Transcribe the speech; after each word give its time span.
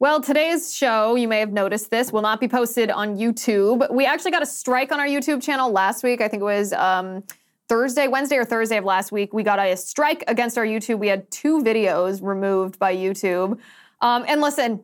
Well, 0.00 0.22
today's 0.22 0.74
show, 0.74 1.14
you 1.14 1.28
may 1.28 1.40
have 1.40 1.52
noticed 1.52 1.90
this, 1.90 2.10
will 2.10 2.22
not 2.22 2.40
be 2.40 2.48
posted 2.48 2.90
on 2.90 3.18
YouTube. 3.18 3.92
We 3.92 4.06
actually 4.06 4.30
got 4.30 4.42
a 4.42 4.46
strike 4.46 4.92
on 4.92 4.98
our 4.98 5.06
YouTube 5.06 5.42
channel 5.42 5.70
last 5.70 6.02
week. 6.02 6.22
I 6.22 6.28
think 6.28 6.40
it 6.40 6.44
was 6.44 6.72
um, 6.72 7.22
Thursday, 7.68 8.08
Wednesday 8.08 8.38
or 8.38 8.46
Thursday 8.46 8.78
of 8.78 8.86
last 8.86 9.12
week. 9.12 9.34
We 9.34 9.42
got 9.42 9.58
a 9.58 9.76
strike 9.76 10.24
against 10.26 10.56
our 10.56 10.64
YouTube. 10.64 11.00
We 11.00 11.08
had 11.08 11.30
two 11.30 11.62
videos 11.62 12.22
removed 12.22 12.78
by 12.78 12.96
YouTube. 12.96 13.58
Um, 14.00 14.24
and 14.26 14.40
listen, 14.40 14.82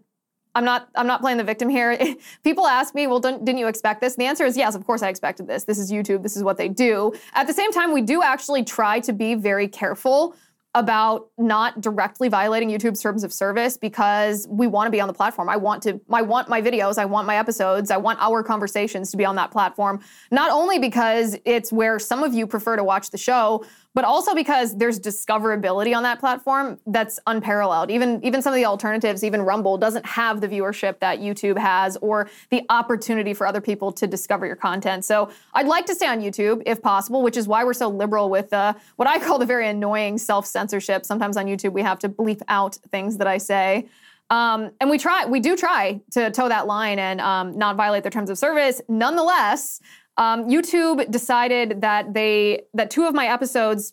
I'm 0.55 0.66
not 0.66 0.91
I'm 0.94 1.06
not 1.06 1.22
playing 1.22 1.38
the 1.38 1.44
victim 1.44 1.70
here. 1.70 1.98
People 2.44 2.66
ask 2.66 2.94
me, 2.94 3.06
well, 3.06 3.20
didn't 3.20 3.56
you 3.56 3.69
expect 3.69 4.02
this? 4.02 4.16
And 4.16 4.20
the 4.20 4.27
answer 4.27 4.44
is 4.44 4.55
yes, 4.55 4.74
of 4.74 4.84
course 4.84 5.02
I 5.02 5.08
expected 5.08 5.46
this. 5.46 5.64
This 5.64 5.78
is 5.78 5.91
YouTube. 5.91 6.22
This 6.22 6.36
is 6.36 6.42
what 6.42 6.58
they 6.58 6.69
do. 6.69 7.14
At 7.33 7.46
the 7.46 7.55
same 7.55 7.72
time, 7.72 7.94
we 7.94 8.02
do 8.02 8.22
actually 8.22 8.64
try 8.64 9.00
to 9.00 9.14
be 9.14 9.34
very 9.34 9.66
careful 9.66 10.36
about 10.76 11.30
not 11.38 11.80
directly 11.80 12.28
violating 12.28 12.68
YouTube's 12.68 13.00
terms 13.00 13.24
of 13.24 13.32
service 13.32 13.78
because 13.78 14.46
we 14.50 14.66
want 14.66 14.86
to 14.86 14.90
be 14.90 15.00
on 15.00 15.08
the 15.08 15.14
platform. 15.14 15.48
I 15.48 15.56
want 15.56 15.82
to 15.84 15.98
I 16.10 16.20
want 16.20 16.50
my 16.50 16.60
videos, 16.60 16.98
I 16.98 17.06
want 17.06 17.26
my 17.26 17.38
episodes, 17.38 17.90
I 17.90 17.96
want 17.96 18.18
our 18.20 18.42
conversations 18.42 19.10
to 19.12 19.16
be 19.16 19.24
on 19.24 19.36
that 19.36 19.50
platform. 19.50 20.00
Not 20.30 20.50
only 20.50 20.78
because 20.78 21.34
it's 21.46 21.72
where 21.72 21.98
some 21.98 22.22
of 22.22 22.34
you 22.34 22.46
prefer 22.46 22.77
to 22.77 22.84
watch 22.84 23.10
the 23.10 23.16
show, 23.16 23.64
but 23.97 24.05
also 24.05 24.34
because 24.34 24.77
there's 24.77 25.00
discoverability 25.00 25.97
on 25.97 26.02
that 26.02 26.20
platform 26.20 26.78
that's 26.86 27.19
unparalleled. 27.27 27.91
Even 27.91 28.22
even 28.22 28.42
some 28.42 28.52
of 28.52 28.58
the 28.58 28.66
alternatives, 28.66 29.25
even 29.25 29.41
Rumble 29.41 29.78
doesn't 29.78 30.05
have 30.05 30.42
the 30.42 30.48
viewership 30.48 30.98
that 30.98 31.20
YouTube 31.20 31.56
has 31.56 31.97
or 32.02 32.28
the 32.50 32.62
opportunity 32.69 33.33
for 33.33 33.47
other 33.47 33.62
people 33.62 33.91
to 33.92 34.06
discover 34.06 34.44
your 34.44 34.55
content. 34.55 35.06
So 35.06 35.30
I'd 35.55 35.67
like 35.67 35.86
to 35.86 35.94
stay 35.94 36.06
on 36.06 36.20
YouTube 36.20 36.62
if 36.67 36.83
possible, 36.83 37.22
which 37.22 37.39
is 37.39 37.48
why 37.48 37.64
we're 37.64 37.72
so 37.72 37.89
liberal 37.89 38.28
with 38.28 38.52
uh, 38.52 38.74
what 38.97 39.08
I 39.08 39.19
call 39.19 39.39
the 39.39 39.47
very 39.47 39.67
annoying 39.67 40.19
self 40.19 40.44
censorship. 40.44 41.06
Sometimes 41.06 41.39
on 41.39 41.47
YouTube 41.47 41.72
we 41.72 41.80
have 41.80 41.98
to 42.00 42.11
bleep 42.11 42.42
out 42.48 42.74
things 42.91 43.17
that 43.17 43.27
I 43.27 43.39
say. 43.39 43.89
Um, 44.28 44.72
and 44.80 44.91
we 44.91 44.98
try, 44.98 45.24
we 45.24 45.41
do 45.41 45.56
try 45.56 46.00
to 46.11 46.30
toe 46.30 46.48
that 46.48 46.67
line 46.67 46.98
and 46.98 47.20
um, 47.20 47.56
not 47.56 47.77
violate 47.77 48.02
their 48.02 48.11
terms 48.11 48.28
of 48.28 48.36
service. 48.36 48.83
Nonetheless, 48.89 49.80
um, 50.19 50.48
YouTube 50.48 51.11
decided 51.11 51.81
that 51.83 52.14
they 52.14 52.62
that 52.75 52.91
two 52.91 53.05
of 53.05 53.14
my 53.14 53.27
episodes 53.27 53.92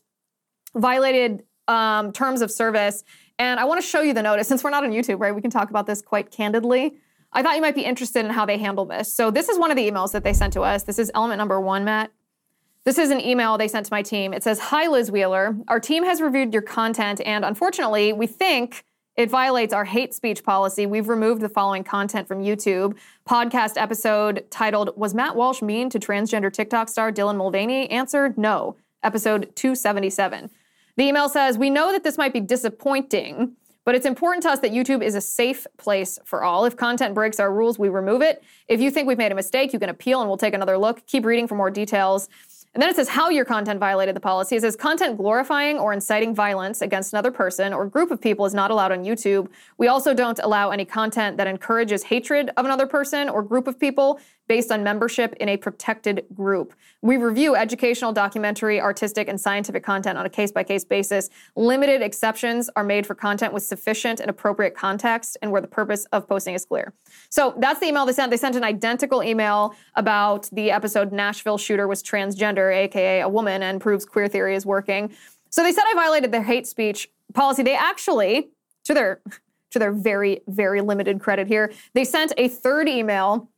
violated 0.76 1.44
um, 1.68 2.12
terms 2.12 2.42
of 2.42 2.52
service, 2.52 3.04
and 3.40 3.60
I 3.60 3.66
want 3.66 3.82
to 3.82 3.88
show 3.88 4.02
you 4.02 4.14
the 4.14 4.24
notice. 4.24 4.48
Since 4.48 4.64
we're 4.64 4.70
not 4.70 4.84
on 4.84 4.92
YouTube, 4.92 5.20
right? 5.20 5.34
We 5.34 5.42
can 5.42 5.52
talk 5.52 5.70
about 5.70 5.86
this 5.86 6.02
quite 6.02 6.32
candidly. 6.32 6.96
I 7.32 7.42
thought 7.42 7.56
you 7.56 7.62
might 7.62 7.76
be 7.76 7.84
interested 7.84 8.26
in 8.26 8.32
how 8.32 8.46
they 8.46 8.58
handle 8.58 8.86
this. 8.86 9.12
So 9.12 9.32
this 9.32 9.50
is 9.50 9.58
one 9.58 9.72
of 9.72 9.78
the 9.78 9.90
emails 9.90 10.12
that 10.12 10.24
they 10.24 10.34
sent 10.34 10.54
to 10.54 10.62
us. 10.62 10.84
This 10.84 11.00
is 11.00 11.12
element 11.16 11.40
number 11.40 11.60
one, 11.60 11.84
Matt. 11.84 12.12
This 12.84 12.98
is 12.98 13.10
an 13.12 13.20
email 13.20 13.58
they 13.58 13.68
sent 13.68 13.86
to 13.88 13.94
my 13.94 14.02
team. 14.02 14.34
It 14.34 14.44
says, 14.44 14.60
"Hi 14.60 14.88
Liz 14.88 15.12
Wheeler, 15.12 15.58
our 15.68 15.80
team 15.80 16.04
has 16.04 16.22
reviewed 16.22 16.54
your 16.54 16.62
content, 16.62 17.22
and 17.26 17.44
unfortunately, 17.44 18.14
we 18.14 18.28
think." 18.28 18.86
It 19.16 19.30
violates 19.30 19.74
our 19.74 19.86
hate 19.86 20.14
speech 20.14 20.44
policy. 20.44 20.88
We've 20.88 21.08
removed 21.08 21.42
the 21.42 21.50
following 21.50 21.84
content 21.84 22.28
from 22.28 22.42
YouTube. 22.42 22.98
Podcast 23.30 23.74
episode 23.78 24.44
titled, 24.50 24.90
Was 24.96 25.14
Matt 25.14 25.36
Walsh 25.36 25.62
mean 25.62 25.90
to 25.92 26.00
transgender 26.00 26.52
TikTok 26.52 26.90
star 26.90 27.12
Dylan 27.12 27.38
Mulvaney? 27.38 27.90
Answered, 27.92 28.38
no. 28.40 28.76
Episode 29.04 29.56
277. 29.56 30.50
The 30.98 31.04
email 31.04 31.30
says, 31.30 31.60
We 31.60 31.70
know 31.70 31.92
that 31.92 32.04
this 32.04 32.18
might 32.18 32.34
be 32.34 32.40
disappointing, 32.40 33.56
but 33.86 33.94
it's 33.94 34.06
important 34.08 34.44
to 34.44 34.50
us 34.50 34.60
that 34.60 34.72
YouTube 34.72 35.04
is 35.04 35.14
a 35.14 35.22
safe 35.22 35.68
place 35.78 36.18
for 36.26 36.44
all. 36.44 36.66
If 36.66 36.76
content 36.76 37.14
breaks 37.14 37.40
our 37.40 37.54
rules, 37.54 37.78
we 37.78 37.90
remove 37.90 38.24
it. 38.24 38.44
If 38.68 38.82
you 38.82 38.90
think 38.90 39.08
we've 39.08 39.18
made 39.18 39.32
a 39.32 39.36
mistake, 39.36 39.74
you 39.74 39.80
can 39.80 39.90
appeal 39.90 40.22
and 40.22 40.30
we'll 40.30 40.38
take 40.38 40.56
another 40.56 40.78
look. 40.78 41.06
Keep 41.06 41.26
reading 41.26 41.48
for 41.48 41.56
more 41.56 41.70
details. 41.70 42.30
And 42.74 42.82
then 42.82 42.90
it 42.90 42.96
says 42.96 43.08
how 43.08 43.30
your 43.30 43.46
content 43.46 43.80
violated 43.80 44.16
the 44.16 44.20
policy. 44.20 44.56
It 44.56 44.62
says 44.62 44.76
content 44.76 45.18
glorifying 45.18 45.78
or 45.78 45.94
inciting 45.94 46.34
violence 46.34 46.82
against 46.82 47.14
another 47.14 47.32
person 47.32 47.72
or 47.72 47.86
group 47.86 48.10
of 48.10 48.20
people 48.20 48.46
is 48.46 48.54
not 48.54 48.72
allowed 48.72 48.92
on 48.92 49.04
YouTube. 49.04 49.48
We 49.78 49.88
also 49.88 50.14
don't 50.14 50.40
allow 50.44 50.72
any 50.72 50.84
content 50.84 51.38
that 51.38 51.46
encourages 51.46 52.04
hatred 52.04 52.50
of 52.58 52.66
another 52.66 52.88
person 52.88 53.30
or 53.30 53.44
group 53.44 53.68
of 53.68 53.80
people 53.80 54.20
based 54.48 54.72
on 54.72 54.84
membership 54.84 55.34
in 55.40 55.50
a 55.50 55.58
protected 55.58 56.26
group. 56.34 56.74
We 57.02 57.18
review 57.18 57.56
educational, 57.56 58.12
documentary, 58.12 58.80
artistic, 58.80 59.28
and 59.28 59.40
scientific 59.40 59.84
content 59.84 60.18
on 60.18 60.26
a 60.26 60.30
case 60.30 60.52
by 60.52 60.64
case 60.64 60.84
basis. 60.84 61.30
Limited 61.56 62.02
exceptions 62.02 62.70
are 62.76 62.84
made 62.84 63.06
for 63.06 63.16
content 63.16 63.54
with 63.54 63.64
sufficient 63.64 64.20
and 64.20 64.30
appropriate 64.30 64.76
context 64.76 65.38
and 65.42 65.52
where 65.52 65.62
the 65.62 65.68
purpose 65.68 66.06
of 66.12 66.28
posting 66.28 66.56
is 66.56 66.66
clear. 66.66 66.94
So 67.30 67.56
that's 67.58 67.80
the 67.80 67.88
email 67.88 68.06
they 68.06 68.14
sent. 68.14 68.32
They 68.32 68.38
sent 68.38 68.56
an 68.56 68.64
identical 68.64 69.24
email 69.24 69.76
about 69.96 70.50
the 70.52 70.72
episode 70.72 71.12
Nashville 71.12 71.58
shooter 71.58 71.88
was 71.88 72.04
transgender, 72.04 72.76
aka 72.76 73.22
a 73.22 73.30
woman, 73.30 73.64
and 73.64 73.80
proves 73.80 74.06
queer 74.06 74.28
theory 74.28 74.56
is 74.56 74.66
working. 74.66 75.14
So 75.50 75.64
they 75.64 75.72
said 75.72 75.84
I 75.88 75.94
violated 75.94 76.32
their 76.32 76.44
hate 76.44 76.68
speech 76.68 77.10
policy. 77.34 77.64
They 77.64 77.76
actually, 77.76 78.50
to 78.86 78.94
their 78.94 79.22
to 79.72 79.80
their 79.80 79.92
very, 79.92 80.42
very 80.48 80.82
limited 80.82 81.20
credit 81.20 81.48
here, 81.48 81.74
they 81.94 82.06
sent 82.06 82.32
a 82.38 82.48
third 82.48 82.88
email 82.88 83.50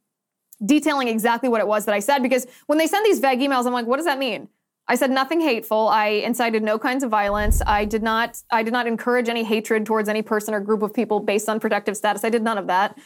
detailing 0.64 1.08
exactly 1.08 1.50
what 1.50 1.62
it 1.62 1.68
was 1.68 1.86
that 1.86 1.96
I 1.96 2.00
said 2.00 2.20
because 2.20 2.46
when 2.68 2.78
they 2.78 2.88
send 2.88 3.06
these 3.06 3.20
vague 3.20 3.40
emails, 3.40 3.66
I'm 3.66 3.74
like, 3.74 3.88
what 3.88 3.98
does 3.98 4.06
that 4.06 4.20
mean? 4.20 4.48
I 4.88 4.96
said 4.96 5.10
nothing 5.10 5.42
hateful. 5.42 5.88
I 5.88 6.08
incited 6.08 6.62
no 6.62 6.78
kinds 6.78 7.04
of 7.04 7.10
violence. 7.10 7.62
I 7.66 7.86
did 7.86 8.04
not 8.04 8.42
I 8.52 8.62
did 8.62 8.72
not 8.72 8.86
encourage 8.86 9.30
any 9.30 9.44
hatred 9.44 9.86
towards 9.86 10.08
any 10.08 10.22
person 10.22 10.54
or 10.54 10.60
group 10.60 10.84
of 10.84 10.94
people 10.94 11.20
based 11.20 11.50
on 11.50 11.60
protective 11.60 11.98
status. 11.98 12.24
I 12.24 12.30
did 12.30 12.44
none 12.44 12.58
of 12.58 12.68
that. 12.68 12.98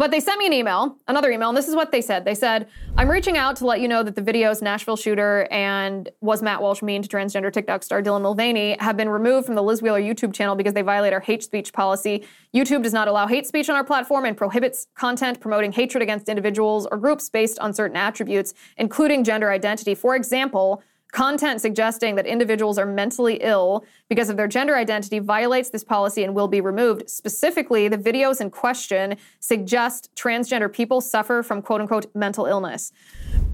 But 0.00 0.10
they 0.12 0.20
sent 0.20 0.38
me 0.38 0.46
an 0.46 0.54
email, 0.54 0.96
another 1.08 1.30
email, 1.30 1.50
and 1.50 1.58
this 1.58 1.68
is 1.68 1.76
what 1.76 1.92
they 1.92 2.00
said. 2.00 2.24
They 2.24 2.34
said, 2.34 2.68
I'm 2.96 3.10
reaching 3.10 3.36
out 3.36 3.56
to 3.56 3.66
let 3.66 3.82
you 3.82 3.86
know 3.86 4.02
that 4.02 4.14
the 4.14 4.22
videos 4.22 4.62
Nashville 4.62 4.96
shooter 4.96 5.46
and 5.50 6.08
was 6.22 6.40
Matt 6.40 6.62
Walsh 6.62 6.80
mean 6.80 7.02
to 7.02 7.08
transgender 7.10 7.52
TikTok 7.52 7.82
star 7.82 8.02
Dylan 8.02 8.22
Mulvaney 8.22 8.78
have 8.80 8.96
been 8.96 9.10
removed 9.10 9.44
from 9.44 9.56
the 9.56 9.62
Liz 9.62 9.82
Wheeler 9.82 10.00
YouTube 10.00 10.32
channel 10.32 10.56
because 10.56 10.72
they 10.72 10.80
violate 10.80 11.12
our 11.12 11.20
hate 11.20 11.42
speech 11.42 11.74
policy. 11.74 12.24
YouTube 12.54 12.82
does 12.82 12.94
not 12.94 13.08
allow 13.08 13.26
hate 13.26 13.46
speech 13.46 13.68
on 13.68 13.76
our 13.76 13.84
platform 13.84 14.24
and 14.24 14.38
prohibits 14.38 14.86
content 14.94 15.38
promoting 15.38 15.70
hatred 15.70 16.02
against 16.02 16.30
individuals 16.30 16.88
or 16.90 16.96
groups 16.96 17.28
based 17.28 17.58
on 17.58 17.74
certain 17.74 17.98
attributes, 17.98 18.54
including 18.78 19.22
gender 19.22 19.50
identity. 19.50 19.94
For 19.94 20.16
example, 20.16 20.82
Content 21.12 21.60
suggesting 21.60 22.14
that 22.16 22.26
individuals 22.26 22.78
are 22.78 22.86
mentally 22.86 23.38
ill 23.40 23.84
because 24.08 24.28
of 24.30 24.36
their 24.36 24.48
gender 24.48 24.76
identity 24.76 25.18
violates 25.18 25.70
this 25.70 25.84
policy 25.84 26.22
and 26.22 26.34
will 26.34 26.48
be 26.48 26.60
removed. 26.60 27.10
Specifically, 27.10 27.88
the 27.88 27.98
videos 27.98 28.40
in 28.40 28.50
question 28.50 29.16
suggest 29.40 30.10
transgender 30.14 30.72
people 30.72 31.00
suffer 31.00 31.42
from 31.42 31.62
quote 31.62 31.80
unquote 31.80 32.06
mental 32.14 32.46
illness. 32.46 32.92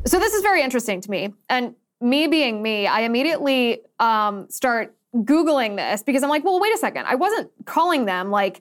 So, 0.04 0.18
this 0.18 0.34
is 0.34 0.42
very 0.42 0.62
interesting 0.62 1.00
to 1.00 1.10
me. 1.10 1.34
And 1.48 1.74
me 2.00 2.26
being 2.26 2.62
me, 2.62 2.86
I 2.86 3.00
immediately 3.00 3.80
um, 3.98 4.46
start 4.50 4.94
Googling 5.14 5.76
this 5.76 6.02
because 6.02 6.22
I'm 6.22 6.28
like, 6.28 6.44
well, 6.44 6.60
wait 6.60 6.74
a 6.74 6.78
second. 6.78 7.06
I 7.06 7.14
wasn't 7.14 7.50
calling 7.64 8.04
them 8.04 8.30
like, 8.30 8.60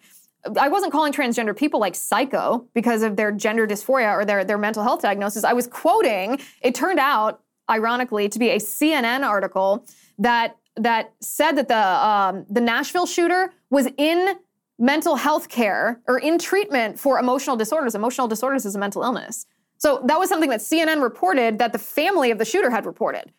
I 0.59 0.69
wasn't 0.69 0.91
calling 0.91 1.11
transgender 1.11 1.55
people 1.55 1.79
like 1.79 1.95
psycho 1.95 2.67
because 2.73 3.01
of 3.01 3.15
their 3.15 3.31
gender 3.31 3.67
dysphoria 3.67 4.13
or 4.13 4.25
their, 4.25 4.45
their 4.45 4.57
mental 4.57 4.83
health 4.83 5.01
diagnosis. 5.01 5.43
I 5.43 5.53
was 5.53 5.67
quoting, 5.67 6.39
it 6.61 6.75
turned 6.75 6.99
out 6.99 7.41
ironically, 7.69 8.29
to 8.29 8.39
be 8.39 8.49
a 8.49 8.57
CNN 8.57 9.25
article 9.25 9.85
that 10.19 10.57
that 10.77 11.13
said 11.21 11.53
that 11.53 11.67
the 11.67 11.77
um, 11.77 12.45
the 12.49 12.61
Nashville 12.61 13.05
shooter 13.05 13.53
was 13.69 13.87
in 13.97 14.35
mental 14.77 15.15
health 15.15 15.47
care 15.47 16.01
or 16.07 16.19
in 16.19 16.37
treatment 16.37 16.99
for 16.99 17.17
emotional 17.17 17.55
disorders. 17.55 17.95
Emotional 17.95 18.27
disorders 18.27 18.65
is 18.65 18.75
a 18.75 18.79
mental 18.79 19.03
illness. 19.03 19.45
So 19.77 20.01
that 20.05 20.19
was 20.19 20.29
something 20.29 20.49
that 20.49 20.59
CNN 20.59 21.01
reported 21.01 21.59
that 21.59 21.73
the 21.73 21.79
family 21.79 22.31
of 22.31 22.37
the 22.37 22.45
shooter 22.45 22.69
had 22.69 22.85
reported. 22.85 23.31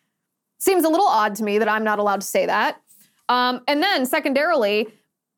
Seems 0.59 0.83
a 0.83 0.89
little 0.89 1.07
odd 1.07 1.35
to 1.35 1.43
me 1.43 1.59
that 1.59 1.69
I'm 1.69 1.83
not 1.83 1.99
allowed 1.99 2.21
to 2.21 2.27
say 2.27 2.45
that. 2.45 2.81
Um, 3.29 3.61
and 3.67 3.83
then, 3.83 4.05
secondarily, 4.05 4.87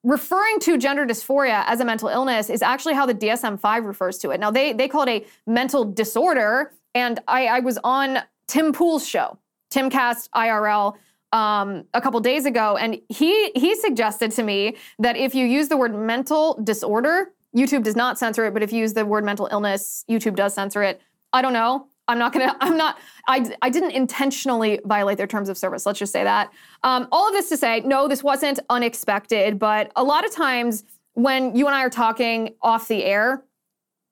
referring 0.03 0.59
to 0.61 0.77
gender 0.77 1.05
dysphoria 1.05 1.63
as 1.67 1.79
a 1.79 1.85
mental 1.85 2.07
illness 2.07 2.49
is 2.49 2.61
actually 2.61 2.93
how 2.93 3.05
the 3.05 3.13
DSM 3.13 3.59
5 3.59 3.85
refers 3.85 4.17
to 4.19 4.29
it. 4.29 4.39
Now, 4.39 4.51
they, 4.51 4.71
they 4.71 4.87
call 4.87 5.03
it 5.03 5.09
a 5.09 5.25
mental 5.49 5.83
disorder. 5.83 6.71
And 6.95 7.19
I, 7.27 7.47
I 7.47 7.59
was 7.59 7.77
on 7.83 8.19
Tim 8.49 8.73
Pool's 8.73 9.07
show, 9.07 9.37
Timcast 9.71 10.29
IRL, 10.35 10.95
um, 11.31 11.85
a 11.93 12.01
couple 12.01 12.19
days 12.19 12.45
ago, 12.45 12.75
and 12.77 12.99
he 13.07 13.51
he 13.51 13.75
suggested 13.75 14.31
to 14.31 14.43
me 14.43 14.75
that 14.97 15.15
if 15.15 15.35
you 15.35 15.45
use 15.45 15.67
the 15.67 15.77
word 15.77 15.93
mental 15.93 16.59
disorder, 16.63 17.31
YouTube 17.55 17.83
does 17.83 17.95
not 17.95 18.17
censor 18.17 18.45
it, 18.45 18.53
but 18.53 18.63
if 18.63 18.73
you 18.73 18.79
use 18.79 18.93
the 18.93 19.05
word 19.05 19.23
mental 19.23 19.47
illness, 19.51 20.03
YouTube 20.09 20.35
does 20.35 20.55
censor 20.55 20.81
it. 20.81 20.99
I 21.31 21.43
don't 21.43 21.53
know. 21.53 21.87
I'm 22.07 22.17
not 22.17 22.33
gonna. 22.33 22.57
I'm 22.59 22.75
not. 22.75 22.97
I 23.27 23.55
I 23.61 23.69
didn't 23.69 23.91
intentionally 23.91 24.79
violate 24.85 25.17
their 25.17 25.27
terms 25.27 25.49
of 25.49 25.57
service. 25.57 25.85
Let's 25.85 25.99
just 25.99 26.11
say 26.11 26.23
that. 26.23 26.51
Um, 26.83 27.07
all 27.11 27.27
of 27.27 27.33
this 27.33 27.49
to 27.49 27.57
say, 27.57 27.81
no, 27.81 28.07
this 28.07 28.23
wasn't 28.23 28.59
unexpected, 28.69 29.59
but 29.59 29.91
a 29.95 30.03
lot 30.03 30.25
of 30.25 30.31
times 30.33 30.83
when 31.13 31.55
you 31.55 31.67
and 31.67 31.75
I 31.75 31.83
are 31.83 31.89
talking 31.89 32.55
off 32.63 32.87
the 32.87 33.03
air, 33.03 33.43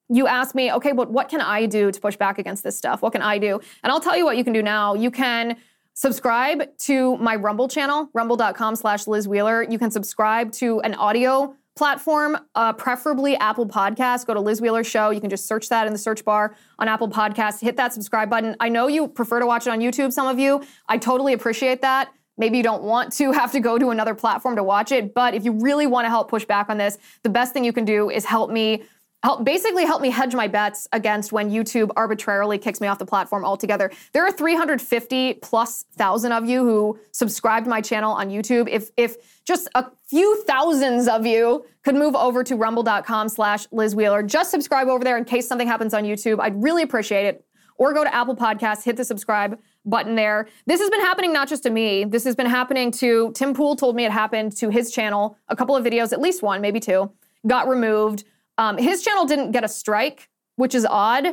you 0.10 0.28
ask 0.28 0.56
me, 0.56 0.72
okay, 0.72 0.92
but 0.92 1.12
what 1.12 1.30
can 1.30 1.42
I 1.42 1.66
do 1.66 1.92
to 1.92 2.00
push 2.00 2.16
back 2.16 2.40
against 2.40 2.64
this 2.64 2.78
stuff? 2.78 3.02
What 3.02 3.14
can 3.14 3.22
I 3.22 3.38
do? 3.38 3.60
And 3.84 3.92
I'll 3.92 4.00
tell 4.00 4.16
you 4.16 4.26
what 4.26 4.38
you 4.38 4.44
can 4.44 4.54
do 4.54 4.62
now. 4.62 4.94
You 4.94 5.12
can 5.12 5.58
subscribe 5.94 6.78
to 6.78 7.18
my 7.18 7.36
Rumble 7.36 7.68
channel, 7.68 8.10
rumble.com 8.14 8.76
slash 8.76 9.08
Liz 9.08 9.28
Wheeler. 9.28 9.64
You 9.64 9.80
can 9.80 9.92
subscribe 9.92 10.52
to 10.54 10.80
an 10.82 10.94
audio 10.94 11.56
platform, 11.76 12.38
uh, 12.56 12.74
preferably 12.74 13.36
Apple 13.38 13.68
Podcasts. 13.68 14.26
Go 14.26 14.34
to 14.34 14.40
Liz 14.40 14.62
Wheeler 14.62 14.84
Show. 14.84 15.12
You 15.12 15.22
can 15.22 15.30
just 15.30 15.46
search 15.48 15.70
that 15.70 15.88
in 15.88 15.94
the 15.94 16.00
search 16.00 16.26
bar 16.26 16.56
on 16.80 16.88
Apple 16.88 17.10
Podcasts. 17.10 17.62
Hit 17.62 17.78
that 17.78 17.94
subscribe 17.94 18.30
button. 18.30 18.56
I 18.60 18.70
know 18.70 18.88
you 18.88 19.08
prefer 19.08 19.40
to 19.40 19.46
watch 19.46 19.68
it 19.68 19.70
on 19.70 19.80
YouTube, 19.80 20.12
some 20.12 20.28
of 20.28 20.40
you. 20.40 20.64
I 20.88 20.98
totally 20.98 21.34
appreciate 21.34 21.82
that. 21.82 22.12
Maybe 22.38 22.58
you 22.58 22.64
don't 22.64 22.84
want 22.84 23.14
to 23.14 23.32
have 23.40 23.52
to 23.52 23.60
go 23.60 23.78
to 23.78 23.90
another 23.90 24.16
platform 24.16 24.56
to 24.56 24.64
watch 24.64 24.92
it, 24.92 25.14
but 25.14 25.34
if 25.34 25.46
you 25.46 25.52
really 25.54 25.88
want 25.88 26.06
to 26.06 26.10
help 26.10 26.30
push 26.30 26.46
back 26.46 26.70
on 26.70 26.78
this, 26.78 26.98
the 27.24 27.30
best 27.30 27.54
thing 27.54 27.64
you 27.64 27.74
can 27.74 27.86
do 27.86 28.10
is 28.10 28.26
help 28.26 28.52
me 28.52 28.84
help 29.24 29.44
basically 29.44 29.86
help 29.86 30.02
me 30.02 30.10
hedge 30.10 30.36
my 30.36 30.48
bets 30.48 30.88
against 30.92 31.32
when 31.32 31.50
YouTube 31.50 31.90
arbitrarily 31.96 32.58
kicks 32.58 32.80
me 32.80 32.88
off 32.88 33.00
the 33.00 33.06
platform 33.06 33.44
altogether. 33.44 33.92
There 34.14 34.26
are 34.26 34.32
350 34.32 35.36
plus 35.36 35.86
thousand 35.96 36.32
of 36.32 36.48
you 36.48 36.64
who 36.64 37.00
subscribe 37.12 37.64
to 37.64 37.70
my 37.70 37.82
channel 37.82 38.14
on 38.14 38.30
YouTube. 38.30 38.70
If 38.70 38.92
if 38.98 39.44
just 39.44 39.70
a 39.76 39.86
few 40.08 40.44
thousands 40.44 41.08
of 41.08 41.26
you 41.26 41.66
could 41.84 41.96
move 41.96 42.16
over 42.16 42.44
to 42.44 42.56
rumble.com 42.56 43.30
slash 43.30 43.66
Liz 43.72 43.96
Wheeler, 43.96 44.22
just 44.22 44.52
subscribe 44.52 44.88
over 44.88 45.04
there 45.04 45.18
in 45.18 45.26
case 45.26 45.48
something 45.48 45.68
happens 45.68 45.94
on 45.94 46.04
YouTube. 46.04 46.40
I'd 46.40 46.62
really 46.62 46.84
appreciate 46.84 47.26
it. 47.26 47.44
Or 47.80 47.94
go 47.94 48.04
to 48.04 48.14
Apple 48.14 48.36
Podcasts, 48.36 48.84
hit 48.84 48.98
the 48.98 49.06
subscribe 49.06 49.60
button 49.86 50.16
there. 50.16 50.48
This 50.66 50.82
has 50.82 50.90
been 50.90 51.02
happening 51.02 51.32
not 51.32 51.48
just 51.48 51.64
to 51.64 51.70
me. 51.70 52.06
This 52.06 52.24
has 52.24 52.36
been 52.36 52.48
happening 52.48 52.92
to 52.94 53.32
Tim 53.34 53.54
Pool 53.54 53.76
told 53.76 53.96
me 53.96 54.04
it 54.04 54.12
happened 54.12 54.56
to 54.58 54.70
his 54.70 54.92
channel. 54.92 55.38
A 55.48 55.56
couple 55.56 55.76
of 55.76 55.86
videos, 55.86 56.12
at 56.12 56.20
least 56.20 56.42
one, 56.42 56.60
maybe 56.60 56.80
two, 56.80 57.12
got 57.46 57.68
removed. 57.68 58.24
Um, 58.58 58.78
his 58.78 59.04
channel 59.04 59.26
didn't 59.26 59.52
get 59.52 59.64
a 59.64 59.68
strike, 59.68 60.30
which 60.56 60.74
is 60.74 60.86
odd. 60.86 61.28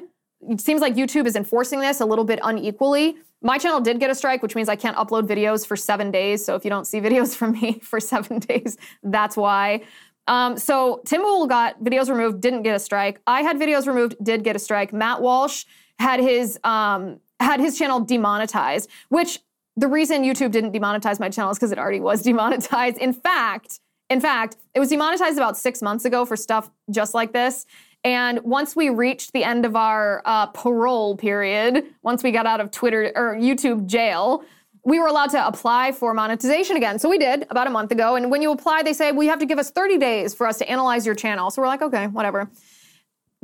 It 0.49 0.61
seems 0.61 0.81
like 0.81 0.94
YouTube 0.94 1.26
is 1.26 1.37
enforcing 1.37 1.81
this 1.81 2.00
a 2.00 2.06
little 2.06 2.25
bit 2.25 2.38
unequally. 2.43 3.17
My 3.43 3.59
channel 3.59 3.81
did 3.81 4.00
get 4.00 4.11
a 4.11 4.15
strike, 4.15 4.43
which 4.43 4.55
means 4.55 4.69
I 4.69 4.76
can't 4.76 4.97
upload 4.97 5.26
videos 5.26 5.67
for 5.67 5.76
seven 5.76 6.11
days. 6.11 6.44
So 6.44 6.55
if 6.55 6.65
you 6.65 6.71
don't 6.71 6.87
see 6.87 7.00
videos 7.09 7.35
from 7.35 7.53
me 7.53 7.79
for 7.81 8.00
seven 8.00 8.38
days, 8.38 8.76
that's 9.03 9.37
why. 9.37 9.82
Um, 10.26 10.56
so 10.56 11.03
Tim 11.05 11.23
got 11.49 11.81
videos 11.81 12.09
removed, 12.09 12.41
didn't 12.41 12.62
get 12.62 12.75
a 12.75 12.79
strike. 12.79 13.21
I 13.27 13.43
had 13.43 13.56
videos 13.56 13.87
removed, 13.87 14.17
did 14.23 14.43
get 14.43 14.56
a 14.56 14.59
strike. 14.59 14.93
Matt 14.93 15.20
Walsh 15.20 15.65
had 15.99 16.20
his 16.20 16.59
um, 16.65 17.20
had 17.41 17.61
his 17.61 17.79
channel 17.79 18.00
demonetized, 18.00 18.88
which 19.11 19.41
the 19.77 19.88
reason 19.88 20.23
YouTube 20.23 20.50
didn't 20.50 20.73
demonetize 20.73 21.20
my 21.20 21.29
channel 21.29 21.50
is 21.50 21.59
because 21.59 21.73
it 21.73 21.79
already 21.79 22.00
was 22.00 22.23
demonetized. 22.29 22.99
In 22.99 23.12
fact, 23.12 23.81
in 24.15 24.21
fact, 24.21 24.57
it 24.75 24.79
was 24.79 24.91
demonetized 24.91 25.37
about 25.37 25.57
six 25.57 25.83
months 25.83 26.05
ago 26.05 26.25
for 26.25 26.37
stuff 26.37 26.71
just 26.89 27.15
like 27.15 27.33
this. 27.33 27.67
And 28.05 28.39
once 28.45 28.77
we 28.77 28.89
reached 28.89 29.33
the 29.33 29.43
end 29.43 29.67
of 29.67 29.75
our 29.75 30.23
uh, 30.25 30.47
parole 30.47 31.17
period, 31.17 31.85
once 32.03 32.23
we 32.23 32.31
got 32.31 32.47
out 32.47 32.61
of 32.61 32.71
Twitter 32.71 33.11
or 33.17 33.35
YouTube 33.35 33.87
jail, 33.87 34.45
we 34.85 35.01
were 35.01 35.09
allowed 35.09 35.31
to 35.31 35.45
apply 35.45 35.91
for 35.91 36.15
monetization 36.15 36.77
again. 36.77 37.01
So 37.01 37.09
we 37.09 37.19
did 37.19 37.45
about 37.51 37.67
a 37.67 37.71
month 37.71 37.91
ago. 37.91 38.15
And 38.15 38.31
when 38.31 38.41
you 38.41 38.53
apply, 38.53 38.85
they 38.85 38.93
say, 38.93 39.11
well, 39.11 39.25
you 39.25 39.31
have 39.31 39.41
to 39.41 39.47
give 39.47 39.59
us 39.59 39.73
30 39.73 39.99
days 39.99 40.33
for 40.33 40.47
us 40.47 40.59
to 40.59 40.71
analyze 40.71 41.05
your 41.05 41.17
channel. 41.17 41.51
So 41.51 41.61
we're 41.61 41.67
like, 41.67 41.83
okay, 41.83 42.07
whatever 42.07 42.49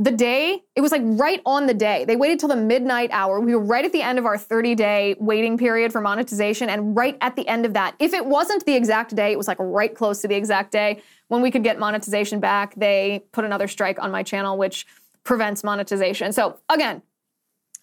the 0.01 0.11
day, 0.11 0.63
it 0.75 0.81
was 0.81 0.93
like 0.93 1.03
right 1.05 1.43
on 1.45 1.67
the 1.67 1.75
day. 1.75 2.07
They 2.07 2.17
waited 2.17 2.41
till 2.41 2.49
the 2.49 2.57
midnight 2.57 3.11
hour. 3.13 3.39
We 3.39 3.55
were 3.55 3.63
right 3.63 3.85
at 3.85 3.93
the 3.93 4.01
end 4.01 4.19
of 4.19 4.25
our 4.25 4.39
30 4.39 4.75
day 4.75 5.15
waiting 5.21 5.59
period 5.59 5.93
for 5.93 6.01
monetization. 6.01 6.71
And 6.71 6.97
right 6.97 7.19
at 7.21 7.37
the 7.37 7.47
end 7.47 7.67
of 7.67 7.75
that, 7.75 7.97
if 7.99 8.15
it 8.15 8.25
wasn't 8.25 8.65
the 8.65 8.75
exact 8.75 9.15
day, 9.15 9.31
it 9.31 9.37
was 9.37 9.47
like 9.47 9.59
right 9.61 9.95
close 9.95 10.23
to 10.23 10.29
the 10.29 10.37
exact 10.37 10.73
day 10.73 11.03
when 11.29 11.43
we 11.43 11.51
could 11.51 11.63
get 11.63 11.79
monetization 11.79 12.41
back, 12.41 12.75
they 12.77 13.23
put 13.33 13.45
another 13.45 13.69
strike 13.69 14.03
on 14.03 14.11
my 14.11 14.23
channel, 14.23 14.57
which 14.57 14.87
prevents 15.23 15.63
monetization. 15.63 16.33
So 16.33 16.59
again, 16.71 17.03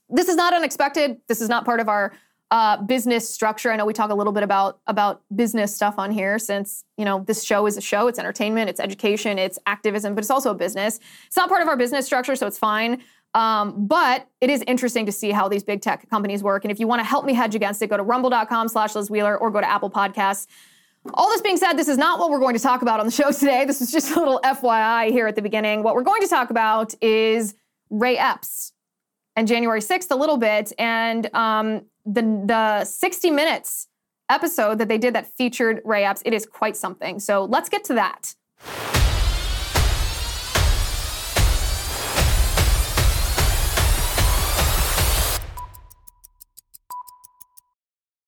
this 0.09 0.27
is 0.27 0.35
not 0.35 0.55
unexpected. 0.55 1.17
This 1.27 1.39
is 1.39 1.49
not 1.49 1.65
part 1.65 1.79
of 1.79 1.87
our 1.87 2.13
uh, 2.49 2.81
business 2.83 3.29
structure. 3.29 3.71
I 3.71 3.75
know 3.75 3.85
we 3.85 3.93
talk 3.93 4.09
a 4.09 4.15
little 4.15 4.33
bit 4.33 4.43
about 4.43 4.79
about 4.87 5.21
business 5.35 5.75
stuff 5.75 5.95
on 5.97 6.11
here, 6.11 6.39
since 6.39 6.83
you 6.97 7.05
know 7.05 7.23
this 7.27 7.43
show 7.43 7.65
is 7.65 7.77
a 7.77 7.81
show. 7.81 8.07
It's 8.07 8.19
entertainment, 8.19 8.69
it's 8.69 8.79
education, 8.79 9.37
it's 9.37 9.59
activism, 9.65 10.15
but 10.15 10.23
it's 10.23 10.31
also 10.31 10.51
a 10.51 10.55
business. 10.55 10.99
It's 11.27 11.35
not 11.35 11.49
part 11.49 11.61
of 11.61 11.67
our 11.67 11.77
business 11.77 12.05
structure, 12.05 12.35
so 12.35 12.47
it's 12.47 12.57
fine. 12.57 13.03
Um, 13.33 13.85
but 13.85 14.27
it 14.41 14.49
is 14.49 14.63
interesting 14.65 15.05
to 15.05 15.11
see 15.11 15.31
how 15.31 15.47
these 15.47 15.63
big 15.63 15.81
tech 15.81 16.09
companies 16.09 16.41
work. 16.41 16.63
And 16.63 16.71
if 16.71 16.79
you 16.79 16.87
want 16.87 17.01
to 17.01 17.03
help 17.03 17.25
me 17.25 17.33
hedge 17.33 17.53
against 17.53 17.81
it, 17.81 17.87
go 17.87 17.97
to 17.97 18.03
rumble.com 18.03 18.69
slash 18.69 18.95
Liz 18.95 19.11
Wheeler 19.11 19.37
or 19.37 19.51
go 19.51 19.59
to 19.59 19.69
Apple 19.69 19.91
Podcasts. 19.91 20.47
All 21.13 21.29
this 21.29 21.41
being 21.41 21.57
said, 21.57 21.73
this 21.73 21.87
is 21.87 21.97
not 21.97 22.19
what 22.19 22.31
we're 22.31 22.39
going 22.39 22.55
to 22.55 22.61
talk 22.61 22.81
about 22.81 22.99
on 22.99 23.05
the 23.05 23.11
show 23.11 23.31
today. 23.31 23.65
This 23.65 23.81
is 23.81 23.91
just 23.91 24.15
a 24.15 24.19
little 24.19 24.39
FYI 24.43 25.11
here 25.11 25.27
at 25.27 25.35
the 25.35 25.41
beginning. 25.41 25.83
What 25.83 25.93
we're 25.93 26.03
going 26.03 26.21
to 26.21 26.27
talk 26.27 26.49
about 26.49 26.95
is 27.01 27.53
Ray 27.89 28.17
Epps 28.17 28.73
and 29.35 29.47
January 29.47 29.81
6th 29.81 30.09
a 30.09 30.15
little 30.15 30.37
bit. 30.37 30.73
And 30.79 31.33
um, 31.35 31.85
the 32.07 32.21
the 32.45 32.85
60 32.85 33.31
minutes 33.31 33.87
episode 34.29 34.79
that 34.79 34.87
they 34.87 34.97
did 34.97 35.13
that 35.15 35.27
featured 35.37 35.81
Ray 35.85 36.05
Epps, 36.05 36.21
it 36.25 36.33
is 36.33 36.45
quite 36.45 36.75
something. 36.75 37.19
So 37.19 37.45
let's 37.45 37.69
get 37.69 37.83
to 37.85 37.93
that. 37.95 38.33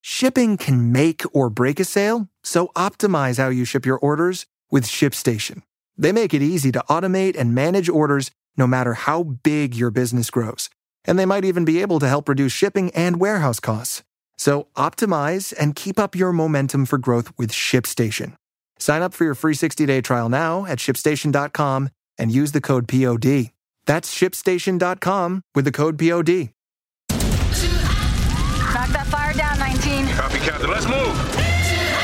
Shipping 0.02 0.58
can 0.58 0.92
make 0.92 1.24
or 1.34 1.50
break 1.50 1.80
a 1.80 1.86
sale, 1.86 2.28
so 2.44 2.68
optimize 2.76 3.38
how 3.38 3.48
you 3.48 3.64
ship 3.64 3.86
your 3.86 3.98
orders 3.98 4.46
with 4.70 4.84
ShipStation. 4.84 5.64
They 5.98 6.12
make 6.12 6.34
it 6.34 6.42
easy 6.42 6.74
to 6.74 6.84
automate 6.90 7.38
and 7.38 7.56
manage 7.56 7.88
orders 7.88 8.30
no 8.58 8.68
matter 8.68 8.96
how 8.96 9.24
big 9.24 9.76
your 9.76 9.92
business 9.92 10.30
grows 10.30 10.70
and 11.06 11.18
they 11.18 11.26
might 11.26 11.46
even 11.46 11.66
be 11.66 11.82
able 11.82 12.00
to 12.00 12.08
help 12.08 12.30
reduce 12.30 12.52
shipping 12.52 12.92
and 12.92 13.20
warehouse 13.20 13.60
costs. 13.60 14.04
So 14.38 14.68
optimize 14.76 15.54
and 15.60 15.76
keep 15.76 16.00
up 16.00 16.16
your 16.16 16.32
momentum 16.32 16.86
for 16.86 16.98
growth 16.98 17.32
with 17.38 17.52
ShipStation. 17.52 18.36
Sign 18.80 19.02
up 19.02 19.14
for 19.14 19.26
your 19.26 19.36
free 19.36 19.54
60-day 19.54 20.02
trial 20.02 20.30
now 20.30 20.66
at 20.66 20.80
shipstation.com 20.80 21.90
and 22.18 22.32
use 22.32 22.54
the 22.54 22.62
code 22.62 22.88
POD. 22.88 23.52
That's 23.86 24.14
shipstation.com 24.14 25.42
with 25.56 25.66
the 25.66 25.72
code 25.72 25.98
POD. 25.98 26.52
Knock 28.74 28.90
that 28.90 29.08
fire 29.08 29.34
down, 29.34 29.60
19. 29.60 30.08
Copy, 30.16 30.38
Captain. 30.40 30.70
Let's 30.70 30.88
move. 30.88 31.49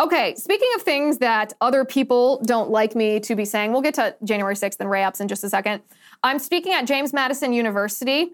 Okay, 0.00 0.36
speaking 0.36 0.68
of 0.76 0.82
things 0.82 1.18
that 1.18 1.54
other 1.60 1.84
people 1.84 2.40
don't 2.46 2.70
like 2.70 2.94
me 2.94 3.18
to 3.20 3.34
be 3.34 3.44
saying, 3.44 3.72
we'll 3.72 3.82
get 3.82 3.94
to 3.94 4.14
January 4.22 4.54
6th 4.54 4.76
and 4.78 4.88
Ray 4.88 5.02
Epps 5.02 5.20
in 5.20 5.26
just 5.26 5.42
a 5.42 5.48
second. 5.48 5.82
I'm 6.22 6.38
speaking 6.38 6.72
at 6.72 6.86
James 6.86 7.12
Madison 7.12 7.52
University 7.52 8.32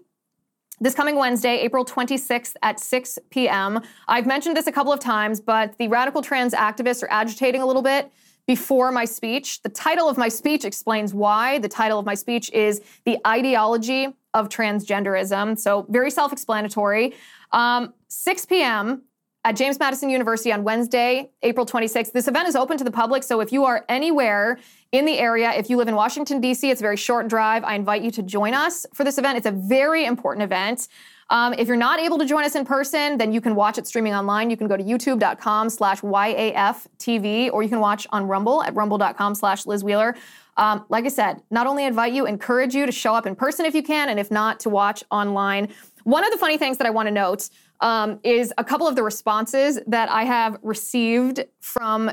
this 0.81 0.93
coming 0.93 1.15
Wednesday, 1.15 1.59
April 1.59 1.85
26th 1.85 2.55
at 2.61 2.79
6 2.79 3.19
p.m. 3.29 3.79
I've 4.07 4.25
mentioned 4.25 4.57
this 4.57 4.67
a 4.67 4.71
couple 4.71 4.91
of 4.91 4.99
times, 4.99 5.39
but 5.39 5.77
the 5.77 5.87
radical 5.87 6.21
trans 6.21 6.53
activists 6.53 7.01
are 7.01 7.09
agitating 7.09 7.61
a 7.61 7.65
little 7.65 7.81
bit 7.81 8.11
before 8.45 8.91
my 8.91 9.05
speech. 9.05 9.61
The 9.61 9.69
title 9.69 10.09
of 10.09 10.17
my 10.17 10.27
speech 10.27 10.65
explains 10.65 11.13
why. 11.13 11.59
The 11.59 11.69
title 11.69 11.97
of 11.97 12.05
my 12.05 12.13
speech 12.13 12.51
is 12.51 12.81
The 13.05 13.17
Ideology 13.25 14.13
of 14.33 14.49
Transgenderism. 14.49 15.57
So, 15.57 15.85
very 15.89 16.11
self 16.11 16.33
explanatory. 16.33 17.13
Um, 17.51 17.93
6 18.09 18.45
p.m 18.45 19.03
at 19.45 19.55
James 19.55 19.77
Madison 19.77 20.09
University 20.09 20.51
on 20.51 20.63
Wednesday, 20.63 21.29
April 21.43 21.67
26th. 21.67 22.11
This 22.11 22.27
event 22.27 22.47
is 22.47 22.55
open 22.55 22.79
to 22.79 22.83
the 22.83 22.89
public, 22.89 23.21
so 23.21 23.41
if 23.41 23.51
you 23.53 23.63
are 23.63 23.85
anywhere 23.87 24.57
in 24.91 25.05
the 25.05 25.19
area, 25.19 25.51
if 25.53 25.69
you 25.69 25.77
live 25.77 25.87
in 25.87 25.93
Washington, 25.93 26.41
D.C., 26.41 26.67
it's 26.67 26.81
a 26.81 26.83
very 26.83 26.97
short 26.97 27.27
drive. 27.27 27.63
I 27.63 27.75
invite 27.75 28.01
you 28.01 28.09
to 28.09 28.23
join 28.23 28.55
us 28.55 28.87
for 28.95 29.03
this 29.03 29.19
event. 29.19 29.37
It's 29.37 29.45
a 29.45 29.51
very 29.51 30.05
important 30.05 30.43
event. 30.43 30.87
Um, 31.29 31.53
if 31.53 31.67
you're 31.67 31.77
not 31.77 31.99
able 31.99 32.17
to 32.17 32.25
join 32.25 32.43
us 32.43 32.55
in 32.55 32.65
person, 32.65 33.19
then 33.19 33.31
you 33.31 33.39
can 33.39 33.53
watch 33.53 33.77
it 33.77 33.85
streaming 33.85 34.15
online. 34.15 34.49
You 34.49 34.57
can 34.57 34.67
go 34.67 34.77
to 34.77 34.83
youtube.com 34.83 35.69
slash 35.69 36.01
YAFTV, 36.01 37.51
or 37.53 37.61
you 37.61 37.69
can 37.69 37.79
watch 37.79 38.07
on 38.09 38.27
Rumble 38.27 38.63
at 38.63 38.73
rumble.com 38.73 39.35
slash 39.35 39.67
Liz 39.67 39.83
Wheeler. 39.83 40.15
Um, 40.57 40.85
like 40.89 41.05
I 41.05 41.09
said, 41.09 41.43
not 41.51 41.67
only 41.67 41.85
invite 41.85 42.13
you, 42.13 42.25
encourage 42.25 42.73
you 42.73 42.87
to 42.87 42.91
show 42.91 43.13
up 43.13 43.27
in 43.27 43.35
person 43.35 43.67
if 43.67 43.75
you 43.75 43.83
can, 43.83 44.09
and 44.09 44.19
if 44.19 44.31
not, 44.31 44.59
to 44.61 44.69
watch 44.69 45.03
online. 45.11 45.69
One 46.03 46.23
of 46.23 46.31
the 46.31 46.37
funny 46.37 46.57
things 46.57 46.77
that 46.77 46.87
I 46.87 46.91
want 46.91 47.07
to 47.07 47.11
note 47.11 47.49
um, 47.81 48.19
is 48.23 48.53
a 48.57 48.63
couple 48.63 48.87
of 48.87 48.95
the 48.95 49.03
responses 49.03 49.79
that 49.87 50.09
I 50.09 50.23
have 50.23 50.57
received 50.61 51.45
from 51.59 52.11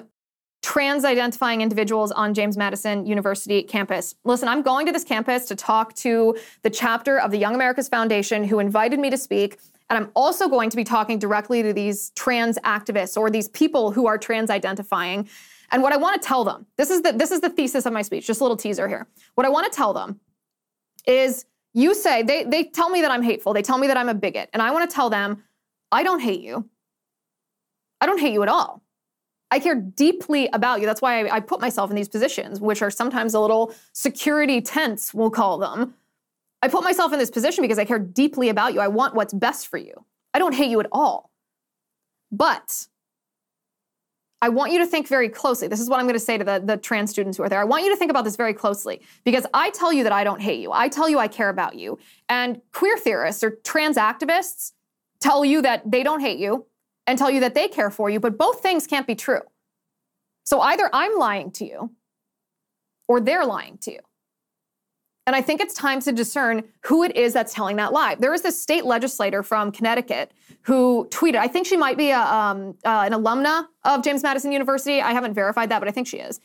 trans 0.63 1.05
identifying 1.05 1.61
individuals 1.61 2.13
on 2.13 2.35
James 2.35 2.57
Madison 2.57 3.05
University 3.05 3.63
campus. 3.63 4.15
Listen, 4.25 4.49
I'm 4.49 4.63
going 4.63 4.87
to 4.87 4.93
this 4.93 5.03
campus 5.03 5.47
to 5.47 5.57
talk 5.57 5.93
to 5.97 6.37
the 6.63 6.71
chapter 6.71 7.19
of 7.19 7.33
the 7.33 7.39
Young 7.39 7.55
America's 7.55 7.89
Foundation 7.89 8.45
who 8.45 8.61
invited 8.61 9.01
me 9.01 9.11
to 9.11 9.17
speak 9.17 9.59
And 9.93 10.03
I'm 10.03 10.11
also 10.17 10.49
going 10.49 10.71
to 10.71 10.77
be 10.77 10.85
talking 10.85 11.19
directly 11.19 11.63
to 11.63 11.75
these 11.75 12.11
trans 12.11 12.59
activists 12.61 13.15
or 13.15 13.29
these 13.29 13.49
people 13.49 13.91
who 13.91 14.07
are 14.07 14.17
trans 14.17 14.49
identifying. 14.49 15.29
And 15.71 15.83
what 15.83 15.93
I 15.93 15.99
want 15.99 16.21
to 16.21 16.27
tell 16.27 16.45
them, 16.45 16.65
this 16.79 16.89
is 16.89 17.03
the 17.03 17.13
this 17.13 17.31
is 17.31 17.41
the 17.41 17.51
thesis 17.51 17.85
of 17.85 17.93
my 17.93 18.01
speech, 18.01 18.27
just 18.27 18.41
a 18.41 18.45
little 18.45 18.57
teaser 18.57 18.89
here. 18.89 19.07
What 19.35 19.47
I 19.47 19.51
want 19.51 19.71
to 19.71 19.77
tell 19.77 19.93
them 19.93 20.19
is 21.07 21.45
you 21.75 21.95
say 21.95 22.23
they 22.23 22.45
they 22.45 22.65
tell 22.65 22.89
me 22.89 23.03
that 23.03 23.11
I'm 23.11 23.23
hateful. 23.23 23.53
They 23.53 23.61
tell 23.61 23.77
me 23.77 23.87
that 23.87 23.99
I'm 23.99 24.09
a 24.09 24.15
bigot. 24.15 24.49
And 24.55 24.63
I 24.63 24.71
want 24.71 24.89
to 24.89 24.95
tell 24.95 25.11
them, 25.11 25.43
I 25.93 26.03
don't 26.03 26.21
hate 26.21 26.41
you. 26.41 26.69
I 28.01 28.07
don't 28.07 28.19
hate 28.19 28.33
you 28.33 28.43
at 28.43 28.49
all. 28.49 28.83
I 29.53 29.59
care 29.59 29.75
deeply 29.75 30.49
about 30.55 30.81
you. 30.81 30.87
That's 30.87 31.03
why 31.03 31.27
I, 31.27 31.37
I, 31.37 31.41
put 31.41 31.61
myself 31.61 31.91
in 31.91 31.97
these 31.97 32.09
positions, 32.09 32.59
which 32.59 32.81
are 32.81 32.91
sometimes 32.91 33.35
a 33.35 33.41
little 33.41 33.75
security 33.93 34.63
tense, 34.63 35.13
we'll 35.13 35.31
call 35.31 35.59
them. 35.59 35.95
I 36.63 36.69
put 36.69 36.83
myself 36.83 37.13
in 37.13 37.19
this 37.19 37.31
position 37.31 37.63
because 37.63 37.79
I 37.79 37.85
care 37.85 37.99
deeply 37.99 38.49
about 38.49 38.73
you. 38.73 38.81
I 38.81 38.89
want 38.89 39.15
what's 39.15 39.35
best 39.35 39.69
for 39.69 39.77
you. 39.77 40.07
I 40.33 40.39
don't 40.39 40.55
hate 40.55 40.71
you 40.71 40.81
at 40.81 40.87
all. 40.91 41.31
But 42.31 42.87
I 44.41 44.49
want 44.49 44.73
you 44.73 44.79
to 44.79 44.87
think 44.87 45.07
very 45.07 45.29
closely. 45.29 45.69
This 45.69 45.81
is 45.81 45.91
what 45.91 46.01
I'm 46.01 46.07
going 46.07 46.15
to 46.15 46.21
say 46.21 46.39
to 46.39 46.45
the, 46.45 46.63
the 46.65 46.79
trans 46.79 47.11
students 47.11 47.37
who 47.37 47.45
are 47.45 47.49
there. 47.51 47.61
I 47.61 47.65
want 47.65 47.85
you 47.85 47.91
to 47.91 47.97
think 47.97 48.11
about 48.11 48.25
this 48.25 48.37
very 48.37 48.55
closely 48.55 49.03
because 49.25 49.47
I 49.53 49.71
tell 49.71 49.93
you 49.93 50.03
that 50.05 50.13
I 50.13 50.25
don't 50.25 50.41
hate 50.41 50.61
you. 50.61 50.73
I 50.73 50.89
tell 50.89 51.11
you 51.11 51.19
I 51.19 51.29
care 51.29 51.51
about 51.51 51.75
you. 51.75 51.99
And 52.29 52.63
queer 52.73 52.97
theorists 52.97 53.45
or 53.45 53.59
trans 53.63 53.99
activists 53.99 54.73
tell 55.23 55.45
you 55.45 55.63
that 55.63 55.91
they 55.91 56.03
don't 56.03 56.21
hate 56.21 56.39
you 56.39 56.67
and 57.07 57.19
tell 57.19 57.31
you 57.31 57.41
that 57.41 57.55
they 57.55 57.69
care 57.69 57.91
for 57.91 58.11
you, 58.11 58.21
but 58.21 58.37
both 58.37 58.61
things 58.61 58.87
can't 58.87 59.07
be 59.07 59.15
true. 59.15 59.41
So 60.45 60.61
either 60.61 60.91
I'm 60.93 61.17
lying 61.19 61.51
to 61.53 61.65
you 61.65 61.91
or 63.09 63.21
they're 63.21 63.47
lying 63.47 63.79
to 63.79 63.93
you. 63.93 64.01
And 65.27 65.37
I 65.37 65.41
think 65.41 65.61
it's 65.61 65.75
time 65.75 66.01
to 66.01 66.11
discern 66.11 66.65
who 66.85 67.05
it 67.05 67.17
is 67.17 67.33
that's 67.33 67.55
telling 67.55 67.77
that 67.77 67.93
lie. 67.93 68.17
There 68.17 68.35
is 68.35 68.43
this 68.43 68.61
state 68.61 68.85
legislator 68.85 69.45
from 69.45 69.71
Connecticut 69.71 70.33
who 70.63 71.07
tweeted, 71.11 71.37
I 71.37 71.47
think 71.47 71.67
she 71.67 71.77
might 71.77 71.97
be 71.97 72.11
a, 72.11 72.19
um, 72.19 72.75
uh, 72.85 73.05
an 73.07 73.13
alumna 73.13 73.69
of 73.85 74.03
James 74.03 74.25
Madison 74.25 74.51
University. 74.51 75.01
I 75.01 75.13
haven't 75.13 75.35
verified 75.35 75.69
that, 75.69 75.79
but 75.79 75.87
I 75.87 75.93
think 75.93 76.09
she 76.09 76.19
is. 76.19 76.41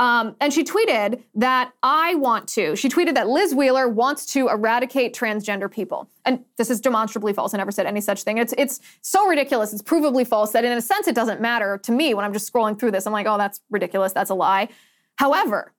Um, 0.00 0.34
and 0.40 0.50
she 0.50 0.64
tweeted 0.64 1.22
that 1.34 1.72
I 1.82 2.14
want 2.14 2.48
to. 2.48 2.74
She 2.74 2.88
tweeted 2.88 3.14
that 3.16 3.28
Liz 3.28 3.54
Wheeler 3.54 3.86
wants 3.86 4.24
to 4.32 4.48
eradicate 4.48 5.14
transgender 5.14 5.70
people. 5.70 6.08
And 6.24 6.42
this 6.56 6.70
is 6.70 6.80
demonstrably 6.80 7.34
false. 7.34 7.52
I 7.52 7.58
never 7.58 7.70
said 7.70 7.84
any 7.84 8.00
such 8.00 8.22
thing. 8.22 8.38
It's 8.38 8.54
it's 8.56 8.80
so 9.02 9.26
ridiculous. 9.26 9.74
It's 9.74 9.82
provably 9.82 10.26
false 10.26 10.52
that 10.52 10.64
in 10.64 10.72
a 10.72 10.80
sense 10.80 11.06
it 11.06 11.14
doesn't 11.14 11.42
matter 11.42 11.78
to 11.82 11.92
me 11.92 12.14
when 12.14 12.24
I'm 12.24 12.32
just 12.32 12.50
scrolling 12.50 12.80
through 12.80 12.92
this. 12.92 13.06
I'm 13.06 13.12
like, 13.12 13.26
oh, 13.26 13.36
that's 13.36 13.60
ridiculous. 13.68 14.14
That's 14.14 14.30
a 14.30 14.34
lie. 14.34 14.70
However, 15.16 15.74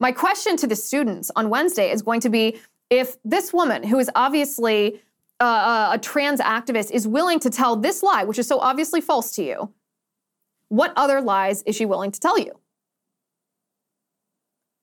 my 0.00 0.12
question 0.12 0.56
to 0.56 0.66
the 0.66 0.74
students 0.74 1.30
on 1.36 1.50
Wednesday 1.50 1.90
is 1.90 2.00
going 2.00 2.22
to 2.22 2.30
be 2.30 2.58
if 2.88 3.18
this 3.22 3.52
woman, 3.52 3.82
who 3.82 3.98
is 3.98 4.10
obviously 4.14 5.02
uh, 5.40 5.90
a 5.92 5.98
trans 5.98 6.40
activist, 6.40 6.90
is 6.90 7.06
willing 7.06 7.38
to 7.40 7.50
tell 7.50 7.76
this 7.76 8.02
lie, 8.02 8.24
which 8.24 8.38
is 8.38 8.48
so 8.48 8.60
obviously 8.60 9.02
false 9.02 9.30
to 9.32 9.44
you, 9.44 9.70
what 10.68 10.94
other 10.96 11.20
lies 11.20 11.62
is 11.64 11.76
she 11.76 11.84
willing 11.84 12.10
to 12.10 12.18
tell 12.18 12.38
you? 12.38 12.61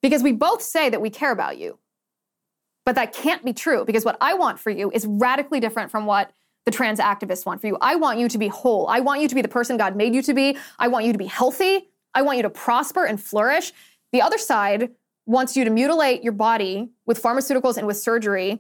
Because 0.01 0.23
we 0.23 0.31
both 0.31 0.61
say 0.61 0.89
that 0.89 1.01
we 1.01 1.09
care 1.09 1.31
about 1.31 1.57
you. 1.57 1.77
But 2.85 2.95
that 2.95 3.13
can't 3.13 3.43
be 3.45 3.53
true 3.53 3.85
because 3.85 4.05
what 4.05 4.17
I 4.19 4.33
want 4.33 4.59
for 4.59 4.71
you 4.71 4.89
is 4.91 5.05
radically 5.05 5.59
different 5.59 5.91
from 5.91 6.05
what 6.05 6.31
the 6.65 6.71
trans 6.71 6.99
activists 6.99 7.45
want 7.45 7.61
for 7.61 7.67
you. 7.67 7.77
I 7.81 7.95
want 7.95 8.19
you 8.19 8.27
to 8.29 8.37
be 8.37 8.47
whole. 8.47 8.87
I 8.87 8.99
want 8.99 9.21
you 9.21 9.27
to 9.27 9.35
be 9.35 9.41
the 9.41 9.47
person 9.47 9.77
God 9.77 9.95
made 9.95 10.15
you 10.15 10.21
to 10.23 10.33
be. 10.33 10.57
I 10.77 10.87
want 10.87 11.05
you 11.05 11.11
to 11.11 11.17
be 11.17 11.25
healthy. 11.25 11.89
I 12.13 12.21
want 12.21 12.37
you 12.37 12.43
to 12.43 12.49
prosper 12.49 13.05
and 13.05 13.21
flourish. 13.21 13.73
The 14.11 14.21
other 14.21 14.37
side 14.37 14.91
wants 15.25 15.55
you 15.55 15.63
to 15.63 15.69
mutilate 15.69 16.23
your 16.23 16.33
body 16.33 16.89
with 17.05 17.21
pharmaceuticals 17.21 17.77
and 17.77 17.85
with 17.85 17.97
surgery 17.97 18.59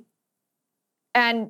and 1.15 1.49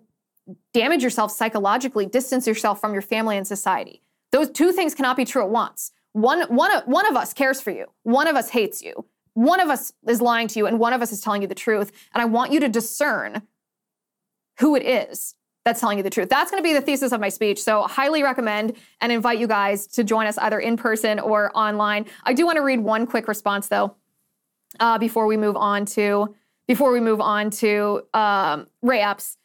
damage 0.73 1.03
yourself 1.03 1.31
psychologically, 1.31 2.05
distance 2.05 2.47
yourself 2.47 2.79
from 2.79 2.93
your 2.93 3.01
family 3.01 3.37
and 3.37 3.45
society. 3.45 4.01
Those 4.31 4.49
two 4.49 4.71
things 4.71 4.95
cannot 4.95 5.17
be 5.17 5.25
true 5.25 5.43
at 5.43 5.49
once. 5.49 5.91
One, 6.13 6.41
one, 6.43 6.71
one 6.85 7.05
of 7.05 7.15
us 7.15 7.33
cares 7.33 7.61
for 7.61 7.71
you, 7.71 7.87
one 8.03 8.27
of 8.27 8.35
us 8.35 8.49
hates 8.49 8.81
you. 8.81 9.05
One 9.39 9.61
of 9.61 9.69
us 9.69 9.93
is 10.05 10.21
lying 10.21 10.49
to 10.49 10.59
you 10.59 10.67
and 10.67 10.79
one 10.79 10.91
of 10.91 11.01
us 11.01 11.13
is 11.13 11.21
telling 11.21 11.41
you 11.41 11.47
the 11.47 11.55
truth. 11.55 11.93
And 12.13 12.21
I 12.21 12.25
want 12.25 12.51
you 12.51 12.59
to 12.59 12.67
discern 12.67 13.41
who 14.59 14.75
it 14.75 14.85
is 14.85 15.33
that's 15.63 15.79
telling 15.79 15.97
you 15.97 16.03
the 16.03 16.09
truth. 16.09 16.27
That's 16.27 16.51
going 16.51 16.61
to 16.61 16.67
be 16.67 16.73
the 16.73 16.81
thesis 16.81 17.13
of 17.13 17.21
my 17.21 17.29
speech. 17.29 17.63
So, 17.63 17.83
highly 17.83 18.21
recommend 18.21 18.75
and 18.99 19.13
invite 19.13 19.39
you 19.39 19.47
guys 19.47 19.87
to 19.87 20.03
join 20.03 20.27
us 20.27 20.37
either 20.39 20.59
in 20.59 20.75
person 20.75 21.21
or 21.21 21.57
online. 21.57 22.05
I 22.25 22.33
do 22.33 22.45
want 22.45 22.57
to 22.57 22.63
read 22.63 22.81
one 22.81 23.07
quick 23.07 23.29
response 23.29 23.69
though 23.69 23.95
uh, 24.81 24.97
before 24.97 25.25
we 25.25 25.37
move 25.37 25.55
on 25.55 25.85
to 25.85 26.35
before 26.67 26.91
we 26.91 26.99
move 26.99 27.21
on 27.21 27.49
to 27.49 28.01
um, 28.13 28.67
Ray 28.81 28.99
Epps. 28.99 29.37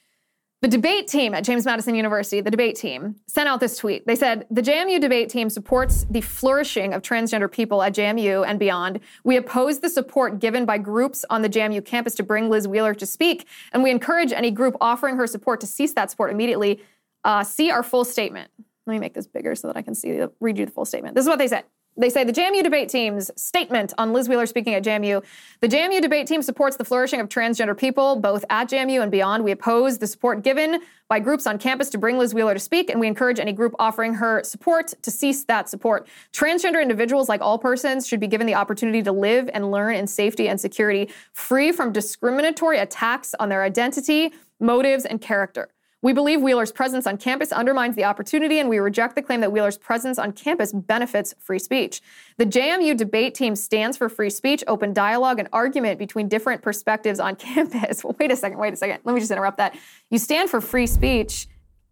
The 0.65 0.69
debate 0.69 1.09
team 1.09 1.35
at 1.35 1.45
James 1.45 1.67
Madison 1.67 1.95
University, 1.95 2.41
the 2.41 2.51
debate 2.51 2.75
team, 2.75 3.17
sent 3.27 3.51
out 3.51 3.61
this 3.61 3.77
tweet. 3.77 4.07
They 4.07 4.17
said, 4.17 4.47
The 4.51 4.63
JMU 4.63 4.99
debate 4.99 5.29
team 5.29 5.51
supports 5.51 6.07
the 6.09 6.23
flourishing 6.23 6.95
of 6.95 7.03
transgender 7.03 7.53
people 7.53 7.83
at 7.83 7.95
JMU 7.95 8.47
and 8.47 8.59
beyond. 8.59 9.01
We 9.25 9.37
oppose 9.37 9.81
the 9.81 9.91
support 9.91 10.39
given 10.39 10.65
by 10.65 10.79
groups 10.79 11.23
on 11.29 11.43
the 11.43 11.51
JMU 11.51 11.85
campus 11.85 12.15
to 12.15 12.23
bring 12.23 12.49
Liz 12.49 12.67
Wheeler 12.67 12.95
to 12.95 13.05
speak, 13.05 13.47
and 13.75 13.83
we 13.83 13.91
encourage 13.91 14.33
any 14.33 14.51
group 14.51 14.75
offering 14.81 15.17
her 15.17 15.27
support 15.27 15.61
to 15.61 15.67
cease 15.67 15.93
that 15.93 16.11
support 16.11 16.31
immediately. 16.31 16.81
Uh, 17.25 17.45
see 17.45 17.71
our 17.71 17.83
full 17.83 18.07
statement. 18.07 18.51
Let 18.87 18.95
me 18.95 18.99
make 18.99 19.13
this 19.13 19.27
bigger 19.27 19.55
so 19.55 19.67
that 19.67 19.77
I 19.77 19.83
can 19.83 19.95
see 19.95 20.19
read 20.41 20.57
you 20.57 20.65
the 20.65 20.73
full 20.73 20.87
statement. 20.87 21.15
This 21.15 21.27
is 21.27 21.29
what 21.29 21.39
they 21.39 21.49
said. 21.49 21.65
They 21.97 22.11
say 22.11 22.25
the 22.25 22.33
JMU 22.33 22.65
debate 22.65 22.89
team's 22.89 23.31
statement 23.41 23.93
on 23.99 24.13
Liz 24.13 24.29
Wheeler 24.29 24.47
speaking 24.47 24.75
at 24.75 24.83
JMU. 24.83 25.23
The 25.61 25.69
JMU 25.69 26.01
debate 26.01 26.27
team 26.27 26.43
supports 26.43 26.77
the 26.77 26.85
flourishing 26.85 27.21
of 27.21 27.29
transgender 27.29 27.79
people, 27.79 28.17
both 28.17 28.45
at 28.51 28.69
JMU 28.69 29.01
and 29.01 29.13
beyond. 29.13 29.45
We 29.45 29.53
oppose 29.53 29.99
the 29.99 30.09
support 30.09 30.43
given 30.43 30.81
by 31.09 31.21
groups 31.21 31.47
on 31.47 31.57
campus 31.57 31.91
to 31.91 31.99
bring 31.99 32.19
Liz 32.19 32.35
Wheeler 32.35 32.55
to 32.55 32.59
speak, 32.59 32.91
and 32.91 32.99
we 32.99 33.07
encourage 33.07 33.39
any 33.39 33.53
group 33.53 33.77
offering 33.79 34.15
her 34.15 34.43
support 34.43 34.95
to 35.03 35.11
cease 35.13 35.45
that 35.45 35.69
support. 35.69 36.09
Transgender 36.33 36.83
individuals, 36.83 37.29
like 37.29 37.41
all 37.41 37.59
persons, 37.59 38.09
should 38.09 38.21
be 38.21 38.27
given 38.27 38.49
the 38.49 38.55
opportunity 38.55 39.03
to 39.03 39.13
live 39.13 39.49
and 39.55 39.71
learn 39.71 39.95
in 39.95 40.09
safety 40.09 40.49
and 40.49 40.61
security, 40.61 41.09
free 41.33 41.71
from 41.71 41.93
discriminatory 41.93 42.79
attacks 42.79 43.35
on 43.39 43.49
their 43.49 43.63
identity, 43.63 44.33
motives, 44.59 45.05
and 45.05 45.21
character. 45.21 45.69
We 46.05 46.13
believe 46.13 46.43
Wheeler's 46.43 46.71
presence 46.71 47.07
on 47.07 47.17
campus 47.17 47.51
undermines 47.51 47.97
the 47.97 48.05
opportunity, 48.05 48.59
and 48.59 48.69
we 48.69 48.77
reject 48.77 49.15
the 49.15 49.23
claim 49.23 49.41
that 49.41 49.51
Wheeler's 49.51 49.79
presence 49.79 50.19
on 50.19 50.33
campus 50.33 50.71
benefits 50.71 51.35
free 51.39 51.59
speech. 51.59 52.03
The 52.37 52.45
JMU 52.45 52.95
debate 52.95 53.35
team 53.35 53.57
stands 53.57 53.97
for 53.97 54.11
free 54.11 54.29
speech, 54.29 54.63
open 54.67 54.93
dialogue, 54.93 55.39
and 55.39 55.49
argument 55.51 55.99
between 55.99 56.29
different 56.29 56.61
perspectives 56.61 57.21
on 57.21 57.37
campus. 57.37 58.05
Well, 58.05 58.15
wait 58.21 58.31
a 58.31 58.37
second, 58.37 58.59
wait 58.59 58.75
a 58.75 58.77
second. 58.77 59.01
Let 59.05 59.15
me 59.15 59.21
just 59.21 59.33
interrupt 59.33 59.57
that. 59.57 59.79
You 60.11 60.19
stand 60.19 60.51
for 60.51 60.61
free 60.61 60.87
speech, 60.87 61.47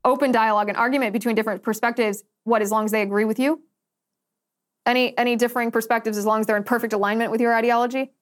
open 0.05 0.31
dialogue, 0.31 0.69
and 0.69 0.77
argument 0.77 1.15
between 1.15 1.35
different 1.35 1.63
perspectives. 1.63 2.23
What, 2.45 2.61
as 2.61 2.71
long 2.71 2.85
as 2.85 2.91
they 2.91 3.01
agree 3.01 3.25
with 3.25 3.39
you? 3.39 3.63
Any 4.85 5.17
any 5.17 5.37
differing 5.37 5.71
perspectives, 5.71 6.19
as 6.19 6.27
long 6.27 6.41
as 6.41 6.47
they're 6.47 6.59
in 6.59 6.65
perfect 6.65 6.93
alignment 6.93 7.31
with 7.31 7.41
your 7.41 7.55
ideology? 7.55 8.13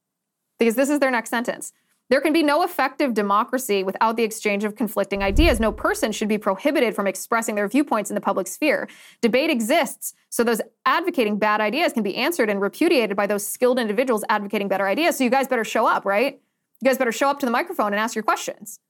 Because 0.57 0.77
this 0.77 0.89
is 0.89 1.01
their 1.01 1.11
next 1.11 1.31
sentence. 1.31 1.73
There 2.11 2.21
can 2.21 2.33
be 2.33 2.43
no 2.43 2.63
effective 2.63 3.15
democracy 3.15 3.85
without 3.85 4.17
the 4.17 4.25
exchange 4.25 4.65
of 4.65 4.75
conflicting 4.75 5.23
ideas. 5.23 5.61
No 5.61 5.71
person 5.71 6.11
should 6.11 6.29
be 6.29 6.39
prohibited 6.39 6.95
from 6.95 7.07
expressing 7.07 7.55
their 7.55 7.69
viewpoints 7.69 8.11
in 8.11 8.17
the 8.17 8.21
public 8.21 8.49
sphere. 8.49 8.89
Debate 9.23 9.49
exists 9.49 10.13
so 10.29 10.43
those 10.43 10.61
advocating 10.85 11.39
bad 11.39 11.61
ideas 11.61 11.93
can 11.93 12.03
be 12.03 12.17
answered 12.17 12.51
and 12.51 12.61
repudiated 12.61 13.17
by 13.17 13.29
those 13.29 13.47
skilled 13.47 13.79
individuals 13.79 14.25
advocating 14.29 14.67
better 14.67 14.89
ideas. 14.89 15.17
So 15.17 15.25
you 15.25 15.31
guys 15.31 15.47
better 15.47 15.65
show 15.65 15.87
up, 15.87 16.05
right? 16.05 16.41
You 16.81 16.89
guys 16.89 16.99
better 16.99 17.13
show 17.13 17.31
up 17.31 17.39
to 17.41 17.47
the 17.47 17.53
microphone 17.53 17.93
and 17.93 18.01
ask 18.01 18.17
your 18.17 18.25
questions. 18.25 18.81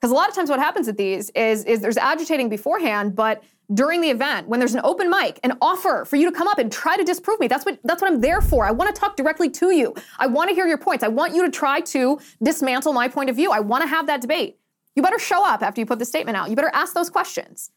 Because 0.00 0.10
a 0.10 0.14
lot 0.14 0.28
of 0.28 0.34
times 0.34 0.50
what 0.50 0.58
happens 0.58 0.88
at 0.88 0.96
these 0.96 1.30
is, 1.30 1.64
is 1.64 1.80
there's 1.80 1.96
agitating 1.96 2.48
beforehand, 2.48 3.14
but 3.14 3.42
during 3.74 4.00
the 4.00 4.10
event, 4.10 4.48
when 4.48 4.60
there's 4.60 4.74
an 4.74 4.80
open 4.84 5.10
mic, 5.10 5.40
an 5.42 5.56
offer 5.60 6.04
for 6.04 6.16
you 6.16 6.30
to 6.30 6.36
come 6.36 6.48
up 6.48 6.58
and 6.58 6.70
try 6.70 6.96
to 6.96 7.04
disprove 7.04 7.40
me, 7.40 7.48
that's 7.48 7.64
what 7.64 7.78
that's 7.84 8.00
what 8.00 8.10
I'm 8.10 8.20
there 8.20 8.40
for. 8.40 8.64
I 8.64 8.70
want 8.70 8.94
to 8.94 8.98
talk 8.98 9.16
directly 9.16 9.50
to 9.50 9.70
you. 9.70 9.94
I 10.18 10.26
want 10.26 10.48
to 10.48 10.54
hear 10.54 10.66
your 10.66 10.78
points. 10.78 11.02
I 11.02 11.08
want 11.08 11.34
you 11.34 11.44
to 11.44 11.50
try 11.50 11.80
to 11.80 12.18
dismantle 12.42 12.92
my 12.92 13.08
point 13.08 13.30
of 13.30 13.36
view. 13.36 13.52
I 13.52 13.60
want 13.60 13.82
to 13.82 13.88
have 13.88 14.06
that 14.06 14.20
debate. 14.20 14.58
You 14.94 15.02
better 15.02 15.18
show 15.18 15.44
up 15.44 15.62
after 15.62 15.80
you 15.80 15.86
put 15.86 15.98
the 15.98 16.04
statement 16.04 16.36
out. 16.36 16.48
You 16.48 16.56
better 16.56 16.70
ask 16.72 16.94
those 16.94 17.10
questions 17.10 17.70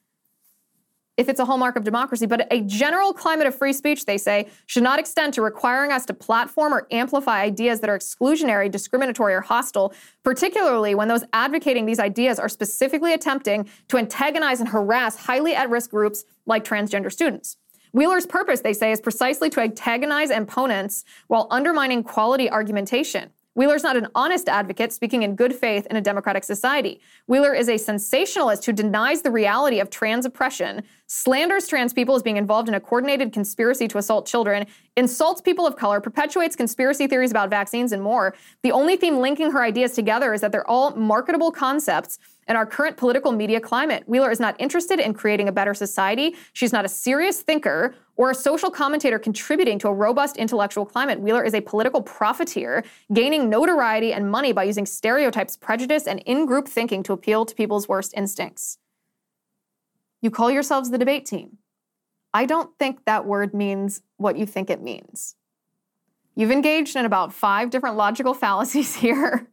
if 1.20 1.28
it's 1.28 1.42
a 1.42 1.46
hallmark 1.46 1.76
of 1.76 1.84
democracy. 1.84 2.26
But 2.26 2.48
a 2.50 2.62
general 2.62 3.12
climate 3.12 3.46
of 3.46 3.54
free 3.54 3.74
speech, 3.74 4.06
they 4.06 4.18
say, 4.18 4.48
should 4.68 4.84
not 4.84 5.00
extend 5.00 5.34
to 5.34 5.42
requiring 5.42 5.92
us 5.92 6.06
to 6.06 6.14
platform 6.14 6.74
or 6.74 6.88
amplify 6.92 7.42
ideas 7.42 7.82
that 7.82 7.90
are 7.90 8.00
exclusionary, 8.00 8.72
discriminatory, 8.72 9.34
or 9.34 9.42
hostile, 9.42 9.94
particularly 10.24 10.96
when 10.96 11.10
those 11.10 11.26
advocating 11.34 11.86
these 11.86 12.00
ideas 12.00 12.40
are 12.40 12.48
specifically 12.48 13.14
attempting 13.14 13.68
to 13.90 13.98
antagonize 13.98 14.62
and 14.62 14.70
harass 14.70 15.18
highly 15.18 15.54
at 15.54 15.70
risk 15.70 15.92
groups 15.92 16.24
like 16.46 16.64
transgender 16.64 17.12
students. 17.12 17.58
Wheeler's 17.92 18.26
purpose, 18.26 18.62
they 18.62 18.74
say, 18.74 18.94
is 18.94 19.02
precisely 19.02 19.50
to 19.50 19.60
antagonize 19.60 20.30
opponents 20.30 21.04
while 21.28 21.48
undermining 21.52 22.02
quality 22.02 22.50
argumentation. 22.50 23.32
Wheeler's 23.60 23.84
not 23.84 23.98
an 23.98 24.08
honest 24.16 24.48
advocate 24.48 24.94
speaking 24.94 25.24
in 25.24 25.36
good 25.36 25.54
faith 25.54 25.86
in 25.88 25.98
a 25.98 26.02
democratic 26.02 26.46
society. 26.46 27.02
Wheeler 27.28 27.54
is 27.54 27.68
a 27.68 27.76
sensationalist 27.76 28.66
who 28.66 28.72
denies 28.72 29.22
the 29.22 29.32
reality 29.32 29.82
of 29.82 29.90
trans 29.90 30.26
oppression, 30.26 30.82
slanders 31.08 31.68
trans 31.68 31.92
people 31.92 32.16
as 32.16 32.24
being 32.24 32.38
involved 32.38 32.70
in 32.70 32.76
a 32.76 32.80
coordinated 32.80 33.34
conspiracy 33.34 33.86
to 33.90 33.98
assault 33.98 34.26
children, 34.26 34.66
insults 34.96 35.42
people 35.42 35.68
of 35.68 35.76
color, 35.76 36.00
perpetuates 36.00 36.56
conspiracy 36.56 37.06
theories 37.06 37.32
about 37.32 37.50
vaccines, 37.50 37.92
and 37.92 38.02
more. 38.02 38.34
The 38.64 38.72
only 38.72 38.96
theme 38.96 39.18
linking 39.18 39.52
her 39.52 39.62
ideas 39.62 39.92
together 39.92 40.34
is 40.34 40.40
that 40.40 40.54
they're 40.54 40.70
all 40.70 40.92
marketable 40.92 41.52
concepts 41.52 42.18
in 42.48 42.56
our 42.56 42.66
current 42.66 42.96
political 42.96 43.34
media 43.34 43.60
climate. 43.60 44.04
Wheeler 44.08 44.32
is 44.32 44.40
not 44.40 44.56
interested 44.58 45.02
in 45.02 45.14
creating 45.14 45.50
a 45.50 45.52
better 45.52 45.74
society. 45.74 46.36
She's 46.54 46.72
not 46.72 46.86
a 46.86 46.90
serious 46.90 47.42
thinker 47.42 47.94
or 48.20 48.30
a 48.30 48.36
social 48.36 48.70
commentator 48.70 49.18
contributing 49.18 49.80
to 49.80 49.88
a 49.88 49.94
robust 49.94 50.36
intellectual 50.36 50.86
climate. 50.86 51.22
Wheeler 51.22 51.42
is 51.42 51.54
a 51.54 51.62
political 51.62 52.02
profiteer, 52.02 52.84
gaining 53.14 53.50
notoriety 53.50 54.12
and 54.12 54.30
money 54.30 54.52
by 54.52 54.64
using 54.64 54.86
stereotypes, 54.86 55.56
prejudice, 55.56 56.06
and 56.06 56.20
in 56.26 56.46
group 56.46 56.68
thinking 56.68 57.02
to 57.04 57.14
appeal 57.14 57.46
to 57.46 57.56
people's 57.56 57.88
worst 57.88 58.14
instincts. 58.18 58.78
You 60.22 60.32
call 60.32 60.52
yourselves 60.52 60.90
the 60.90 60.98
debate 60.98 61.26
team. 61.26 61.60
I 62.34 62.46
don't 62.46 62.78
think 62.78 63.06
that 63.06 63.26
word 63.26 63.54
means 63.54 64.02
what 64.18 64.38
you 64.38 64.46
think 64.46 64.70
it 64.70 64.84
means. 64.84 65.36
You've 66.36 66.52
engaged 66.52 66.98
in 66.98 67.06
about 67.06 67.34
five 67.34 67.70
different 67.70 67.96
logical 67.96 68.34
fallacies 68.44 68.96
here. 68.96 69.48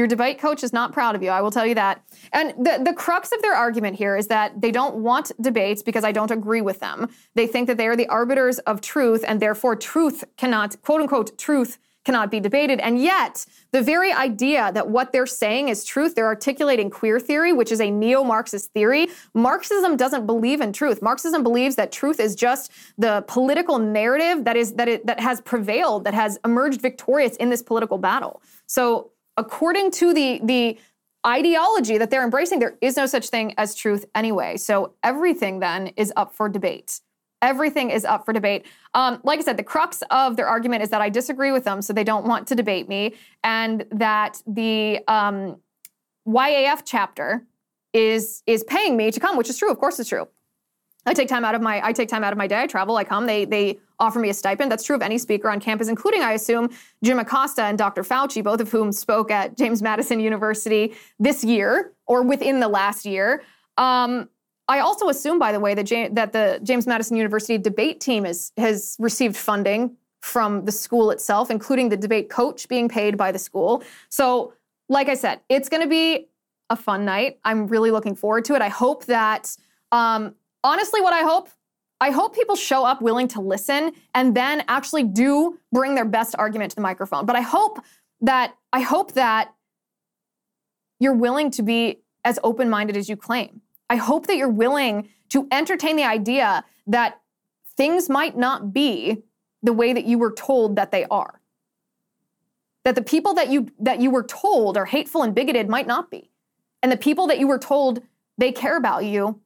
Your 0.00 0.06
debate 0.06 0.38
coach 0.38 0.64
is 0.64 0.72
not 0.72 0.94
proud 0.94 1.14
of 1.14 1.22
you, 1.22 1.28
I 1.28 1.42
will 1.42 1.50
tell 1.50 1.66
you 1.66 1.74
that. 1.74 2.02
And 2.32 2.54
the, 2.56 2.80
the 2.82 2.94
crux 2.94 3.32
of 3.32 3.42
their 3.42 3.52
argument 3.52 3.96
here 3.96 4.16
is 4.16 4.28
that 4.28 4.58
they 4.58 4.70
don't 4.70 4.96
want 4.96 5.30
debates 5.42 5.82
because 5.82 6.04
I 6.04 6.10
don't 6.10 6.30
agree 6.30 6.62
with 6.62 6.80
them. 6.80 7.10
They 7.34 7.46
think 7.46 7.66
that 7.66 7.76
they 7.76 7.86
are 7.86 7.96
the 7.96 8.08
arbiters 8.08 8.60
of 8.60 8.80
truth, 8.80 9.22
and 9.28 9.40
therefore 9.40 9.76
truth 9.76 10.24
cannot, 10.38 10.80
quote 10.80 11.02
unquote, 11.02 11.36
truth 11.36 11.76
cannot 12.06 12.30
be 12.30 12.40
debated. 12.40 12.80
And 12.80 12.98
yet, 12.98 13.44
the 13.72 13.82
very 13.82 14.10
idea 14.10 14.72
that 14.72 14.88
what 14.88 15.12
they're 15.12 15.26
saying 15.26 15.68
is 15.68 15.84
truth, 15.84 16.14
they're 16.14 16.24
articulating 16.24 16.88
queer 16.88 17.20
theory, 17.20 17.52
which 17.52 17.70
is 17.70 17.78
a 17.78 17.90
neo 17.90 18.24
Marxist 18.24 18.72
theory. 18.72 19.08
Marxism 19.34 19.98
doesn't 19.98 20.24
believe 20.24 20.62
in 20.62 20.72
truth. 20.72 21.02
Marxism 21.02 21.42
believes 21.42 21.76
that 21.76 21.92
truth 21.92 22.18
is 22.18 22.34
just 22.34 22.72
the 22.96 23.22
political 23.28 23.78
narrative 23.78 24.46
that 24.46 24.56
is 24.56 24.72
that 24.76 24.88
it 24.88 25.04
that 25.04 25.20
has 25.20 25.42
prevailed, 25.42 26.04
that 26.04 26.14
has 26.14 26.38
emerged 26.42 26.80
victorious 26.80 27.36
in 27.36 27.50
this 27.50 27.60
political 27.60 27.98
battle. 27.98 28.40
So 28.64 29.10
according 29.40 29.90
to 29.92 30.14
the 30.14 30.40
the 30.44 30.78
ideology 31.26 31.98
that 31.98 32.10
they're 32.10 32.24
embracing, 32.24 32.60
there 32.60 32.78
is 32.80 32.96
no 32.96 33.06
such 33.06 33.28
thing 33.28 33.54
as 33.58 33.74
truth 33.74 34.04
anyway. 34.14 34.56
So 34.56 34.94
everything 35.02 35.60
then 35.60 35.88
is 35.96 36.12
up 36.16 36.32
for 36.34 36.48
debate. 36.48 37.00
Everything 37.42 37.90
is 37.90 38.04
up 38.04 38.24
for 38.24 38.32
debate. 38.32 38.66
Um, 38.94 39.20
like 39.24 39.38
I 39.38 39.42
said, 39.42 39.56
the 39.56 39.62
crux 39.62 40.02
of 40.10 40.36
their 40.36 40.46
argument 40.46 40.82
is 40.82 40.90
that 40.90 41.00
I 41.00 41.08
disagree 41.08 41.52
with 41.52 41.64
them, 41.64 41.82
so 41.82 41.92
they 41.92 42.04
don't 42.04 42.26
want 42.26 42.46
to 42.48 42.54
debate 42.54 42.88
me, 42.88 43.14
and 43.42 43.84
that 43.90 44.42
the 44.46 45.00
um, 45.08 45.56
YAF 46.28 46.82
chapter 46.84 47.46
is 47.92 48.42
is 48.46 48.62
paying 48.64 48.96
me 48.96 49.10
to 49.10 49.20
come, 49.20 49.36
which 49.36 49.50
is 49.50 49.58
true. 49.58 49.70
Of 49.70 49.78
course, 49.78 49.98
it's 49.98 50.08
true. 50.08 50.28
I 51.06 51.14
take 51.14 51.28
time 51.28 51.44
out 51.44 51.54
of 51.54 51.62
my 51.62 51.84
I 51.84 51.92
take 51.92 52.08
time 52.08 52.24
out 52.24 52.32
of 52.32 52.38
my 52.38 52.46
day. 52.46 52.60
I 52.60 52.66
travel. 52.66 52.96
I 52.96 53.04
come. 53.04 53.26
They 53.26 53.44
they 53.44 53.78
offer 53.98 54.18
me 54.18 54.30
a 54.30 54.34
stipend. 54.34 54.70
That's 54.70 54.84
true 54.84 54.96
of 54.96 55.02
any 55.02 55.18
speaker 55.18 55.48
on 55.48 55.60
campus, 55.60 55.88
including 55.88 56.22
I 56.22 56.32
assume 56.32 56.70
Jim 57.02 57.18
Acosta 57.18 57.62
and 57.62 57.78
Dr. 57.78 58.02
Fauci, 58.02 58.42
both 58.42 58.60
of 58.60 58.70
whom 58.70 58.92
spoke 58.92 59.30
at 59.30 59.56
James 59.56 59.82
Madison 59.82 60.20
University 60.20 60.94
this 61.18 61.44
year 61.44 61.92
or 62.06 62.22
within 62.22 62.60
the 62.60 62.68
last 62.68 63.04
year. 63.06 63.42
Um, 63.76 64.28
I 64.68 64.78
also 64.78 65.08
assume, 65.08 65.40
by 65.40 65.50
the 65.50 65.58
way, 65.58 65.74
that, 65.74 66.14
that 66.14 66.32
the 66.32 66.60
James 66.62 66.86
Madison 66.86 67.16
University 67.16 67.58
debate 67.58 68.00
team 68.00 68.24
is, 68.24 68.52
has 68.56 68.94
received 69.00 69.36
funding 69.36 69.96
from 70.20 70.64
the 70.64 70.70
school 70.70 71.10
itself, 71.10 71.50
including 71.50 71.88
the 71.88 71.96
debate 71.96 72.30
coach 72.30 72.68
being 72.68 72.88
paid 72.88 73.16
by 73.16 73.32
the 73.32 73.38
school. 73.38 73.82
So, 74.10 74.52
like 74.88 75.08
I 75.08 75.14
said, 75.14 75.40
it's 75.48 75.68
going 75.68 75.82
to 75.82 75.88
be 75.88 76.28
a 76.68 76.76
fun 76.76 77.04
night. 77.04 77.40
I'm 77.44 77.66
really 77.66 77.90
looking 77.90 78.14
forward 78.14 78.44
to 78.44 78.54
it. 78.54 78.62
I 78.62 78.68
hope 78.68 79.06
that 79.06 79.56
um, 79.90 80.36
honestly, 80.62 81.00
what 81.00 81.12
I 81.12 81.22
hope, 81.22 81.48
I 82.00 82.10
hope 82.10 82.34
people 82.34 82.56
show 82.56 82.84
up 82.84 83.02
willing 83.02 83.28
to 83.28 83.40
listen 83.40 83.92
and 84.14 84.34
then 84.34 84.64
actually 84.68 85.04
do 85.04 85.58
bring 85.72 85.94
their 85.94 86.04
best 86.04 86.34
argument 86.38 86.70
to 86.70 86.76
the 86.76 86.82
microphone. 86.82 87.26
But 87.26 87.36
I 87.36 87.42
hope 87.42 87.80
that 88.22 88.54
I 88.72 88.80
hope 88.80 89.12
that 89.12 89.54
you're 90.98 91.14
willing 91.14 91.50
to 91.52 91.62
be 91.62 92.00
as 92.24 92.38
open-minded 92.44 92.96
as 92.96 93.08
you 93.08 93.16
claim. 93.16 93.62
I 93.88 93.96
hope 93.96 94.26
that 94.26 94.36
you're 94.36 94.48
willing 94.48 95.08
to 95.30 95.48
entertain 95.50 95.96
the 95.96 96.04
idea 96.04 96.64
that 96.86 97.20
things 97.76 98.08
might 98.08 98.36
not 98.36 98.72
be 98.72 99.22
the 99.62 99.72
way 99.72 99.92
that 99.92 100.04
you 100.04 100.18
were 100.18 100.32
told 100.32 100.76
that 100.76 100.90
they 100.90 101.06
are. 101.06 101.40
That 102.84 102.94
the 102.94 103.02
people 103.02 103.34
that 103.34 103.50
you 103.50 103.68
that 103.78 104.00
you 104.00 104.10
were 104.10 104.22
told 104.22 104.76
are 104.76 104.86
hateful 104.86 105.22
and 105.22 105.34
bigoted 105.34 105.68
might 105.68 105.86
not 105.86 106.10
be. 106.10 106.30
And 106.82 106.90
the 106.90 106.96
people 106.96 107.26
that 107.26 107.38
you 107.38 107.46
were 107.46 107.58
told 107.58 108.02
they 108.38 108.52
care 108.52 108.76
about 108.76 109.04
you 109.04 109.40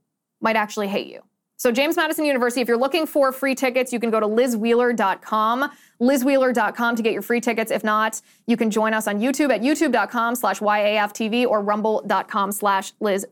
might 0.44 0.54
actually 0.54 0.86
hate 0.86 1.08
you. 1.08 1.22
So, 1.56 1.72
James 1.72 1.96
Madison 1.96 2.24
University, 2.24 2.60
if 2.60 2.68
you're 2.68 2.76
looking 2.76 3.06
for 3.06 3.32
free 3.32 3.54
tickets, 3.54 3.92
you 3.92 3.98
can 3.98 4.10
go 4.10 4.20
to 4.20 4.26
lizwheeler.com, 4.26 5.70
lizwheeler.com 6.00 6.96
to 6.96 7.02
get 7.02 7.12
your 7.12 7.22
free 7.22 7.40
tickets. 7.40 7.70
If 7.70 7.82
not, 7.82 8.20
you 8.46 8.56
can 8.56 8.70
join 8.70 8.92
us 8.92 9.08
on 9.08 9.20
YouTube 9.20 9.50
at 9.50 9.62
youtube.com 9.62 10.34
slash 10.34 10.60
YAFTV 10.60 11.46
or 11.46 11.62
rumble.com 11.62 12.52
slash 12.52 12.92
Liz. 13.00 13.26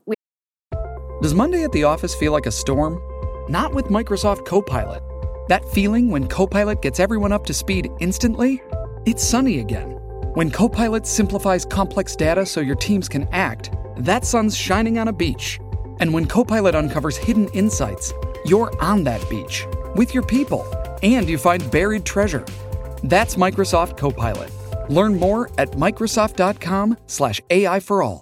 Does 1.21 1.33
Monday 1.33 1.63
at 1.63 1.71
the 1.73 1.83
office 1.83 2.15
feel 2.15 2.31
like 2.31 2.47
a 2.47 2.51
storm? 2.51 2.99
Not 3.49 3.73
with 3.73 3.85
Microsoft 3.85 4.45
Copilot. 4.45 5.03
That 5.49 5.63
feeling 5.69 6.09
when 6.09 6.27
Copilot 6.27 6.81
gets 6.81 6.99
everyone 6.99 7.33
up 7.33 7.45
to 7.45 7.53
speed 7.53 7.89
instantly? 7.99 8.61
It's 9.05 9.23
sunny 9.23 9.59
again. 9.59 9.91
When 10.33 10.49
Copilot 10.49 11.05
simplifies 11.05 11.65
complex 11.65 12.15
data 12.15 12.45
so 12.45 12.61
your 12.61 12.77
teams 12.77 13.07
can 13.07 13.27
act, 13.31 13.71
that 13.97 14.25
sun's 14.25 14.57
shining 14.57 14.97
on 14.97 15.09
a 15.09 15.13
beach 15.13 15.59
and 15.99 16.13
when 16.13 16.25
Copilot 16.25 16.75
uncovers 16.75 17.17
hidden 17.17 17.47
insights, 17.49 18.13
you're 18.45 18.71
on 18.81 19.03
that 19.03 19.27
beach 19.29 19.65
with 19.95 20.13
your 20.13 20.23
people 20.23 20.65
and 21.01 21.29
you 21.29 21.37
find 21.37 21.69
buried 21.71 22.05
treasure. 22.05 22.45
That's 23.03 23.35
Microsoft 23.35 23.97
Copilot. 23.97 24.51
Learn 24.89 25.19
more 25.19 25.49
at 25.57 25.71
Microsoft.com/slash 25.71 27.41
AI 27.49 27.79
for 27.79 28.03
all. 28.03 28.21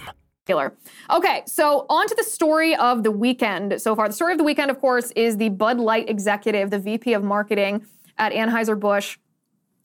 Okay, 1.09 1.43
so 1.45 1.85
on 1.89 2.07
to 2.07 2.15
the 2.15 2.23
story 2.23 2.75
of 2.75 3.03
the 3.03 3.11
weekend 3.11 3.81
so 3.81 3.95
far. 3.95 4.07
The 4.07 4.13
story 4.13 4.33
of 4.33 4.37
the 4.37 4.43
weekend, 4.43 4.71
of 4.71 4.79
course, 4.79 5.11
is 5.11 5.37
the 5.37 5.49
Bud 5.49 5.79
Light 5.79 6.09
executive, 6.09 6.69
the 6.69 6.79
VP 6.79 7.13
of 7.13 7.23
marketing 7.23 7.85
at 8.17 8.31
Anheuser-Busch, 8.31 9.17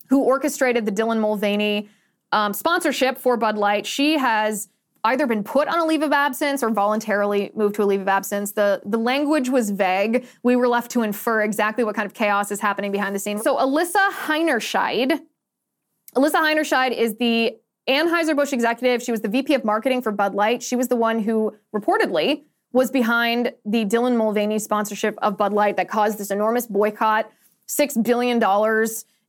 who 0.09 0.23
orchestrated 0.23 0.85
the 0.87 0.93
Dylan 0.93 1.21
Mulvaney 1.21 1.89
um, 2.33 2.53
sponsorship 2.53 3.19
for 3.19 3.37
Bud 3.37 3.57
Light. 3.57 3.87
She 3.87 4.19
has 4.19 4.69
either 5.05 5.27
been 5.27 5.45
put 5.45 5.69
on 5.69 5.79
a 5.79 5.85
leave 5.85 6.03
of 6.03 6.13
absence 6.13 6.63
or 6.63 6.71
voluntarily 6.71 7.53
moved 7.55 7.77
to 7.77 7.83
a 7.83 7.87
leave 7.87 8.01
of 8.01 8.09
absence. 8.09 8.53
The, 8.53 8.83
the 8.85 8.99
language 8.99 9.49
was 9.49 9.71
vague. 9.71 10.27
We 10.43 10.57
were 10.57 10.67
left 10.67 10.91
to 10.93 11.03
infer 11.03 11.43
exactly 11.43 11.85
what 11.85 11.95
kind 11.95 12.07
of 12.07 12.15
chaos 12.15 12.51
is 12.51 12.61
happening 12.61 12.91
behind 12.91 13.15
the 13.15 13.21
scenes. 13.21 13.43
So 13.43 13.57
Alyssa 13.57 14.11
Heinerscheid, 14.11 15.21
Alyssa 16.17 16.35
Heinerscheid 16.35 16.97
is 16.97 17.17
the 17.19 17.57
Anheuser-Busch 17.89 18.53
executive. 18.53 19.03
She 19.03 19.13
was 19.13 19.21
the 19.21 19.29
VP 19.29 19.55
of 19.55 19.65
marketing 19.65 20.03
for 20.03 20.13
Bud 20.13 20.35
Light. 20.35 20.63
She 20.63 20.77
was 20.77 20.89
the 20.89 20.97
one 20.97 21.21
who 21.21 21.57
reportedly 21.75 22.43
was 22.73 22.91
behind 22.91 23.53
the 23.65 23.85
Dylan 23.85 24.17
Mulvaney 24.17 24.59
sponsorship 24.59 25.17
of 25.23 25.37
Bud 25.37 25.53
Light 25.53 25.77
that 25.77 25.89
caused 25.89 26.19
this 26.19 26.31
enormous 26.31 26.67
boycott, 26.67 27.31
$6 27.69 28.05
billion 28.05 28.43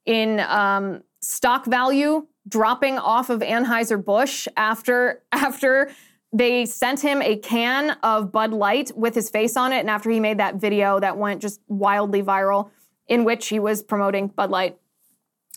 in 0.05 0.39
um, 0.39 1.03
stock 1.21 1.65
value 1.65 2.27
dropping 2.47 2.97
off 2.97 3.29
of 3.29 3.41
Anheuser-Busch 3.41 4.47
after, 4.57 5.21
after 5.31 5.91
they 6.33 6.65
sent 6.65 6.99
him 6.99 7.21
a 7.21 7.37
can 7.37 7.91
of 8.03 8.31
Bud 8.31 8.51
Light 8.51 8.91
with 8.95 9.15
his 9.15 9.29
face 9.29 9.55
on 9.55 9.71
it, 9.71 9.79
and 9.79 9.89
after 9.89 10.09
he 10.09 10.19
made 10.19 10.39
that 10.39 10.55
video 10.55 10.99
that 10.99 11.17
went 11.17 11.41
just 11.41 11.61
wildly 11.67 12.21
viral, 12.21 12.69
in 13.07 13.23
which 13.23 13.47
he 13.47 13.59
was 13.59 13.83
promoting 13.83 14.27
Bud 14.27 14.49
Light. 14.49 14.77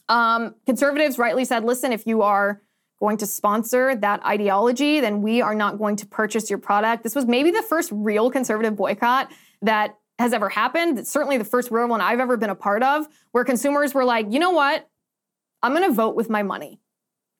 Um, 0.08 0.54
conservatives 0.66 1.18
rightly 1.18 1.44
said, 1.44 1.64
listen, 1.64 1.92
if 1.92 2.06
you 2.06 2.22
are 2.22 2.60
going 3.00 3.16
to 3.16 3.26
sponsor 3.26 3.96
that 3.96 4.24
ideology, 4.24 5.00
then 5.00 5.22
we 5.22 5.40
are 5.40 5.54
not 5.54 5.78
going 5.78 5.96
to 5.96 6.06
purchase 6.06 6.50
your 6.50 6.58
product. 6.58 7.02
This 7.02 7.14
was 7.14 7.26
maybe 7.26 7.50
the 7.50 7.62
first 7.62 7.90
real 7.92 8.30
conservative 8.30 8.76
boycott 8.76 9.32
that 9.62 9.96
has 10.18 10.34
ever 10.34 10.50
happened. 10.50 10.98
It's 10.98 11.10
certainly 11.10 11.38
the 11.38 11.44
first 11.44 11.70
real 11.70 11.88
one 11.88 12.02
I've 12.02 12.20
ever 12.20 12.36
been 12.36 12.50
a 12.50 12.54
part 12.54 12.82
of, 12.82 13.06
where 13.32 13.44
consumers 13.44 13.94
were 13.94 14.04
like, 14.04 14.26
you 14.30 14.38
know 14.38 14.50
what? 14.50 14.86
I'm 15.62 15.74
going 15.74 15.88
to 15.88 15.94
vote 15.94 16.14
with 16.14 16.28
my 16.28 16.42
money. 16.42 16.78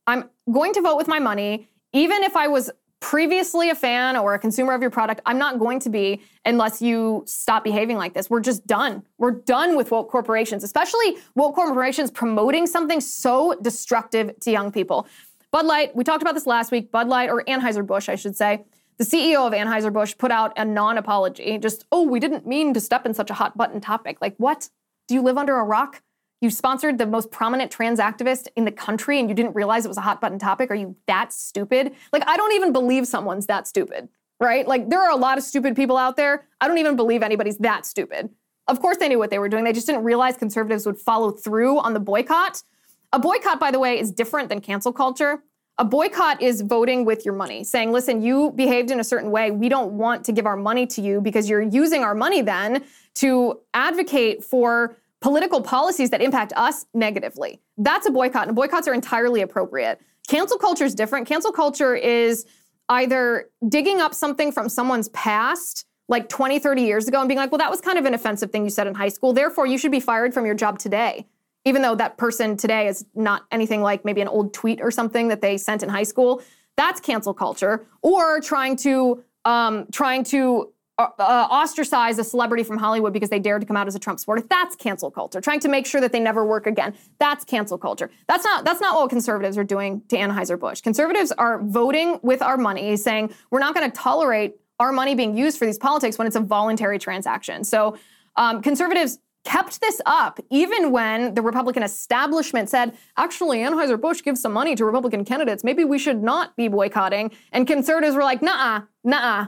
I'm 0.07 0.31
going 0.51 0.73
to 0.75 0.81
vote 0.81 0.97
with 0.97 1.07
my 1.07 1.19
money, 1.19 1.69
even 1.93 2.23
if 2.23 2.37
I 2.37 2.49
was 2.49 2.71
previously 3.01 3.71
a 3.71 3.75
fan 3.75 4.17
or 4.17 4.35
a 4.35 4.39
consumer 4.39 4.75
of 4.75 4.83
your 4.83 4.91
product. 4.91 5.23
I'm 5.25 5.39
not 5.39 5.59
going 5.59 5.81
to 5.81 5.91
be 5.91 6.21
unless 6.45 6.83
you 6.83 7.25
stop 7.27 7.65
behaving 7.65 7.97
like 7.97 8.13
this. 8.13 8.29
We're 8.29 8.41
just 8.41 8.67
done. 8.67 9.03
We're 9.19 9.31
done 9.31 9.75
with 9.75 9.91
woke 9.91 10.11
corporations, 10.11 10.63
especially 10.65 11.17
woke 11.35 11.55
corporations 11.55 12.11
promoting 12.11 12.67
something 12.67 13.01
so 13.01 13.59
destructive 13.63 14.39
to 14.41 14.51
young 14.51 14.71
people. 14.71 15.07
Bud 15.53 15.67
Light, 15.67 15.97
we 15.97 16.05
talked 16.05 16.23
about 16.23 16.35
this 16.35 16.47
last 16.47 16.71
week. 16.71 16.93
Bud 16.93 17.09
Light, 17.09 17.29
or 17.29 17.43
Anheuser-Busch, 17.45 18.09
I 18.09 18.15
should 18.15 18.37
say. 18.37 18.65
The 18.99 19.05
CEO 19.05 19.47
of 19.47 19.53
Anheuser-Busch 19.53 20.17
put 20.17 20.31
out 20.31 20.53
a 20.57 20.65
non 20.65 20.97
apology. 20.97 21.59
Just, 21.59 21.87
oh, 21.91 22.03
we 22.03 22.21
didn't 22.21 22.47
mean 22.47 22.73
to 22.75 22.81
step 22.81 23.05
in 23.05 23.15
such 23.15 23.31
a 23.31 23.35
hot 23.35 23.57
button 23.57 23.81
topic. 23.81 24.19
Like, 24.21 24.37
what? 24.37 24.69
Do 25.09 25.15
you 25.15 25.23
live 25.23 25.39
under 25.39 25.57
a 25.57 25.65
rock? 25.65 26.03
You 26.41 26.51
sponsored 26.51 26.99
the 26.99 27.07
most 27.07 27.31
prominent 27.31 27.71
trans 27.71 27.99
activist 27.99 28.47
in 28.57 28.65
the 28.65 28.71
country 28.71 29.19
and 29.19 29.29
you 29.29 29.35
didn't 29.35 29.55
realize 29.55 29.85
it 29.85 29.89
was 29.89 29.99
a 29.99 30.03
hot 30.03 30.21
button 30.21 30.39
topic? 30.39 30.71
Are 30.71 30.77
you 30.77 30.97
that 31.07 31.33
stupid? 31.33 31.95
Like, 32.13 32.23
I 32.27 32.37
don't 32.37 32.53
even 32.53 32.73
believe 32.73 33.07
someone's 33.07 33.47
that 33.47 33.67
stupid, 33.67 34.09
right? 34.39 34.67
Like, 34.67 34.89
there 34.89 35.03
are 35.03 35.11
a 35.11 35.17
lot 35.17 35.37
of 35.37 35.45
stupid 35.45 35.75
people 35.75 35.97
out 35.97 36.17
there. 36.17 36.47
I 36.61 36.69
don't 36.69 36.79
even 36.79 36.97
believe 36.97 37.23
anybody's 37.23 37.59
that 37.59 37.85
stupid. 37.85 38.31
Of 38.69 38.81
course, 38.81 38.99
they 38.99 39.09
knew 39.09 39.19
what 39.19 39.31
they 39.31 39.39
were 39.39 39.49
doing. 39.49 39.65
They 39.65 39.73
just 39.73 39.87
didn't 39.87 40.05
realize 40.05 40.37
conservatives 40.37 40.87
would 40.87 40.99
follow 40.99 41.33
through 41.33 41.81
on 41.81 41.93
the 41.93 42.01
boycott. 42.01 42.63
A 43.13 43.19
boycott, 43.19 43.59
by 43.59 43.71
the 43.71 43.79
way, 43.79 43.99
is 43.99 44.13
different 44.13 44.49
than 44.49 44.61
cancel 44.61 44.93
culture. 44.93 45.43
A 45.79 45.85
boycott 45.85 46.41
is 46.43 46.61
voting 46.61 47.05
with 47.05 47.25
your 47.25 47.35
money, 47.35 47.65
saying, 47.65 47.91
listen, 47.91 48.23
you 48.23 48.53
behaved 48.53 48.91
in 48.91 49.01
a 49.01 49.05
certain 49.05 49.31
way. 49.31 49.51
We 49.51 49.69
don't 49.69 49.93
want 49.93 50.25
to 50.27 50.33
give 50.33 50.47
our 50.47 50.57
money 50.57 50.87
to 50.89 51.01
you 51.01 51.21
because 51.21 51.49
you're 51.49 51.63
using 51.63 52.05
our 52.05 52.15
money 52.15 52.43
then 52.43 52.85
to 53.17 53.59
advocate 53.75 54.45
for 54.45 54.97
political 55.21 55.61
policies 55.61 56.11
that 56.11 56.23
impact 56.23 56.53
us 56.55 56.87
negatively. 56.95 57.61
That's 57.79 58.07
a 58.07 58.11
boycott, 58.11 58.47
and 58.47 58.55
boycotts 58.55 58.87
are 58.87 58.95
entirely 58.95 59.41
appropriate. 59.41 60.01
Cancel 60.29 60.59
culture 60.59 60.85
is 60.85 60.95
different. 60.95 61.27
Cancel 61.27 61.51
culture 61.51 61.97
is 61.97 62.47
either 62.89 63.51
digging 63.69 64.01
up 64.01 64.15
something 64.15 64.53
from 64.53 64.69
someone's 64.69 65.09
past 65.09 65.85
like 66.09 66.29
20, 66.29 66.59
30 66.59 66.83
years 66.83 67.09
ago 67.09 67.21
and 67.21 67.29
being 67.29 67.39
like, 67.39 67.51
well, 67.53 67.59
that 67.59 67.71
was 67.71 67.81
kind 67.81 67.99
of 67.99 68.05
an 68.05 68.15
offensive 68.15 68.51
thing 68.51 68.65
you 68.65 68.71
said 68.71 68.87
in 68.87 68.95
high 68.95 69.09
school. 69.09 69.33
Therefore, 69.33 69.67
you 69.67 69.79
should 69.79 69.93
be 69.93 70.01
fired 70.01 70.35
from 70.35 70.45
your 70.45 70.55
job 70.55 70.79
today 70.79 71.27
even 71.65 71.83
though 71.83 71.95
that 71.95 72.17
person 72.17 72.57
today 72.57 72.87
is 72.87 73.05
not 73.15 73.45
anything 73.51 73.83
like 73.83 74.05
maybe 74.05 74.21
an 74.21 74.29
old 74.29 74.55
tweet 74.55 74.81
or 74.81 74.91
something 74.91 75.29
that 75.29 75.41
they 75.41 75.57
sent 75.57 75.83
in 75.83 75.89
high 75.89 76.03
school, 76.03 76.43
that's 76.77 77.01
cancel 77.01 77.35
culture. 77.35 77.87
Or 78.03 78.41
trying 78.41 78.77
to 78.77 79.23
um, 79.45 79.87
trying 79.93 80.25
to 80.25 80.73
uh, 80.99 81.09
uh, 81.19 81.49
ostracize 81.51 82.19
a 82.19 82.25
celebrity 82.25 82.63
from 82.63 82.77
Hollywood 82.77 83.13
because 83.13 83.31
they 83.31 83.39
dared 83.39 83.63
to 83.63 83.67
come 83.67 83.77
out 83.77 83.87
as 83.87 83.95
a 83.95 83.99
Trump 83.99 84.19
supporter. 84.21 84.43
That's 84.49 84.77
cancel 84.77 85.11
culture. 85.11 85.41
Trying 85.41 85.61
to 85.61 85.69
make 85.69 85.87
sure 85.87 86.01
that 86.01 86.13
they 86.13 86.21
never 86.21 86.45
work 86.45 86.67
again. 86.67 86.95
That's 87.19 87.43
cancel 87.45 87.79
culture. 87.79 88.11
That's 88.29 88.45
not 88.45 88.65
that's 88.65 88.81
not 88.81 88.97
what 88.97 89.09
conservatives 89.11 89.57
are 89.57 89.65
doing 89.65 90.03
to 90.09 90.17
Anheuser 90.17 90.59
Busch. 90.59 90.81
Conservatives 90.81 91.33
are 91.33 91.63
voting 91.63 92.19
with 92.23 92.43
our 92.43 92.57
money, 92.57 92.97
saying 92.97 93.33
we're 93.51 93.61
not 93.61 93.75
going 93.75 93.91
to 93.91 93.97
tolerate 93.97 94.57
our 94.79 94.93
money 94.93 95.15
being 95.15 95.37
used 95.37 95.59
for 95.59 95.67
these 95.67 95.79
politics 95.79 96.17
when 96.17 96.27
it's 96.27 96.37
a 96.37 96.41
voluntary 96.41 96.99
transaction. 96.99 97.65
So 97.65 97.97
um, 98.37 98.63
conservatives 98.63 99.19
kept 99.45 99.81
this 99.81 100.01
up 100.07 100.39
even 100.51 100.93
when 100.93 101.35
the 101.35 101.43
Republican 101.43 101.83
establishment 101.83 102.69
said, 102.69 102.97
actually, 103.17 103.59
Anheuser-Busch 103.59 104.23
gives 104.23 104.41
some 104.41 104.53
money 104.53 104.75
to 104.75 104.85
Republican 104.85 105.25
candidates. 105.25 105.65
Maybe 105.65 105.85
we 105.85 105.99
should 105.99 106.23
not 106.23 106.57
be 106.57 106.69
boycotting. 106.69 107.31
And 107.53 107.67
conservatives 107.67 108.15
were 108.15 108.23
like, 108.23 108.43
nah, 108.43 108.83
nah. 109.03 109.47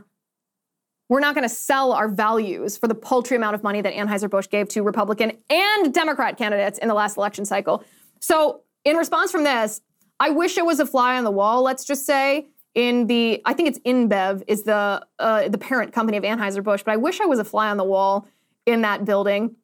We're 1.09 1.20
not 1.20 1.35
going 1.35 1.46
to 1.46 1.55
sell 1.55 1.92
our 1.92 2.09
values 2.09 2.78
for 2.78 2.88
the 2.88 2.94
paltry 2.94 3.37
amount 3.37 3.55
of 3.55 3.62
money 3.62 3.83
that 3.83 3.92
Anheuser-Busch 3.92 4.48
gave 4.48 4.68
to 4.68 4.83
Republican 4.83 5.33
and 5.50 5.92
Democrat 5.92 6.38
candidates 6.38 6.78
in 6.78 6.88
the 6.88 6.94
last 6.94 7.18
election 7.18 7.44
cycle. 7.44 7.85
So, 8.20 8.62
in 8.85 8.96
response 8.96 9.31
from 9.31 9.44
this, 9.44 9.83
I 10.18 10.31
wish 10.31 10.57
it 10.57 10.64
was 10.64 10.81
a 10.81 10.87
fly 10.87 11.18
on 11.18 11.24
the 11.24 11.31
wall, 11.31 11.62
let's 11.62 11.85
just 11.85 12.07
say, 12.07 12.48
in 12.74 13.07
the 13.07 13.42
I 13.44 13.52
think 13.52 13.68
it's 13.68 13.78
InBev 13.81 14.44
is 14.46 14.62
the 14.62 15.05
uh, 15.18 15.48
the 15.48 15.59
parent 15.59 15.92
company 15.92 16.16
of 16.16 16.24
Anheuser-Busch, 16.24 16.83
but 16.85 16.92
I 16.92 16.96
wish 16.96 17.20
I 17.20 17.26
was 17.26 17.38
a 17.38 17.44
fly 17.44 17.68
on 17.68 17.76
the 17.76 17.85
wall 17.85 18.26
in 18.64 18.81
that 18.83 19.05
building 19.05 19.57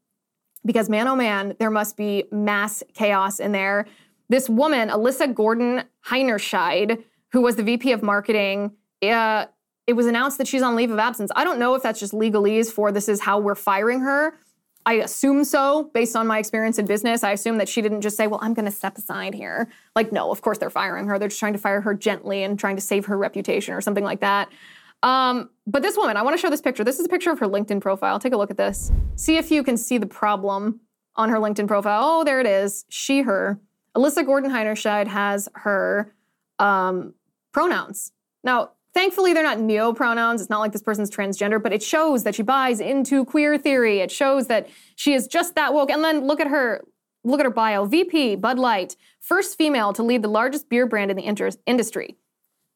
because 0.69 0.91
man, 0.91 1.09
oh 1.09 1.17
man, 1.17 1.57
there 1.59 1.71
must 1.71 1.97
be 1.97 2.25
mass 2.31 2.83
chaos 2.93 3.41
in 3.41 3.53
there. 3.53 3.87
This 4.29 4.51
woman, 4.51 4.91
Alyssa 4.91 5.35
Gordon 5.35 5.85
Heinerscheid, 6.07 7.03
who 7.33 7.41
was 7.41 7.57
the 7.57 7.63
VP 7.63 7.91
of 7.93 8.03
marketing, 8.03 8.73
uh, 9.03 9.47
it 9.87 9.95
was 9.95 10.05
announced 10.05 10.37
that 10.37 10.47
she's 10.47 10.61
on 10.61 10.77
leave 10.77 10.91
of 10.91 10.99
absence. 10.99 11.31
I 11.35 11.43
don't 11.43 11.59
know 11.59 11.75
if 11.75 11.83
that's 11.83 11.99
just 11.99 12.13
legalese 12.13 12.71
for 12.71 12.93
this 12.93 13.09
is 13.09 13.23
how 13.23 13.39
we're 13.39 13.55
firing 13.55 14.01
her. 14.01 14.35
I 14.85 14.95
assume 14.97 15.45
so 15.45 15.91
based 15.95 16.15
on 16.15 16.27
my 16.27 16.39
experience 16.39 16.79
in 16.79 16.85
business. 16.85 17.25
I 17.25 17.31
assume 17.33 17.57
that 17.57 17.69
she 17.71 17.81
didn't 17.81 18.03
just 18.03 18.19
say, 18.19 18.27
Well, 18.27 18.41
I'm 18.43 18.53
going 18.53 18.67
to 18.67 18.71
step 18.71 18.99
aside 18.99 19.33
here. 19.33 19.71
Like, 19.97 20.13
no, 20.13 20.31
of 20.31 20.43
course 20.43 20.59
they're 20.59 20.69
firing 20.69 21.07
her. 21.07 21.19
They're 21.19 21.29
just 21.29 21.41
trying 21.41 21.55
to 21.55 21.59
fire 21.59 21.81
her 21.81 21.95
gently 21.95 22.43
and 22.43 22.59
trying 22.59 22.77
to 22.77 22.83
save 22.83 23.07
her 23.07 23.17
reputation 23.17 23.73
or 23.73 23.81
something 23.81 24.05
like 24.05 24.21
that. 24.21 24.51
Um, 25.03 25.51
but 25.67 25.83
this 25.83 25.97
woman, 25.97 26.17
I 26.17 26.23
want 26.23 26.37
to 26.37 26.41
show 26.41 26.51
this 26.51 26.61
picture. 26.61 26.85
This 26.85 26.99
is 26.99 27.07
a 27.07 27.09
picture 27.09 27.31
of 27.31 27.39
her 27.39 27.47
LinkedIn 27.47 27.81
profile. 27.81 28.19
Take 28.19 28.33
a 28.33 28.37
look 28.37 28.51
at 28.51 28.57
this. 28.57 28.91
See 29.17 29.37
if 29.37 29.51
you 29.51 29.63
can 29.63 29.77
see 29.77 29.99
the 29.99 30.07
problem 30.07 30.81
on 31.17 31.29
her 31.29 31.39
LinkedIn 31.39 31.69
profile. 31.69 32.01
Oh, 32.03 32.25
there 32.25 32.41
it 32.41 32.47
is. 32.47 32.85
She, 32.89 33.23
her. 33.23 33.61
Alyssa 33.97 34.25
Gordon 34.25 34.51
Heinerscheid 34.51 35.07
has 35.09 35.49
her 35.55 36.15
um, 36.59 37.15
pronouns. 37.53 38.13
Now, 38.45 38.71
thankfully, 38.95 39.33
they're 39.33 39.43
not 39.43 39.61
neo 39.61 39.93
pronouns. 39.93 40.41
It's 40.41 40.51
not 40.51 40.61
like 40.61 40.73
this 40.73 40.83
person's 40.83 41.11
transgender, 41.11 41.63
but 41.63 41.73
it 41.73 41.83
shows 41.83 42.25
that 42.25 42.35
she 42.35 42.43
buys 42.43 42.81
into 42.81 43.25
queer 43.25 43.59
theory. 43.59 44.01
It 44.01 44.11
shows 44.11 44.47
that 44.47 44.69
she 44.97 45.15
is 45.15 45.27
just 45.27 45.55
that 45.55 45.75
woke. 45.75 45.91
And 45.91 46.03
then 46.03 46.27
look 46.27 46.41
at 46.41 46.49
her. 46.49 46.85
Look 47.25 47.41
at 47.41 47.47
her 47.47 47.51
bio. 47.51 47.85
VP, 47.85 48.37
Bud 48.37 48.59
Light, 48.59 48.97
first 49.21 49.59
female 49.59 49.93
to 49.93 50.05
lead 50.05 50.23
the 50.23 50.29
largest 50.29 50.69
beer 50.69 50.87
brand 50.87 51.11
in 51.11 51.17
the 51.17 51.25
inter- 51.25 51.51
industry. 51.67 52.17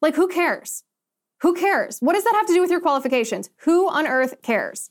Like, 0.03 0.17
who 0.17 0.27
cares? 0.27 0.83
Who 1.43 1.55
cares? 1.55 1.99
What 1.99 2.15
does 2.15 2.23
that 2.25 2.35
have 2.37 2.47
to 2.47 2.55
do 2.55 2.61
with 2.61 2.71
your 2.71 2.81
qualifications? 2.81 3.51
Who 3.59 3.89
on 3.89 4.07
earth 4.07 4.43
cares? 4.43 4.91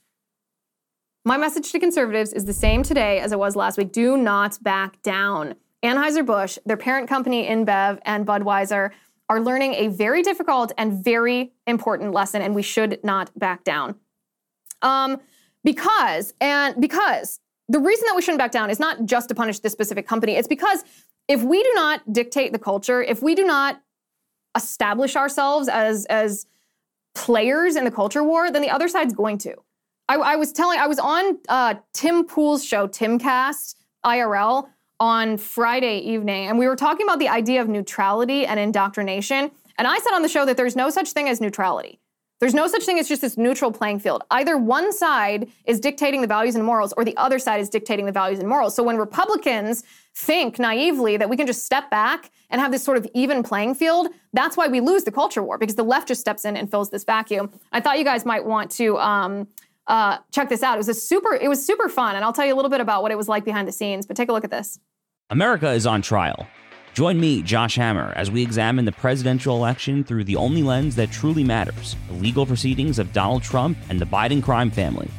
My 1.23 1.37
message 1.37 1.71
to 1.71 1.79
conservatives 1.79 2.33
is 2.33 2.43
the 2.43 2.53
same 2.53 2.83
today 2.83 3.19
as 3.19 3.31
it 3.31 3.39
was 3.39 3.55
last 3.55 3.77
week. 3.77 3.93
Do 3.93 4.17
not 4.17 4.61
back 4.61 5.01
down. 5.01 5.55
Anheuser-Busch, 5.81 6.57
their 6.65 6.77
parent 6.77 7.07
company 7.07 7.47
InBev 7.47 7.99
and 8.03 8.27
Budweiser 8.27 8.91
are 9.29 9.39
learning 9.39 9.75
a 9.75 9.87
very 9.87 10.21
difficult 10.21 10.73
and 10.77 11.01
very 11.01 11.53
important 11.67 12.11
lesson 12.11 12.41
and 12.41 12.53
we 12.53 12.63
should 12.63 12.99
not 13.01 13.31
back 13.39 13.63
down. 13.63 13.95
Um, 14.81 15.21
because 15.63 16.33
and 16.41 16.81
because 16.81 17.39
the 17.69 17.79
reason 17.79 18.05
that 18.07 18.15
we 18.15 18.21
shouldn't 18.21 18.39
back 18.39 18.51
down 18.51 18.69
is 18.69 18.79
not 18.79 19.05
just 19.05 19.29
to 19.29 19.35
punish 19.35 19.59
this 19.59 19.71
specific 19.71 20.05
company. 20.05 20.33
It's 20.33 20.49
because 20.49 20.83
if 21.29 21.43
we 21.43 21.63
do 21.63 21.71
not 21.75 22.11
dictate 22.11 22.51
the 22.51 22.59
culture, 22.59 23.01
if 23.01 23.23
we 23.23 23.35
do 23.35 23.45
not 23.45 23.81
establish 24.55 25.15
ourselves 25.15 25.67
as 25.67 26.05
as 26.05 26.45
players 27.13 27.75
in 27.75 27.83
the 27.83 27.91
culture 27.91 28.23
war, 28.23 28.51
then 28.51 28.61
the 28.61 28.69
other 28.69 28.87
side's 28.87 29.13
going 29.13 29.37
to. 29.39 29.55
I, 30.07 30.15
I 30.15 30.35
was 30.35 30.51
telling, 30.51 30.79
I 30.79 30.87
was 30.87 30.99
on 30.99 31.37
uh, 31.49 31.75
Tim 31.93 32.25
Pool's 32.25 32.65
show, 32.65 32.87
Timcast 32.87 33.75
IRL, 34.05 34.67
on 34.99 35.37
Friday 35.37 35.97
evening, 35.99 36.47
and 36.47 36.59
we 36.59 36.67
were 36.67 36.75
talking 36.75 37.05
about 37.05 37.17
the 37.17 37.27
idea 37.27 37.59
of 37.59 37.67
neutrality 37.67 38.45
and 38.45 38.59
indoctrination. 38.59 39.49
And 39.77 39.87
I 39.87 39.97
said 39.97 40.13
on 40.13 40.21
the 40.21 40.29
show 40.29 40.45
that 40.45 40.57
there's 40.57 40.75
no 40.75 40.89
such 40.91 41.11
thing 41.11 41.27
as 41.27 41.41
neutrality. 41.41 41.99
There's 42.39 42.53
no 42.53 42.67
such 42.67 42.83
thing 42.83 42.99
as 42.99 43.07
just 43.07 43.21
this 43.21 43.37
neutral 43.37 43.71
playing 43.71 43.99
field. 43.99 44.23
Either 44.31 44.57
one 44.57 44.91
side 44.91 45.49
is 45.65 45.79
dictating 45.79 46.21
the 46.21 46.27
values 46.27 46.55
and 46.55 46.63
morals, 46.63 46.93
or 46.97 47.05
the 47.05 47.15
other 47.17 47.39
side 47.39 47.61
is 47.61 47.69
dictating 47.69 48.05
the 48.05 48.11
values 48.11 48.39
and 48.39 48.49
morals. 48.49 48.75
So 48.75 48.83
when 48.83 48.97
Republicans 48.97 49.83
think 50.15 50.59
naively 50.59 51.17
that 51.17 51.29
we 51.29 51.37
can 51.37 51.47
just 51.47 51.65
step 51.65 51.89
back 51.89 52.31
and 52.49 52.59
have 52.59 52.71
this 52.71 52.83
sort 52.83 52.97
of 52.97 53.07
even 53.13 53.43
playing 53.43 53.75
field, 53.75 54.09
that's 54.33 54.57
why 54.57 54.67
we 54.67 54.81
lose 54.81 55.03
the 55.03 55.11
culture 55.11 55.41
war 55.41 55.57
because 55.57 55.75
the 55.75 55.83
left 55.83 56.07
just 56.07 56.21
steps 56.21 56.45
in 56.45 56.57
and 56.57 56.69
fills 56.69 56.89
this 56.89 57.03
vacuum. 57.03 57.51
I 57.71 57.79
thought 57.79 57.97
you 57.97 58.03
guys 58.03 58.25
might 58.25 58.45
want 58.45 58.71
to 58.71 58.97
um, 58.97 59.47
uh, 59.87 60.17
check 60.31 60.49
this 60.49 60.63
out. 60.63 60.75
It 60.75 60.77
was 60.77 60.89
a 60.89 60.93
super, 60.93 61.33
it 61.33 61.47
was 61.47 61.65
super 61.65 61.89
fun, 61.89 62.15
and 62.15 62.25
I'll 62.25 62.33
tell 62.33 62.45
you 62.45 62.53
a 62.53 62.57
little 62.57 62.71
bit 62.71 62.81
about 62.81 63.01
what 63.03 63.11
it 63.11 63.17
was 63.17 63.27
like 63.27 63.45
behind 63.45 63.67
the 63.67 63.71
scenes. 63.71 64.05
But 64.05 64.17
take 64.17 64.29
a 64.29 64.33
look 64.33 64.43
at 64.43 64.51
this. 64.51 64.79
America 65.29 65.71
is 65.71 65.85
on 65.85 66.01
trial. 66.01 66.45
Join 66.93 67.17
me, 67.21 67.41
Josh 67.41 67.75
Hammer, 67.75 68.11
as 68.17 68.29
we 68.29 68.41
examine 68.41 68.83
the 68.83 68.91
presidential 68.91 69.55
election 69.55 70.03
through 70.03 70.25
the 70.25 70.35
only 70.35 70.61
lens 70.61 70.93
that 70.97 71.09
truly 71.09 71.43
matters 71.43 71.95
the 72.09 72.15
legal 72.15 72.45
proceedings 72.45 72.99
of 72.99 73.13
Donald 73.13 73.43
Trump 73.43 73.77
and 73.89 73.97
the 73.97 74.05
Biden 74.05 74.43
crime 74.43 74.69
family. 74.69 75.09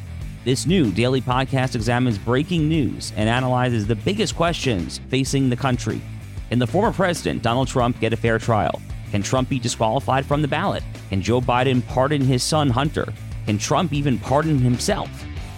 This 0.45 0.67
new 0.67 0.91
daily 0.91 1.21
podcast 1.21 1.77
examines 1.77 2.19
breaking 2.19 2.69
news 2.69 3.13
and 3.15 3.29
analyzes 3.29 3.87
the 3.87 3.95
biggest 3.95 4.35
questions 4.35 4.99
facing 5.09 5.49
the 5.49 5.57
country. 5.57 6.01
Can 6.49 6.59
the 6.59 6.67
former 6.67 6.93
president, 6.93 7.45
Donald 7.45 7.69
Trump, 7.69 8.01
get 8.01 8.13
a 8.13 8.17
fair 8.17 8.41
trial? 8.41 8.83
Can 9.13 9.23
Trump 9.23 9.49
be 9.49 9.61
disqualified 9.61 10.27
from 10.27 10.43
the 10.43 10.49
ballot? 10.49 10.83
Can 11.11 11.23
Joe 11.23 11.41
Biden 11.41 11.87
pardon 11.87 12.21
his 12.21 12.43
son, 12.43 12.71
Hunter? 12.71 13.07
Can 13.47 13.57
Trump 13.57 13.93
even 13.93 14.19
pardon 14.19 14.59
himself? 14.59 15.09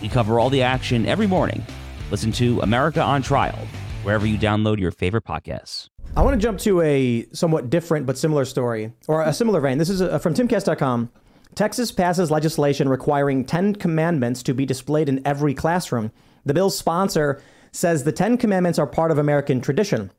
We 0.03 0.11
cover 0.11 0.39
all 0.39 0.51
the 0.51 0.61
action 0.61 1.07
every 1.07 1.27
morning. 1.27 1.65
Listen 2.11 2.31
to 2.33 2.61
America 2.61 3.01
on 3.01 3.23
Trial, 3.23 3.57
wherever 4.03 4.27
you 4.27 4.37
download 4.37 4.79
your 4.79 4.91
favorite 4.91 5.25
podcasts. 5.25 5.89
I 6.15 6.21
want 6.21 6.39
to 6.39 6.47
jump 6.47 6.59
to 6.59 6.83
a 6.83 7.25
somewhat 7.33 7.71
different 7.71 8.05
but 8.05 8.19
similar 8.19 8.45
story, 8.45 8.93
or 9.09 9.23
a 9.23 9.33
similar 9.33 9.63
vein. 9.63 9.79
This 9.79 9.89
is 9.89 10.03
a, 10.03 10.19
from 10.19 10.35
timcast.com. 10.35 11.11
Texas 11.55 11.93
passes 11.93 12.31
legislation 12.31 12.89
requiring 12.89 13.45
10 13.45 13.77
commandments 13.77 14.43
to 14.43 14.55
be 14.55 14.67
displayed 14.67 15.09
in 15.09 15.25
every 15.25 15.55
classroom. 15.55 16.11
The 16.45 16.55
bill's 16.55 16.77
sponsor 16.77 17.41
says 17.71 18.03
the 18.03 18.13
10 18.13 18.39
commandments 18.39 18.79
are 18.79 18.87
part 18.87 19.11
of 19.11 19.19
American 19.19 19.61
tradition. 19.61 20.11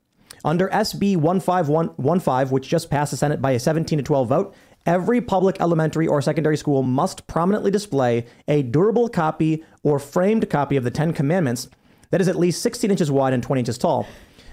Under 0.46 0.70
SB 0.70 1.16
15115, 1.16 2.54
which 2.54 2.70
just 2.70 2.90
passed 2.90 3.12
the 3.12 3.18
Senate 3.18 3.42
by 3.42 3.52
a 3.52 3.60
17 3.60 3.98
to 3.98 4.04
12 4.04 4.30
vote, 4.30 4.56
every 4.86 5.20
public 5.20 5.60
elementary 5.60 6.08
or 6.08 6.22
secondary 6.22 6.56
school 6.56 6.84
must 6.84 7.28
prominently 7.28 7.72
display 7.72 8.26
a 8.48 8.62
durable 8.62 9.10
copy 9.10 9.64
or 9.84 10.00
framed 10.00 10.50
copy 10.50 10.78
of 10.78 10.84
the 10.84 10.92
Ten 10.92 11.12
Commandments 11.12 11.68
that 12.12 12.22
is 12.22 12.28
at 12.28 12.38
least 12.38 12.62
16 12.62 12.92
inches 12.92 13.12
wide 13.12 13.34
and 13.34 13.44
20 13.44 13.60
inches 13.60 13.78
tall. 13.78 14.08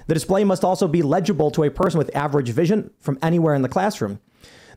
The 0.09 0.15
display 0.15 0.43
must 0.43 0.65
also 0.65 0.89
be 0.89 1.03
legible 1.03 1.51
to 1.53 1.63
a 1.63 1.71
person 1.71 1.99
with 1.99 2.17
average 2.17 2.49
vision 2.49 2.91
from 2.99 3.19
anywhere 3.23 3.55
in 3.55 3.63
the 3.63 3.69
classroom. 3.69 4.19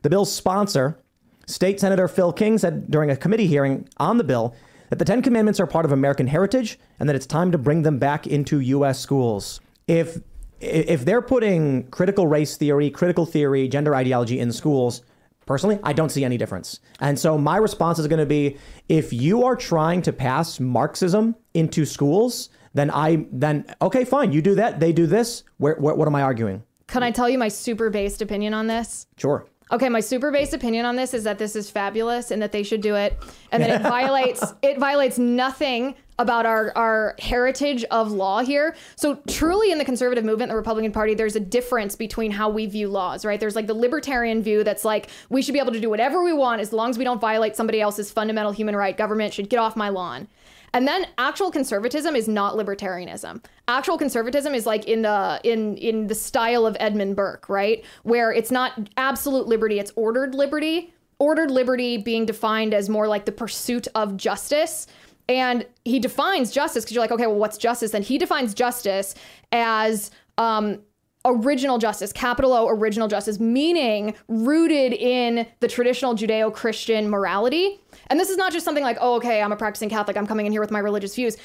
The 0.02 0.10
bill's 0.10 0.32
sponsor, 0.32 0.98
State 1.46 1.78
Senator 1.78 2.08
Phil 2.08 2.32
King, 2.32 2.58
said 2.58 2.90
during 2.90 3.10
a 3.10 3.16
committee 3.16 3.46
hearing 3.46 3.88
on 3.98 4.18
the 4.18 4.24
bill 4.24 4.54
that 4.90 4.98
the 4.98 5.04
Ten 5.04 5.22
Commandments 5.22 5.60
are 5.60 5.66
part 5.66 5.84
of 5.84 5.92
American 5.92 6.26
heritage 6.26 6.78
and 6.98 7.08
that 7.08 7.16
it's 7.16 7.26
time 7.26 7.52
to 7.52 7.58
bring 7.58 7.82
them 7.82 7.98
back 7.98 8.26
into 8.26 8.60
U.S. 8.60 8.98
schools. 8.98 9.60
If 9.86 10.18
if 10.60 11.04
they're 11.04 11.22
putting 11.22 11.86
critical 11.88 12.26
race 12.26 12.56
theory, 12.56 12.90
critical 12.90 13.26
theory, 13.26 13.68
gender 13.68 13.94
ideology 13.94 14.40
in 14.40 14.50
schools, 14.52 15.02
personally, 15.44 15.78
I 15.82 15.92
don't 15.92 16.08
see 16.08 16.24
any 16.24 16.38
difference. 16.38 16.80
And 16.98 17.18
so 17.18 17.36
my 17.36 17.58
response 17.58 17.98
is 17.98 18.06
going 18.06 18.20
to 18.20 18.26
be 18.26 18.56
if 18.88 19.12
you 19.12 19.44
are 19.44 19.54
trying 19.54 20.02
to 20.02 20.12
pass 20.12 20.58
Marxism 20.58 21.36
into 21.52 21.84
schools, 21.84 22.48
then 22.74 22.90
I 22.90 23.26
then 23.30 23.66
okay, 23.82 24.04
fine, 24.04 24.32
you 24.32 24.42
do 24.42 24.54
that, 24.56 24.80
they 24.80 24.92
do 24.92 25.06
this. 25.06 25.44
Where, 25.58 25.76
where 25.76 25.94
what 25.94 26.08
am 26.08 26.14
I 26.14 26.22
arguing? 26.22 26.62
Can 26.88 27.02
I 27.02 27.10
tell 27.10 27.28
you 27.28 27.38
my 27.38 27.48
super 27.48 27.90
based 27.90 28.22
opinion 28.22 28.54
on 28.54 28.66
this? 28.66 29.06
Sure. 29.16 29.46
Okay, 29.72 29.88
my 29.88 29.98
super 29.98 30.30
base 30.30 30.52
opinion 30.52 30.86
on 30.86 30.94
this 30.94 31.12
is 31.12 31.24
that 31.24 31.38
this 31.38 31.56
is 31.56 31.68
fabulous 31.70 32.30
and 32.30 32.40
that 32.40 32.52
they 32.52 32.62
should 32.62 32.80
do 32.80 32.94
it, 32.94 33.18
and 33.50 33.62
that 33.62 33.80
it 33.80 33.82
violates 33.88 34.44
it 34.62 34.78
violates 34.78 35.18
nothing 35.18 35.96
about 36.18 36.46
our 36.46 36.72
our 36.76 37.16
heritage 37.18 37.82
of 37.84 38.12
law 38.12 38.42
here. 38.42 38.76
So 38.94 39.16
truly, 39.28 39.72
in 39.72 39.78
the 39.78 39.84
conservative 39.84 40.24
movement, 40.24 40.50
the 40.50 40.56
Republican 40.56 40.92
Party, 40.92 41.14
there's 41.14 41.34
a 41.34 41.40
difference 41.40 41.96
between 41.96 42.30
how 42.30 42.48
we 42.48 42.66
view 42.66 42.88
laws, 42.88 43.24
right? 43.24 43.40
There's 43.40 43.56
like 43.56 43.66
the 43.66 43.74
libertarian 43.74 44.40
view 44.40 44.62
that's 44.62 44.84
like 44.84 45.08
we 45.30 45.42
should 45.42 45.52
be 45.52 45.58
able 45.58 45.72
to 45.72 45.80
do 45.80 45.90
whatever 45.90 46.22
we 46.22 46.32
want 46.32 46.60
as 46.60 46.72
long 46.72 46.90
as 46.90 46.96
we 46.96 47.02
don't 47.02 47.20
violate 47.20 47.56
somebody 47.56 47.80
else's 47.80 48.10
fundamental 48.10 48.52
human 48.52 48.76
right. 48.76 48.96
Government 48.96 49.34
should 49.34 49.50
get 49.50 49.58
off 49.58 49.74
my 49.74 49.88
lawn. 49.88 50.28
And 50.72 50.86
then 50.86 51.06
actual 51.18 51.50
conservatism 51.50 52.14
is 52.14 52.28
not 52.28 52.54
libertarianism. 52.54 53.44
Actual 53.68 53.98
conservatism 53.98 54.54
is 54.54 54.66
like 54.66 54.84
in 54.86 55.02
the 55.02 55.40
in 55.44 55.76
in 55.76 56.06
the 56.06 56.14
style 56.14 56.66
of 56.66 56.76
Edmund 56.80 57.16
Burke, 57.16 57.48
right? 57.48 57.84
Where 58.02 58.32
it's 58.32 58.50
not 58.50 58.90
absolute 58.96 59.46
liberty, 59.46 59.78
it's 59.78 59.92
ordered 59.96 60.34
liberty. 60.34 60.92
Ordered 61.18 61.50
liberty 61.50 61.96
being 61.96 62.26
defined 62.26 62.74
as 62.74 62.90
more 62.90 63.08
like 63.08 63.24
the 63.24 63.32
pursuit 63.32 63.88
of 63.94 64.18
justice. 64.18 64.86
And 65.28 65.66
he 65.84 65.98
defines 65.98 66.52
justice 66.52 66.84
because 66.84 66.94
you're 66.94 67.02
like, 67.02 67.10
okay, 67.10 67.26
well, 67.26 67.38
what's 67.38 67.56
justice? 67.56 67.94
And 67.94 68.04
he 68.04 68.18
defines 68.18 68.52
justice 68.52 69.14
as 69.50 70.10
um, 70.38 70.80
original 71.24 71.78
justice, 71.78 72.12
capital 72.12 72.52
O 72.52 72.68
original 72.68 73.08
justice, 73.08 73.40
meaning 73.40 74.14
rooted 74.28 74.92
in 74.92 75.46
the 75.60 75.68
traditional 75.68 76.14
Judeo 76.14 76.52
Christian 76.52 77.08
morality. 77.10 77.80
And 78.08 78.18
this 78.20 78.30
is 78.30 78.36
not 78.36 78.52
just 78.52 78.64
something 78.64 78.84
like, 78.84 78.98
oh, 79.00 79.16
okay, 79.16 79.42
I'm 79.42 79.52
a 79.52 79.56
practicing 79.56 79.88
Catholic, 79.88 80.16
I'm 80.16 80.26
coming 80.26 80.46
in 80.46 80.52
here 80.52 80.60
with 80.60 80.70
my 80.70 80.78
religious 80.78 81.14
views. 81.14 81.36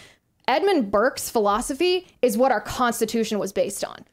Edmund 0.48 0.92
Burke's 0.92 1.30
philosophy 1.30 2.08
is 2.22 2.38
what 2.38 2.52
our 2.52 2.62
Constitution 2.62 3.40
was 3.40 3.52
based 3.52 3.84
on. 3.84 4.06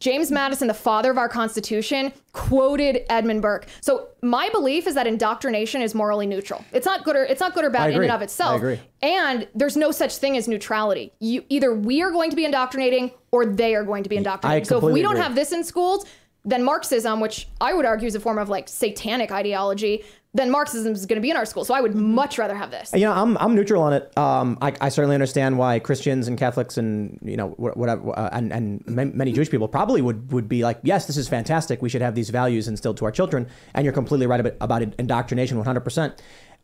James 0.00 0.30
Madison, 0.30 0.68
the 0.68 0.74
father 0.74 1.10
of 1.10 1.16
our 1.16 1.28
Constitution, 1.28 2.12
quoted 2.32 3.06
Edmund 3.08 3.40
Burke. 3.40 3.66
So 3.80 4.08
my 4.22 4.50
belief 4.50 4.86
is 4.86 4.94
that 4.96 5.06
indoctrination 5.06 5.80
is 5.80 5.94
morally 5.94 6.26
neutral. 6.26 6.62
It's 6.72 6.84
not 6.84 7.04
good 7.04 7.16
or 7.16 7.24
it's 7.24 7.40
not 7.40 7.54
good 7.54 7.64
or 7.64 7.70
bad 7.70 7.90
in 7.90 8.02
and 8.02 8.10
of 8.10 8.20
itself. 8.20 8.52
I 8.52 8.56
agree. 8.56 8.80
And 9.00 9.48
there's 9.54 9.78
no 9.78 9.92
such 9.92 10.18
thing 10.18 10.36
as 10.36 10.46
neutrality. 10.46 11.12
You 11.20 11.44
either 11.48 11.72
we 11.72 12.02
are 12.02 12.10
going 12.10 12.28
to 12.28 12.36
be 12.36 12.44
indoctrinating 12.44 13.12
or 13.30 13.46
they 13.46 13.74
are 13.74 13.84
going 13.84 14.02
to 14.02 14.10
be 14.10 14.16
indoctrinating. 14.16 14.66
So 14.66 14.76
if 14.76 14.84
we 14.84 15.00
don't 15.00 15.12
agree. 15.12 15.22
have 15.22 15.34
this 15.34 15.52
in 15.52 15.64
schools, 15.64 16.04
then 16.44 16.62
Marxism, 16.62 17.20
which 17.20 17.48
I 17.60 17.72
would 17.72 17.86
argue 17.86 18.06
is 18.06 18.14
a 18.14 18.20
form 18.20 18.36
of 18.36 18.50
like 18.50 18.68
satanic 18.68 19.32
ideology, 19.32 20.04
then 20.36 20.50
Marxism 20.50 20.92
is 20.92 21.06
going 21.06 21.16
to 21.16 21.22
be 21.22 21.30
in 21.30 21.36
our 21.36 21.46
school. 21.46 21.64
So 21.64 21.72
I 21.74 21.80
would 21.80 21.94
much 21.94 22.38
rather 22.38 22.54
have 22.56 22.70
this. 22.72 22.92
You 22.92 23.00
know, 23.02 23.12
I'm, 23.12 23.38
I'm 23.38 23.54
neutral 23.54 23.82
on 23.82 23.92
it. 23.92 24.16
Um, 24.18 24.58
I, 24.60 24.74
I 24.80 24.88
certainly 24.88 25.14
understand 25.14 25.56
why 25.58 25.78
Christians 25.78 26.26
and 26.26 26.36
Catholics 26.36 26.76
and 26.76 27.18
you 27.22 27.36
know 27.36 27.50
whatever 27.50 28.10
uh, 28.18 28.30
and 28.32 28.52
and 28.52 28.84
many 28.86 29.32
Jewish 29.32 29.48
people 29.50 29.68
probably 29.68 30.02
would 30.02 30.32
would 30.32 30.48
be 30.48 30.62
like, 30.64 30.80
yes, 30.82 31.06
this 31.06 31.16
is 31.16 31.28
fantastic. 31.28 31.80
We 31.80 31.88
should 31.88 32.02
have 32.02 32.14
these 32.16 32.30
values 32.30 32.66
instilled 32.68 32.96
to 32.98 33.04
our 33.04 33.12
children. 33.12 33.46
And 33.74 33.84
you're 33.84 33.92
completely 33.94 34.26
right 34.26 34.40
about, 34.40 34.54
about 34.60 34.82
indoctrination, 34.98 35.56
100. 35.56 35.80
percent 35.80 36.20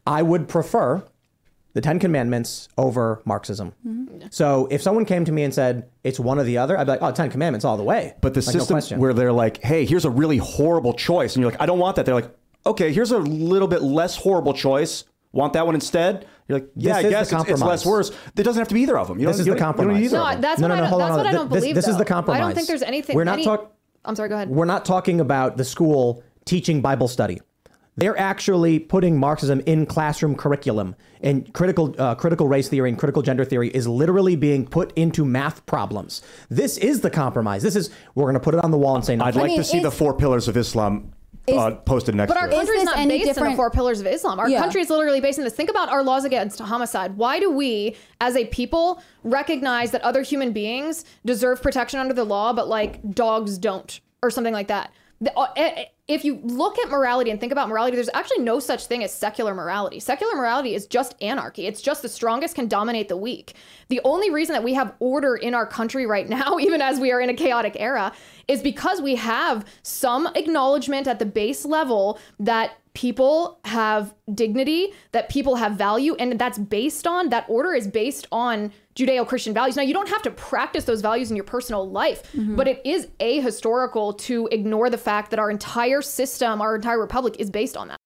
I 0.07 0.23
would 0.23 0.49
prefer 0.49 1.05
the 1.73 1.81
Ten 1.81 2.01
Commandments 2.01 2.69
over 2.77 3.23
Marxism. 3.25 3.73
So 4.31 4.67
if 4.73 4.83
someone 4.83 5.05
came 5.05 5.25
to 5.25 5.31
me 5.31 5.45
and 5.45 5.55
said 5.55 5.89
it's 6.03 6.19
one 6.19 6.41
or 6.41 6.43
the 6.43 6.59
other, 6.59 6.77
I'd 6.77 6.85
be 6.85 6.91
like, 6.93 7.03
oh, 7.03 7.13
Ten 7.13 7.31
Commandments 7.31 7.65
all 7.65 7.77
the 7.77 7.85
way. 7.85 8.15
But 8.21 8.35
the 8.35 8.41
Like, 8.41 8.53
system 8.53 8.75
question. 8.75 8.99
where 8.99 9.15
they're 9.15 9.31
like, 9.33 9.63
hey, 9.63 9.85
here's 9.85 10.05
a 10.05 10.11
really 10.11 10.39
horrible 10.39 10.95
choice. 10.95 11.37
And 11.37 11.43
you're 11.43 11.51
like, 11.53 11.61
I 11.61 11.67
don't 11.67 11.79
want 11.79 11.95
that. 11.97 12.07
They're 12.07 12.15
like, 12.17 12.35
okay, 12.67 12.93
here's 12.93 13.11
a 13.13 13.19
little 13.19 13.69
bit 13.69 13.83
less 13.83 14.17
horrible 14.17 14.55
choice. 14.55 15.05
Want 15.33 15.53
that 15.53 15.65
one 15.67 15.75
instead? 15.75 16.27
You're 16.49 16.59
like, 16.59 16.71
yeah, 16.75 16.95
This 16.95 16.95
I 16.95 16.99
is 16.99 17.05
the 17.05 17.11
guess 17.11 17.33
it's, 17.43 17.51
it's 17.51 17.63
less 17.63 17.87
worse. 17.87 18.11
It 18.37 18.43
doesn't 18.43 18.59
have 18.61 18.69
to 18.69 18.75
be 18.75 18.81
either 18.83 18.99
of 18.99 19.07
them. 19.09 19.21
You 19.21 19.27
This 19.29 19.37
don't, 19.37 19.41
is 19.43 19.47
you 19.47 19.53
the 19.55 19.59
don't- 19.61 19.79
you 19.79 19.85
don't 19.85 19.95
need 19.95 20.11
compromise. 20.11 20.35
No, 20.35 20.41
that's 20.41 20.61
No, 20.61 20.65
what 20.65 20.69
no, 20.69 20.75
I 20.75 20.77
no, 20.77 20.83
don't, 20.83 20.91
hold 20.91 21.03
on, 21.03 21.09
that's 21.09 21.15
hold 21.15 21.19
what 21.19 21.27
I 21.27 21.29
on. 21.29 21.35
don't 21.35 21.51
This- 21.53 21.61
believe. 21.63 21.75
this 21.77 21.89
is 21.89 21.97
the 21.97 22.05
compromise. 22.05 22.41
I 22.41 22.45
don't 22.45 22.55
think 22.55 22.67
there's 22.67 22.83
anything. 22.83 23.15
We're 23.17 23.25
not 23.25 23.35
any- 23.35 23.45
talk- 23.45 23.73
I'm 24.05 24.17
sorry. 24.17 24.29
Go 24.29 24.35
ahead. 24.35 24.51
We're 24.51 24.65
not 24.65 24.85
talking 24.85 25.21
about 25.21 25.57
the 25.57 25.65
school 25.65 26.23
teaching 26.47 26.81
Bible 26.81 27.07
study. 27.07 27.41
They're 27.97 28.19
actually 28.19 28.79
putting 28.79 29.19
Marxism 29.19 29.61
in 29.67 29.85
classroom 29.85 30.35
curriculum, 30.35 30.95
and 31.21 31.53
critical 31.53 31.95
uh, 31.99 32.15
critical 32.15 32.49
race 32.49 32.69
theory 32.69 32.89
and 32.89 32.99
critical 32.99 33.21
gender 33.21 33.45
theory 33.45 33.69
is 33.69 33.87
literally 33.87 34.37
being 34.37 34.67
put 34.67 34.93
into 34.97 35.25
math 35.25 35.67
problems. 35.67 36.23
This 36.49 36.79
is 36.79 37.03
the 37.03 37.11
compromise. 37.11 37.63
This 37.63 37.77
is 37.77 37.91
we're 38.15 38.25
going 38.25 38.35
to 38.35 38.41
put 38.41 38.55
it 38.55 38.65
on 38.65 38.71
the 38.71 38.79
wall 38.79 38.97
and 38.97 39.05
say 39.05 39.17
no. 39.17 39.25
I'd 39.27 39.35
like 39.37 39.49
mean, 39.49 39.59
to 39.59 39.65
see 39.65 39.81
the 39.81 39.91
four 39.91 40.15
pillars 40.15 40.49
of 40.49 40.57
Islam 40.57 41.13
Is- 41.47 41.57
uh, 41.57 41.73
posted 41.87 42.15
next 42.15 42.29
But 42.29 42.37
our 42.37 42.49
country 42.49 42.77
is 42.77 42.85
not 42.85 42.99
any 42.99 43.25
based 43.25 43.39
on 43.41 43.51
the 43.51 43.57
four 43.57 43.71
pillars 43.71 44.01
of 44.01 44.07
Islam. 44.07 44.39
Our 44.39 44.49
Yeah. 44.49 44.61
country 44.61 44.83
is 44.83 44.91
literally 44.91 45.21
based 45.21 45.39
on 45.39 45.45
this. 45.45 45.55
Think 45.55 45.71
about 45.71 45.89
our 45.89 46.03
laws 46.03 46.25
against 46.25 46.59
homicide. 46.61 47.17
Why 47.17 47.41
do 47.41 47.51
we, 47.51 47.97
as 48.21 48.37
a 48.37 48.45
people, 48.47 49.03
recognize 49.25 49.91
that 49.93 50.03
other 50.03 50.23
human 50.23 50.53
beings 50.53 51.05
deserve 51.25 51.63
protection 51.63 51.99
under 51.99 52.15
the 52.15 52.25
law, 52.25 52.53
but 52.53 52.69
like 52.69 53.01
dogs 53.15 53.59
don't, 53.59 54.01
or 54.23 54.31
something 54.31 54.53
like 54.55 54.69
that? 54.69 54.93
Uh, 55.23 55.47
eh, 55.55 55.73
eh, 55.77 55.85
If 56.09 56.25
you 56.25 56.41
look 56.43 56.79
at 56.79 56.89
morality 56.89 57.31
and 57.31 57.39
think 57.39 57.53
about 57.53 57.69
morality, 57.69 57.95
there's 57.95 58.09
actually 58.15 58.43
no 58.43 58.59
such 58.59 58.87
thing 58.87 59.05
as 59.05 59.13
secular 59.13 59.55
morality. 59.55 60.01
Secular 60.01 60.35
morality 60.35 60.75
is 60.75 60.87
just 60.87 61.15
anarchy. 61.21 61.67
It's 61.67 61.83
just 61.83 62.01
the 62.01 62.09
strongest 62.09 62.55
can 62.55 62.69
dominate 62.69 63.09
the 63.09 63.19
weak. 63.19 63.55
The 63.89 64.01
only 64.03 64.31
reason 64.31 64.55
that 64.55 64.65
we 64.65 64.73
have 64.75 64.95
order 64.99 65.37
in 65.37 65.55
our 65.55 65.67
country 65.67 66.07
right 66.07 66.29
now, 66.39 66.59
even 66.59 66.81
as 66.81 66.99
we 66.99 67.13
are 67.13 67.21
in 67.21 67.29
a 67.29 67.35
chaotic 67.35 67.77
era, 67.79 68.13
is 68.49 68.63
because 68.63 69.03
we 69.03 69.17
have 69.17 69.67
some 69.83 70.27
acknowledgement 70.35 71.07
at 71.07 71.19
the 71.19 71.27
base 71.27 71.67
level 71.67 72.19
that 72.39 72.79
people 72.95 73.61
have 73.67 74.15
dignity, 74.35 74.93
that 75.13 75.29
people 75.29 75.57
have 75.57 75.73
value, 75.73 76.15
and 76.17 76.39
that's 76.39 76.59
based 76.59 77.07
on 77.07 77.29
that 77.29 77.45
order 77.49 77.75
is 77.75 77.87
based 77.87 78.27
on 78.33 78.73
Judeo 78.95 79.27
Christian 79.27 79.55
values. 79.55 79.77
Now, 79.77 79.83
you 79.83 79.95
don't 79.95 80.09
have 80.09 80.23
to 80.23 80.31
practice 80.31 80.85
those 80.85 81.01
values 81.01 81.31
in 81.31 81.37
your 81.37 81.45
personal 81.45 81.89
life, 81.89 82.23
but 82.35 82.67
it 82.67 82.83
is 82.85 83.07
ahistorical 83.21 84.17
to 84.19 84.49
ignore 84.51 84.91
the 84.91 84.99
fact 84.99 85.31
that 85.31 85.39
our 85.39 85.51
entire 85.51 86.03
system, 86.03 86.61
our 86.61 86.75
entire 86.75 86.99
republic 86.99 87.37
is 87.39 87.51
based 87.51 87.77
on 87.77 87.89
that. 87.89 87.97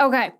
Okay. 0.00 0.30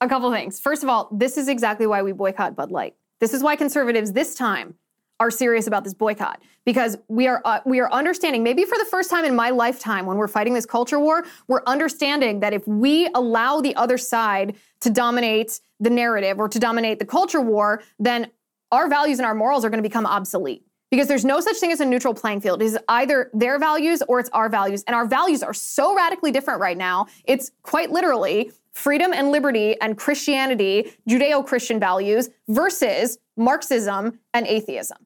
A 0.00 0.08
couple 0.08 0.30
things. 0.32 0.60
First 0.60 0.82
of 0.82 0.88
all, 0.88 1.08
this 1.12 1.36
is 1.36 1.48
exactly 1.48 1.86
why 1.86 2.02
we 2.02 2.12
boycott 2.12 2.56
Bud 2.56 2.70
Light. 2.70 2.94
This 3.20 3.34
is 3.34 3.42
why 3.42 3.56
conservatives 3.56 4.12
this 4.12 4.34
time 4.34 4.74
are 5.20 5.30
serious 5.30 5.66
about 5.66 5.84
this 5.84 5.94
boycott 5.94 6.42
because 6.64 6.96
we 7.08 7.28
are 7.28 7.40
uh, 7.44 7.60
we 7.64 7.78
are 7.78 7.90
understanding 7.92 8.42
maybe 8.42 8.64
for 8.64 8.76
the 8.76 8.84
first 8.84 9.10
time 9.10 9.24
in 9.24 9.34
my 9.34 9.50
lifetime 9.50 10.06
when 10.06 10.16
we're 10.16 10.28
fighting 10.28 10.54
this 10.54 10.66
culture 10.66 10.98
war, 10.98 11.24
we're 11.46 11.62
understanding 11.66 12.40
that 12.40 12.52
if 12.52 12.66
we 12.66 13.08
allow 13.14 13.60
the 13.60 13.74
other 13.76 13.96
side 13.96 14.56
to 14.80 14.90
dominate 14.90 15.60
the 15.80 15.90
narrative 15.90 16.38
or 16.38 16.48
to 16.48 16.58
dominate 16.58 16.98
the 16.98 17.04
culture 17.04 17.40
war, 17.40 17.82
then 17.98 18.30
our 18.72 18.88
values 18.88 19.18
and 19.18 19.26
our 19.26 19.34
morals 19.34 19.64
are 19.64 19.70
going 19.70 19.82
to 19.82 19.88
become 19.88 20.06
obsolete 20.06 20.64
because 20.90 21.08
there's 21.08 21.24
no 21.24 21.40
such 21.40 21.56
thing 21.56 21.72
as 21.72 21.80
a 21.80 21.84
neutral 21.84 22.14
playing 22.14 22.40
field. 22.40 22.62
It 22.62 22.66
is 22.66 22.78
either 22.88 23.30
their 23.34 23.58
values 23.58 24.02
or 24.08 24.20
it's 24.20 24.30
our 24.30 24.48
values. 24.48 24.84
And 24.86 24.94
our 24.94 25.06
values 25.06 25.42
are 25.42 25.54
so 25.54 25.94
radically 25.94 26.30
different 26.30 26.60
right 26.60 26.76
now. 26.76 27.06
It's 27.24 27.50
quite 27.62 27.90
literally 27.90 28.52
freedom 28.72 29.12
and 29.12 29.30
liberty 29.30 29.80
and 29.80 29.96
Christianity, 29.96 30.92
Judeo 31.08 31.46
Christian 31.46 31.80
values 31.80 32.30
versus 32.48 33.18
Marxism 33.36 34.18
and 34.32 34.46
atheism. 34.46 34.98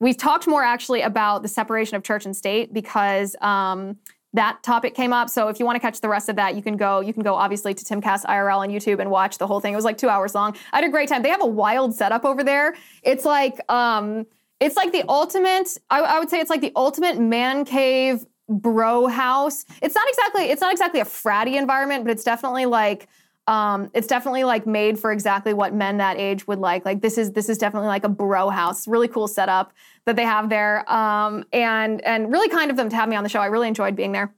We've 0.00 0.16
talked 0.16 0.46
more 0.46 0.64
actually 0.64 1.02
about 1.02 1.42
the 1.42 1.48
separation 1.48 1.96
of 1.96 2.02
church 2.02 2.24
and 2.24 2.34
state 2.34 2.72
because 2.72 3.36
um, 3.40 3.98
that 4.32 4.62
topic 4.62 4.94
came 4.94 5.12
up. 5.12 5.28
So 5.28 5.48
if 5.48 5.58
you 5.58 5.66
want 5.66 5.76
to 5.76 5.80
catch 5.80 6.00
the 6.00 6.08
rest 6.08 6.28
of 6.28 6.36
that, 6.36 6.54
you 6.54 6.62
can 6.62 6.76
go. 6.76 7.00
You 7.00 7.12
can 7.12 7.22
go 7.22 7.34
obviously 7.34 7.74
to 7.74 7.84
Timcast 7.84 8.24
IRL 8.26 8.58
on 8.58 8.68
YouTube 8.68 9.00
and 9.00 9.10
watch 9.10 9.38
the 9.38 9.46
whole 9.46 9.60
thing. 9.60 9.72
It 9.72 9.76
was 9.76 9.84
like 9.84 9.98
two 9.98 10.08
hours 10.08 10.34
long. 10.34 10.56
I 10.72 10.76
had 10.76 10.84
a 10.84 10.88
great 10.88 11.08
time. 11.08 11.22
They 11.22 11.30
have 11.30 11.42
a 11.42 11.46
wild 11.46 11.94
setup 11.94 12.24
over 12.24 12.44
there. 12.44 12.76
It's 13.02 13.24
like 13.24 13.60
um, 13.68 14.26
it's 14.60 14.76
like 14.76 14.92
the 14.92 15.04
ultimate. 15.08 15.76
I, 15.90 16.00
I 16.00 16.18
would 16.18 16.30
say 16.30 16.38
it's 16.38 16.50
like 16.50 16.60
the 16.60 16.72
ultimate 16.76 17.18
man 17.18 17.64
cave 17.64 18.24
bro 18.48 19.06
house. 19.06 19.64
It's 19.82 19.94
not 19.94 20.08
exactly. 20.08 20.44
It's 20.44 20.60
not 20.60 20.72
exactly 20.72 21.00
a 21.00 21.04
fratty 21.04 21.56
environment, 21.56 22.04
but 22.04 22.12
it's 22.12 22.24
definitely 22.24 22.66
like 22.66 23.08
Um, 23.50 23.90
it's 23.94 24.06
definitely 24.06 24.44
like 24.44 24.64
made 24.64 24.96
for 24.96 25.10
exactly 25.10 25.52
what 25.52 25.74
men 25.74 25.96
that 25.96 26.16
age 26.16 26.46
would 26.46 26.60
like. 26.60 26.84
Like 26.84 27.00
this 27.00 27.18
is 27.18 27.32
this 27.32 27.48
is 27.48 27.58
definitely 27.58 27.88
like 27.88 28.04
a 28.04 28.08
bro 28.08 28.48
house. 28.48 28.86
Really 28.86 29.08
cool 29.08 29.26
setup 29.26 29.72
that 30.04 30.14
they 30.14 30.24
have 30.24 30.48
there, 30.48 30.90
um, 30.90 31.44
and 31.52 32.00
and 32.02 32.30
really 32.30 32.48
kind 32.48 32.70
of 32.70 32.76
them 32.76 32.88
to 32.88 32.94
have 32.94 33.08
me 33.08 33.16
on 33.16 33.24
the 33.24 33.28
show. 33.28 33.40
I 33.40 33.46
really 33.46 33.66
enjoyed 33.66 33.96
being 33.96 34.12
there. 34.12 34.32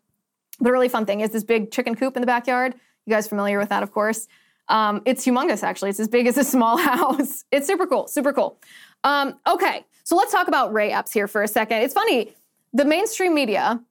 The 0.61 0.72
really 0.72 0.88
fun 0.88 1.05
thing 1.05 1.20
is 1.20 1.29
this 1.31 1.44
big 1.44 1.70
chicken 1.70 1.94
coop 1.94 2.16
in 2.16 2.22
the 2.22 2.27
backyard. 2.27 2.75
You 3.05 3.11
guys 3.11 3.29
familiar 3.29 3.59
with 3.59 3.68
that, 3.68 3.83
of 3.83 3.92
course. 3.92 4.29
Um, 4.68 5.03
it's 5.05 5.27
humongous, 5.27 5.62
actually. 5.62 5.90
It's 5.90 6.01
as 6.01 6.09
big 6.09 6.27
as 6.27 6.38
a 6.38 6.44
small 6.55 6.79
house. 6.79 7.44
It's 7.53 7.66
super 7.66 7.87
cool, 7.87 8.09
super 8.09 8.33
cool. 8.33 8.59
Um, 9.05 9.35
okay, 9.46 9.85
so 10.05 10.16
let's 10.16 10.33
talk 10.33 10.48
about 10.48 10.72
Ray 10.72 10.90
Epps 10.90 11.12
here 11.12 11.29
for 11.29 11.42
a 11.42 11.48
second. 11.48 11.83
It's 11.83 11.92
funny, 11.92 12.33
the 12.72 12.87
mainstream 12.87 13.35
media, 13.35 13.83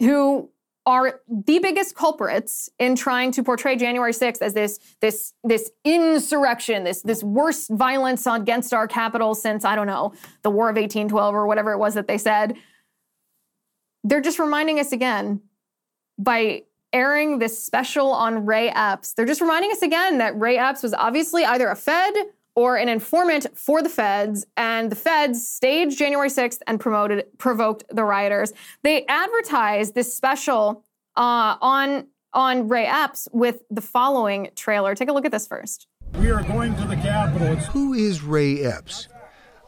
who 0.00 0.50
are 0.86 1.20
the 1.28 1.58
biggest 1.60 1.94
culprits 1.94 2.68
in 2.78 2.94
trying 2.94 3.32
to 3.32 3.42
portray 3.42 3.76
January 3.76 4.12
6th 4.12 4.42
as 4.42 4.52
this 4.54 4.78
this 5.00 5.32
this 5.42 5.70
insurrection, 5.84 6.84
this 6.84 7.02
this 7.02 7.22
worst 7.22 7.70
violence 7.70 8.26
against 8.26 8.74
our 8.74 8.86
Capitol 8.86 9.34
since 9.34 9.64
I 9.64 9.74
don't 9.76 9.86
know 9.86 10.12
the 10.42 10.50
War 10.50 10.68
of 10.68 10.76
1812 10.76 11.34
or 11.34 11.46
whatever 11.46 11.72
it 11.72 11.78
was 11.78 11.94
that 11.94 12.06
they 12.06 12.18
said. 12.18 12.56
They're 14.02 14.20
just 14.20 14.38
reminding 14.38 14.78
us 14.78 14.92
again 14.92 15.40
by 16.18 16.64
airing 16.92 17.38
this 17.38 17.62
special 17.62 18.12
on 18.12 18.46
Ray 18.46 18.68
Epps. 18.68 19.14
They're 19.14 19.26
just 19.26 19.40
reminding 19.40 19.72
us 19.72 19.82
again 19.82 20.18
that 20.18 20.38
Ray 20.38 20.58
Epps 20.58 20.82
was 20.82 20.94
obviously 20.94 21.44
either 21.44 21.68
a 21.68 21.76
Fed 21.76 22.14
or 22.54 22.76
an 22.76 22.88
informant 22.88 23.46
for 23.54 23.82
the 23.82 23.88
feds, 23.88 24.46
and 24.56 24.90
the 24.90 24.96
feds 24.96 25.46
staged 25.46 25.98
January 25.98 26.28
6th 26.28 26.60
and 26.66 26.78
promoted 26.78 27.26
provoked 27.38 27.84
the 27.90 28.04
rioters. 28.04 28.52
They 28.82 29.04
advertised 29.06 29.94
this 29.94 30.14
special 30.14 30.84
uh, 31.16 31.56
on 31.60 32.06
on 32.32 32.68
Ray 32.68 32.86
Epps 32.86 33.28
with 33.32 33.62
the 33.70 33.80
following 33.80 34.50
trailer. 34.56 34.94
Take 34.94 35.08
a 35.08 35.12
look 35.12 35.24
at 35.24 35.30
this 35.30 35.46
first. 35.46 35.86
We 36.18 36.30
are 36.30 36.42
going 36.42 36.74
to 36.76 36.84
the 36.86 36.96
Capitol. 36.96 37.54
Who 37.56 37.94
is 37.94 38.22
Ray 38.22 38.64
Epps? 38.64 39.08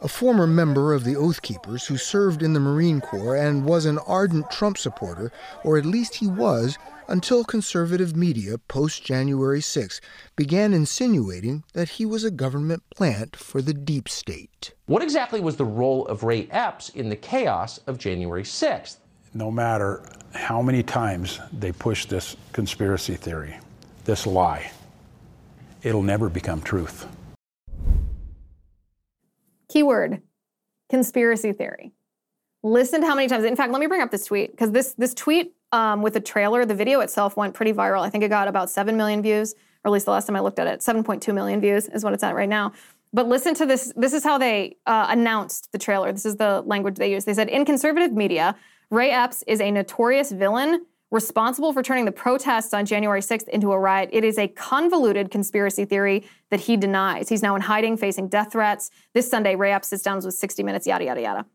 A 0.02 0.08
former 0.08 0.46
member 0.46 0.92
of 0.92 1.04
the 1.04 1.16
Oath 1.16 1.40
Keepers 1.40 1.86
who 1.86 1.96
served 1.96 2.42
in 2.42 2.52
the 2.52 2.60
Marine 2.60 3.00
Corps 3.00 3.34
and 3.34 3.64
was 3.64 3.86
an 3.86 3.98
ardent 4.06 4.50
Trump 4.50 4.76
supporter, 4.76 5.32
or 5.64 5.78
at 5.78 5.86
least 5.86 6.16
he 6.16 6.26
was, 6.26 6.76
until 7.08 7.44
conservative 7.44 8.14
media 8.14 8.58
post 8.58 9.02
January 9.02 9.62
6 9.62 10.00
began 10.36 10.74
insinuating 10.74 11.64
that 11.72 11.88
he 11.90 12.04
was 12.04 12.24
a 12.24 12.30
government 12.30 12.82
plant 12.94 13.36
for 13.36 13.62
the 13.62 13.72
deep 13.72 14.06
state. 14.06 14.74
What 14.84 15.02
exactly 15.02 15.40
was 15.40 15.56
the 15.56 15.64
role 15.64 16.06
of 16.08 16.24
Ray 16.24 16.46
Epps 16.50 16.90
in 16.90 17.08
the 17.08 17.16
chaos 17.16 17.78
of 17.86 17.96
January 17.96 18.42
6th? 18.42 18.98
No 19.32 19.50
matter 19.50 20.02
how 20.34 20.60
many 20.60 20.82
times 20.82 21.40
they 21.52 21.72
push 21.72 22.04
this 22.04 22.36
conspiracy 22.52 23.14
theory, 23.14 23.58
this 24.04 24.26
lie, 24.26 24.70
it'll 25.82 26.02
never 26.02 26.28
become 26.28 26.60
truth. 26.60 27.06
Keyword 29.76 30.22
conspiracy 30.88 31.52
theory. 31.52 31.92
Listen 32.62 33.02
to 33.02 33.06
how 33.06 33.14
many 33.14 33.28
times. 33.28 33.44
In 33.44 33.54
fact, 33.56 33.72
let 33.72 33.78
me 33.78 33.86
bring 33.86 34.00
up 34.00 34.10
this 34.10 34.24
tweet 34.24 34.50
because 34.50 34.70
this 34.70 34.94
this 34.94 35.12
tweet 35.12 35.54
um, 35.70 36.00
with 36.00 36.14
the 36.14 36.20
trailer, 36.20 36.64
the 36.64 36.74
video 36.74 37.00
itself 37.00 37.36
went 37.36 37.52
pretty 37.52 37.74
viral. 37.74 38.00
I 38.00 38.08
think 38.08 38.24
it 38.24 38.30
got 38.30 38.48
about 38.48 38.70
7 38.70 38.96
million 38.96 39.20
views, 39.20 39.52
or 39.52 39.88
at 39.88 39.92
least 39.92 40.06
the 40.06 40.12
last 40.12 40.28
time 40.28 40.34
I 40.34 40.40
looked 40.40 40.58
at 40.58 40.66
it, 40.66 40.80
7.2 40.80 41.34
million 41.34 41.60
views 41.60 41.88
is 41.88 42.02
what 42.02 42.14
it's 42.14 42.22
at 42.22 42.34
right 42.34 42.48
now. 42.48 42.72
But 43.12 43.28
listen 43.28 43.52
to 43.56 43.66
this. 43.66 43.92
This 43.96 44.14
is 44.14 44.24
how 44.24 44.38
they 44.38 44.78
uh, 44.86 45.08
announced 45.10 45.70
the 45.72 45.78
trailer. 45.78 46.10
This 46.10 46.24
is 46.24 46.36
the 46.36 46.62
language 46.62 46.96
they 46.96 47.12
used. 47.12 47.26
They 47.26 47.34
said, 47.34 47.50
in 47.50 47.66
conservative 47.66 48.14
media, 48.14 48.56
Ray 48.88 49.10
Epps 49.10 49.44
is 49.46 49.60
a 49.60 49.70
notorious 49.70 50.32
villain 50.32 50.86
responsible 51.10 51.72
for 51.72 51.82
turning 51.82 52.04
the 52.04 52.12
protests 52.12 52.74
on 52.74 52.84
January 52.84 53.20
6th 53.20 53.48
into 53.48 53.72
a 53.72 53.78
riot. 53.78 54.10
It 54.12 54.24
is 54.24 54.38
a 54.38 54.48
convoluted 54.48 55.30
conspiracy 55.30 55.84
theory 55.84 56.26
that 56.50 56.60
he 56.60 56.76
denies. 56.76 57.28
He's 57.28 57.42
now 57.42 57.54
in 57.54 57.62
hiding, 57.62 57.96
facing 57.96 58.28
death 58.28 58.52
threats. 58.52 58.90
This 59.14 59.30
Sunday, 59.30 59.54
Ray 59.54 59.72
Epps 59.72 59.88
sits 59.88 60.02
down 60.02 60.16
with 60.16 60.34
60 60.34 60.62
Minutes, 60.62 60.86
yada, 60.86 61.04
yada, 61.04 61.20
yada. 61.20 61.46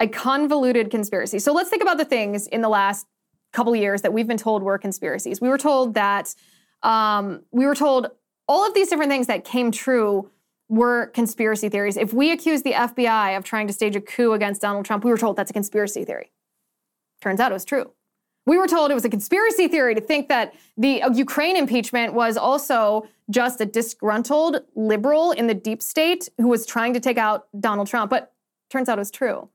A 0.00 0.06
convoluted 0.06 0.90
conspiracy. 0.90 1.40
So 1.40 1.52
let's 1.52 1.70
think 1.70 1.82
about 1.82 1.98
the 1.98 2.04
things 2.04 2.46
in 2.46 2.60
the 2.60 2.68
last 2.68 3.06
couple 3.52 3.74
years 3.74 4.02
that 4.02 4.12
we've 4.12 4.28
been 4.28 4.36
told 4.36 4.62
were 4.62 4.78
conspiracies. 4.78 5.40
We 5.40 5.48
were 5.48 5.58
told 5.58 5.94
that 5.94 6.34
um, 6.82 7.42
we 7.50 7.66
were 7.66 7.74
told 7.74 8.08
all 8.46 8.66
of 8.66 8.74
these 8.74 8.88
different 8.88 9.10
things 9.10 9.26
that 9.26 9.44
came 9.44 9.72
true 9.72 10.30
were 10.68 11.06
conspiracy 11.06 11.68
theories. 11.68 11.96
If 11.96 12.12
we 12.12 12.30
accuse 12.30 12.62
the 12.62 12.72
FBI 12.72 13.36
of 13.36 13.42
trying 13.42 13.66
to 13.66 13.72
stage 13.72 13.96
a 13.96 14.00
coup 14.00 14.32
against 14.32 14.60
Donald 14.60 14.84
Trump, 14.84 15.02
we 15.02 15.10
were 15.10 15.18
told 15.18 15.36
that's 15.36 15.50
a 15.50 15.54
conspiracy 15.54 16.04
theory. 16.04 16.30
Turns 17.20 17.40
out 17.40 17.50
it 17.50 17.54
was 17.54 17.64
true. 17.64 17.90
We 18.48 18.56
were 18.56 18.66
told 18.66 18.90
it 18.90 18.94
was 18.94 19.04
a 19.04 19.10
conspiracy 19.10 19.68
theory 19.68 19.94
to 19.94 20.00
think 20.00 20.28
that 20.28 20.54
the 20.76 21.02
uh, 21.02 21.10
Ukraine 21.10 21.56
impeachment 21.56 22.14
was 22.14 22.36
also 22.36 23.06
just 23.30 23.60
a 23.60 23.66
disgruntled 23.66 24.62
liberal 24.74 25.32
in 25.32 25.46
the 25.46 25.54
deep 25.54 25.82
state 25.82 26.28
who 26.38 26.48
was 26.48 26.64
trying 26.64 26.94
to 26.94 27.00
take 27.00 27.18
out 27.18 27.46
Donald 27.60 27.88
Trump. 27.88 28.10
But 28.10 28.32
turns 28.70 28.88
out 28.88 28.98
it 28.98 29.00
was 29.00 29.10
true. 29.10 29.48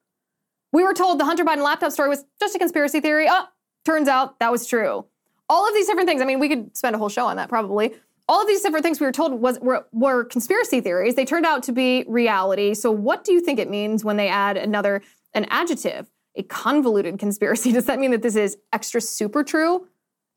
We 0.72 0.84
were 0.84 0.94
told 0.94 1.20
the 1.20 1.26
Hunter 1.26 1.44
Biden 1.44 1.64
laptop 1.64 1.92
story 1.92 2.10
was 2.10 2.24
just 2.40 2.56
a 2.56 2.60
conspiracy 2.60 3.00
theory. 3.00 3.28
Oh, 3.30 3.48
Turns 3.86 4.08
out 4.08 4.40
that 4.40 4.52
was 4.52 4.66
true. 4.66 5.06
All 5.50 5.68
of 5.68 5.74
these 5.74 5.88
different 5.88 6.08
things, 6.08 6.22
I 6.22 6.26
mean, 6.26 6.40
we 6.40 6.48
could 6.48 6.76
spend 6.76 6.96
a 6.96 7.00
whole 7.00 7.10
show 7.10 7.26
on 7.26 7.36
that 7.36 7.50
probably. 7.50 7.94
All 8.30 8.42
of 8.42 8.48
these 8.48 8.62
different 8.62 8.84
things 8.84 9.00
we 9.00 9.06
were 9.06 9.12
told 9.12 9.34
was 9.34 9.60
were, 9.60 9.86
were 9.92 10.24
conspiracy 10.24 10.80
theories. 10.80 11.16
They 11.16 11.26
turned 11.26 11.46
out 11.46 11.64
to 11.64 11.74
be 11.74 12.06
reality. 12.08 12.74
So 12.74 12.92
what 12.92 13.26
do 13.26 13.34
you 13.34 13.42
think 13.42 13.60
it 13.60 13.70
means 13.70 14.06
when 14.06 14.16
they 14.16 14.30
add 14.30 14.56
another 14.56 15.02
an 15.34 15.46
adjective, 15.50 16.10
a 16.36 16.44
convoluted 16.44 17.20
conspiracy? 17.20 17.72
Does 17.74 17.86
that 17.86 18.00
mean 18.00 18.12
that 18.12 18.22
this 18.22 18.36
is 18.36 18.58
extra 18.72 19.02
super 19.02 19.44
true? 19.44 19.88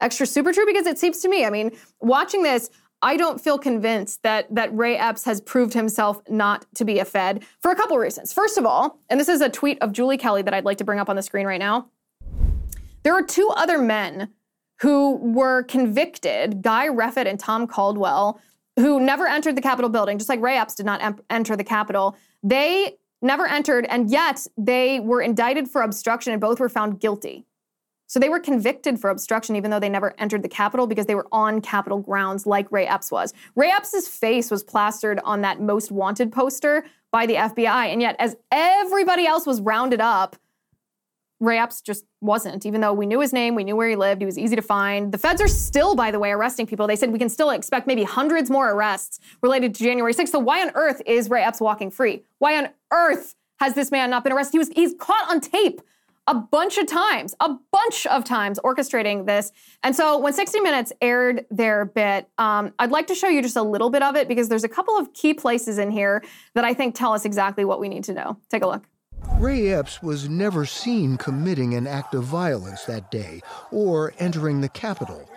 Extra 0.01 0.27
super 0.27 0.53
true 0.53 0.67
because 0.67 0.87
it 0.87 0.99
seems 0.99 1.21
to 1.21 1.29
me, 1.29 1.45
I 1.45 1.51
mean, 1.51 1.71
watching 2.01 2.43
this, 2.43 2.71
I 3.03 3.17
don't 3.17 3.41
feel 3.41 3.59
convinced 3.59 4.23
that 4.23 4.55
that 4.55 4.75
Ray 4.75 4.97
Epps 4.97 5.25
has 5.25 5.41
proved 5.41 5.75
himself 5.75 6.21
not 6.29 6.67
to 6.75 6.85
be 6.85 6.99
a 6.99 7.05
Fed 7.05 7.45
for 7.61 7.71
a 7.71 7.77
couple 7.77 7.99
reasons. 7.99 8.33
First 8.33 8.59
of 8.59 8.65
all, 8.65 8.99
and 9.11 9.21
this 9.21 9.29
is 9.29 9.41
a 9.41 9.49
tweet 9.49 9.81
of 9.83 9.93
Julie 9.93 10.17
Kelly 10.17 10.43
that 10.43 10.55
I'd 10.55 10.65
like 10.65 10.79
to 10.79 10.85
bring 10.85 10.99
up 10.99 11.09
on 11.09 11.17
the 11.17 11.23
screen 11.23 11.47
right 11.47 11.61
now. 11.61 11.89
There 13.03 13.15
are 13.15 13.23
two 13.23 13.49
other 13.55 13.79
men 13.79 14.31
who 14.81 15.17
were 15.17 15.63
convicted, 15.63 16.63
Guy 16.63 16.89
Reffitt 16.89 17.27
and 17.27 17.39
Tom 17.39 17.67
Caldwell, 17.67 18.41
who 18.77 19.01
never 19.01 19.27
entered 19.27 19.57
the 19.57 19.63
Capitol 19.63 19.89
building, 19.89 20.19
just 20.19 20.29
like 20.29 20.41
Ray 20.41 20.57
Epps 20.57 20.75
did 20.75 20.87
not 20.87 21.03
em- 21.03 21.21
enter 21.31 21.57
the 21.57 21.65
Capitol. 21.65 22.17
They 22.43 22.97
never 23.27 23.47
entered, 23.47 23.87
and 23.87 24.11
yet 24.11 24.47
they 24.57 25.01
were 25.01 25.21
indicted 25.21 25.69
for 25.69 25.83
obstruction 25.83 26.33
and 26.33 26.41
both 26.41 26.61
were 26.61 26.69
found 26.69 27.01
guilty. 27.01 27.45
So 28.07 28.21
they 28.21 28.29
were 28.29 28.39
convicted 28.39 29.01
for 29.01 29.11
obstruction 29.11 29.57
even 29.57 29.71
though 29.71 29.81
they 29.81 29.89
never 29.89 30.15
entered 30.19 30.43
the 30.43 30.49
Capitol 30.49 30.87
because 30.87 31.07
they 31.07 31.17
were 31.17 31.27
on 31.33 31.61
Capitol 31.61 31.99
grounds 31.99 32.47
like 32.47 32.71
Ray 32.71 32.87
Epps 32.87 33.11
was. 33.11 33.35
Ray 33.57 33.71
Epps' 33.71 34.07
face 34.07 34.51
was 34.51 34.63
plastered 34.63 35.21
on 35.25 35.41
that 35.41 35.61
most 35.61 35.91
wanted 35.91 36.31
poster 36.31 36.85
by 37.11 37.27
the 37.27 37.35
FBI, 37.35 37.93
and 37.93 38.01
yet 38.01 38.17
as 38.19 38.37
everybody 38.53 39.27
else 39.27 39.47
was 39.47 39.61
rounded 39.61 40.01
up, 40.01 40.37
Ray 41.39 41.59
Epps 41.59 41.83
just 41.83 42.05
wasn't, 42.21 42.65
even 42.65 42.81
though 42.81 42.93
we 42.93 43.07
knew 43.07 43.21
his 43.21 43.33
name, 43.33 43.55
we 43.55 43.65
knew 43.65 43.77
where 43.77 43.89
he 43.89 43.97
lived, 43.97 44.23
he 44.23 44.27
was 44.27 44.39
easy 44.39 44.57
to 44.57 44.63
find. 44.63 45.13
The 45.13 45.19
feds 45.19 45.41
are 45.43 45.49
still, 45.49 45.95
by 45.95 46.11
the 46.11 46.19
way, 46.19 46.31
arresting 46.31 46.67
people. 46.67 46.87
They 46.87 46.97
said 46.97 47.13
we 47.13 47.19
can 47.19 47.29
still 47.29 47.51
expect 47.51 47.87
maybe 47.87 48.05
hundreds 48.05 48.51
more 48.51 48.73
arrests 48.73 49.21
related 49.43 49.75
to 49.75 49.85
January 49.85 50.15
6th. 50.15 50.29
So 50.29 50.39
why 50.39 50.63
on 50.63 50.71
earth 50.75 51.03
is 51.05 51.29
Ray 51.29 51.43
Epps 51.43 51.61
walking 51.61 51.91
free? 51.91 52.23
Why 52.39 52.57
on 52.57 52.69
earth 52.91 53.35
has 53.61 53.75
this 53.75 53.91
man 53.91 54.09
not 54.09 54.25
been 54.25 54.33
arrested? 54.33 54.53
He 54.53 54.59
was 54.59 54.69
he's 54.71 54.95
caught 54.99 55.31
on 55.31 55.41
tape 55.41 55.83
a 56.27 56.35
bunch 56.35 56.77
of 56.79 56.87
times, 56.87 57.35
a 57.41 57.55
bunch 57.71 58.07
of 58.07 58.25
times 58.25 58.59
orchestrating 58.65 59.27
this. 59.27 59.53
And 59.83 59.95
so 59.95 60.19
when 60.19 60.33
60 60.33 60.61
Minutes 60.61 60.93
aired 61.01 61.47
their 61.51 61.85
bit, 61.85 62.29
um, 62.39 62.73
I'd 62.79 62.91
like 62.91 63.07
to 63.09 63.15
show 63.15 63.29
you 63.29 63.43
just 63.43 63.57
a 63.57 63.63
little 63.63 63.91
bit 63.91 64.03
of 64.03 64.17
it 64.17 64.27
because 64.27 64.49
there's 64.49 64.65
a 64.65 64.69
couple 64.69 64.99
of 64.99 65.13
key 65.13 65.35
places 65.35 65.79
in 65.79 65.91
here 65.91 66.25
that 66.55 66.65
I 66.65 66.75
think 66.75 66.95
tell 66.95 67.13
us 67.13 67.25
exactly 67.25 67.65
what 67.65 67.79
we 67.79 67.89
need 67.89 68.05
to 68.05 68.13
know. 68.13 68.39
Take 68.49 68.65
a 68.65 68.67
look. 68.67 68.89
Ray 69.39 69.69
Epps 69.69 70.03
was 70.03 70.31
never 70.31 70.65
seen 70.65 71.19
committing 71.19 71.75
an 71.75 71.87
act 71.87 72.15
of 72.15 72.25
violence 72.25 72.85
that 72.85 73.11
day 73.11 73.43
or 73.71 74.15
entering 74.19 74.63
the 74.63 74.69
Capitol. 74.71 75.29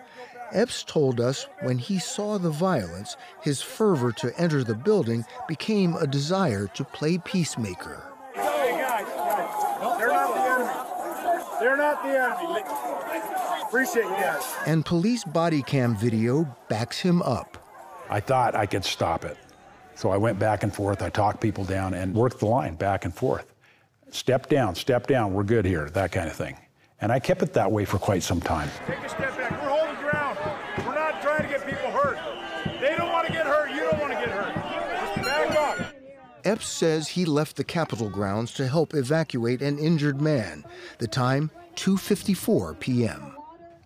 Epps 0.53 0.83
told 0.83 1.19
us 1.19 1.47
when 1.63 1.77
he 1.77 1.99
saw 1.99 2.37
the 2.37 2.49
violence, 2.49 3.17
his 3.41 3.61
fervor 3.61 4.13
to 4.13 4.33
enter 4.39 4.63
the 4.63 4.73
building 4.73 5.25
became 5.49 5.95
a 5.95 6.07
desire 6.07 6.67
to 6.67 6.85
play 6.85 7.17
peacemaker. 7.17 8.01
Hey 8.35 8.81
guys, 8.81 9.05
guys, 9.05 9.99
they're 9.99 10.07
not 10.07 10.33
the 10.33 10.41
enemy. 10.49 11.43
They're 11.59 11.77
not 11.77 12.01
the 12.01 12.19
enemy. 12.19 13.63
Appreciate 13.63 14.05
you 14.05 14.11
guys. 14.11 14.55
And 14.65 14.85
police 14.85 15.25
body 15.25 15.61
cam 15.61 15.97
video 15.97 16.45
backs 16.69 16.99
him 16.99 17.21
up. 17.21 17.57
I 18.09 18.21
thought 18.21 18.55
I 18.55 18.65
could 18.65 18.85
stop 18.85 19.25
it. 19.25 19.37
So 19.95 20.09
I 20.09 20.15
went 20.15 20.39
back 20.39 20.63
and 20.63 20.73
forth. 20.73 21.01
I 21.01 21.09
talked 21.09 21.41
people 21.41 21.65
down 21.65 21.93
and 21.93 22.15
worked 22.15 22.39
the 22.39 22.45
line 22.45 22.75
back 22.75 23.03
and 23.03 23.13
forth 23.13 23.53
step 24.11 24.49
down, 24.49 24.75
step 24.75 25.07
down, 25.07 25.33
we're 25.33 25.43
good 25.43 25.65
here, 25.65 25.89
that 25.91 26.11
kind 26.11 26.27
of 26.27 26.35
thing. 26.35 26.57
And 27.01 27.11
I 27.11 27.19
kept 27.19 27.41
it 27.41 27.53
that 27.53 27.71
way 27.71 27.85
for 27.85 27.97
quite 27.97 28.23
some 28.23 28.41
time. 28.41 28.69
Take 28.85 28.99
a 28.99 29.09
step 29.09 29.37
back. 29.37 29.51
We're 29.51 29.69
holding 29.69 29.95
ground. 29.95 30.37
We're 30.85 30.95
not 30.95 31.21
trying 31.21 31.43
to 31.43 31.49
get 31.49 31.65
people 31.65 31.91
hurt. 31.91 32.17
They 32.81 32.95
don't 32.97 33.11
want 33.11 33.27
to 33.27 33.33
get 33.33 33.45
hurt. 33.45 33.71
You 33.71 33.81
don't 33.81 33.99
want 33.99 34.13
to 34.13 34.19
get 34.19 34.29
hurt. 34.29 34.53
Just 35.15 35.27
back 35.27 35.79
up. 35.79 35.95
Epps 36.45 36.67
says 36.67 37.07
he 37.07 37.25
left 37.25 37.55
the 37.55 37.63
Capitol 37.63 38.09
grounds 38.09 38.53
to 38.53 38.67
help 38.67 38.93
evacuate 38.93 39.61
an 39.61 39.77
injured 39.77 40.21
man. 40.21 40.65
The 40.97 41.07
time, 41.07 41.51
2:54 41.75 42.79
p.m. 42.79 43.35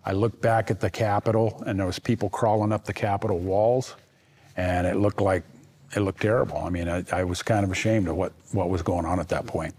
I 0.05 0.13
looked 0.13 0.41
back 0.41 0.69
at 0.69 0.79
the 0.79 0.89
Capitol, 0.89 1.63
and 1.65 1.79
there 1.79 1.85
was 1.85 1.99
people 1.99 2.29
crawling 2.29 2.71
up 2.71 2.85
the 2.85 2.93
Capitol 2.93 3.39
walls, 3.39 3.95
and 4.57 4.85
it 4.85 4.97
looked 4.97 5.21
like 5.21 5.43
it 5.95 6.01
looked 6.01 6.21
terrible. 6.21 6.57
I 6.57 6.69
mean, 6.69 6.89
I, 6.89 7.03
I 7.11 7.23
was 7.23 7.43
kind 7.43 7.63
of 7.63 7.71
ashamed 7.71 8.07
of 8.07 8.15
what, 8.15 8.33
what 8.51 8.69
was 8.69 8.81
going 8.81 9.05
on 9.05 9.19
at 9.19 9.29
that 9.29 9.45
point. 9.45 9.75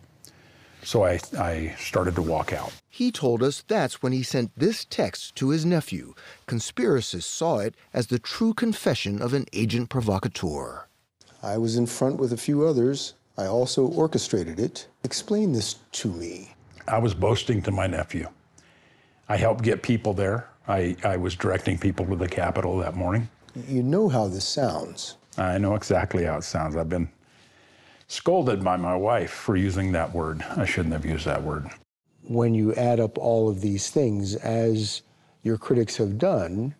So 0.85 1.05
I, 1.05 1.19
I 1.39 1.75
started 1.79 2.15
to 2.17 2.23
walk 2.23 2.53
out. 2.53 2.73
He 2.89 3.11
told 3.11 3.43
us 3.43 3.65
that's 3.67 4.03
when 4.03 4.13
he 4.13 4.23
sent 4.23 4.53
this 4.57 4.85
text 4.85 5.35
to 5.37 5.49
his 5.49 5.65
nephew. 5.65 6.15
Conspiracists 6.47 7.25
saw 7.25 7.59
it 7.59 7.75
as 7.93 8.07
the 8.07 8.19
true 8.19 8.55
confession 8.55 9.21
of 9.21 9.33
an 9.33 9.47
agent 9.53 9.89
provocateur. 9.89 10.87
I 11.43 11.59
was 11.59 11.77
in 11.77 11.87
front 11.87 12.19
with 12.19 12.33
a 12.33 12.37
few 12.37 12.67
others. 12.67 13.15
I 13.37 13.47
also 13.47 13.87
orchestrated 13.87 14.61
it. 14.61 14.87
Explain 15.03 15.53
this 15.53 15.77
to 15.93 16.09
me. 16.09 16.55
I 16.87 16.99
was 16.99 17.15
boasting 17.15 17.63
to 17.63 17.71
my 17.71 17.87
nephew. 17.87 18.29
I 19.29 19.39
helped 19.39 19.65
get 19.65 19.83
people 19.83 20.13
there. 20.13 20.49
I, 20.69 20.97
I 21.03 21.17
was 21.17 21.35
directing 21.35 21.79
people 21.79 22.07
to 22.07 22.17
the 22.17 22.29
Capitol 22.29 22.79
that 22.79 22.95
morning. 22.95 23.29
You 23.69 23.83
know 23.83 24.09
how 24.09 24.29
this 24.29 24.45
sounds. 24.45 25.17
I 25.37 25.59
know 25.59 25.75
exactly 25.75 26.25
how 26.25 26.37
it 26.39 26.45
sounds. 26.45 26.77
I've 26.77 26.89
been 26.89 27.09
scolded 28.07 28.63
by 28.63 28.77
my 28.77 28.95
wife 28.97 29.31
for 29.31 29.57
using 29.57 29.93
that 29.93 30.15
word. 30.15 30.43
I 30.57 30.65
shouldn't 30.65 30.93
have 30.93 31.05
used 31.05 31.27
that 31.27 31.43
word. 31.43 31.69
When 32.23 32.55
you 32.55 32.75
add 32.75 33.01
up 33.01 33.19
all 33.19 33.49
of 33.49 33.61
these 33.61 33.91
things, 33.91 34.35
as 34.37 35.03
your 35.43 35.59
critics 35.59 35.97
have 35.99 36.19
done, 36.19 36.75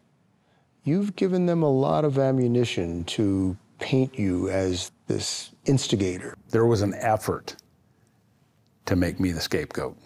you've 0.85 1.17
given 1.17 1.47
them 1.47 1.63
a 1.63 1.71
lot 1.71 2.05
of 2.05 2.19
ammunition 2.19 3.05
to 3.05 3.57
paint 3.79 4.19
you 4.19 4.49
as 4.49 4.91
this 5.07 5.51
instigator. 5.67 6.37
There 6.51 6.67
was 6.67 6.83
an 6.83 6.95
effort 6.95 7.57
to 8.87 8.97
make 8.97 9.21
me 9.21 9.33
the 9.33 9.41
scapegoat. 9.41 9.97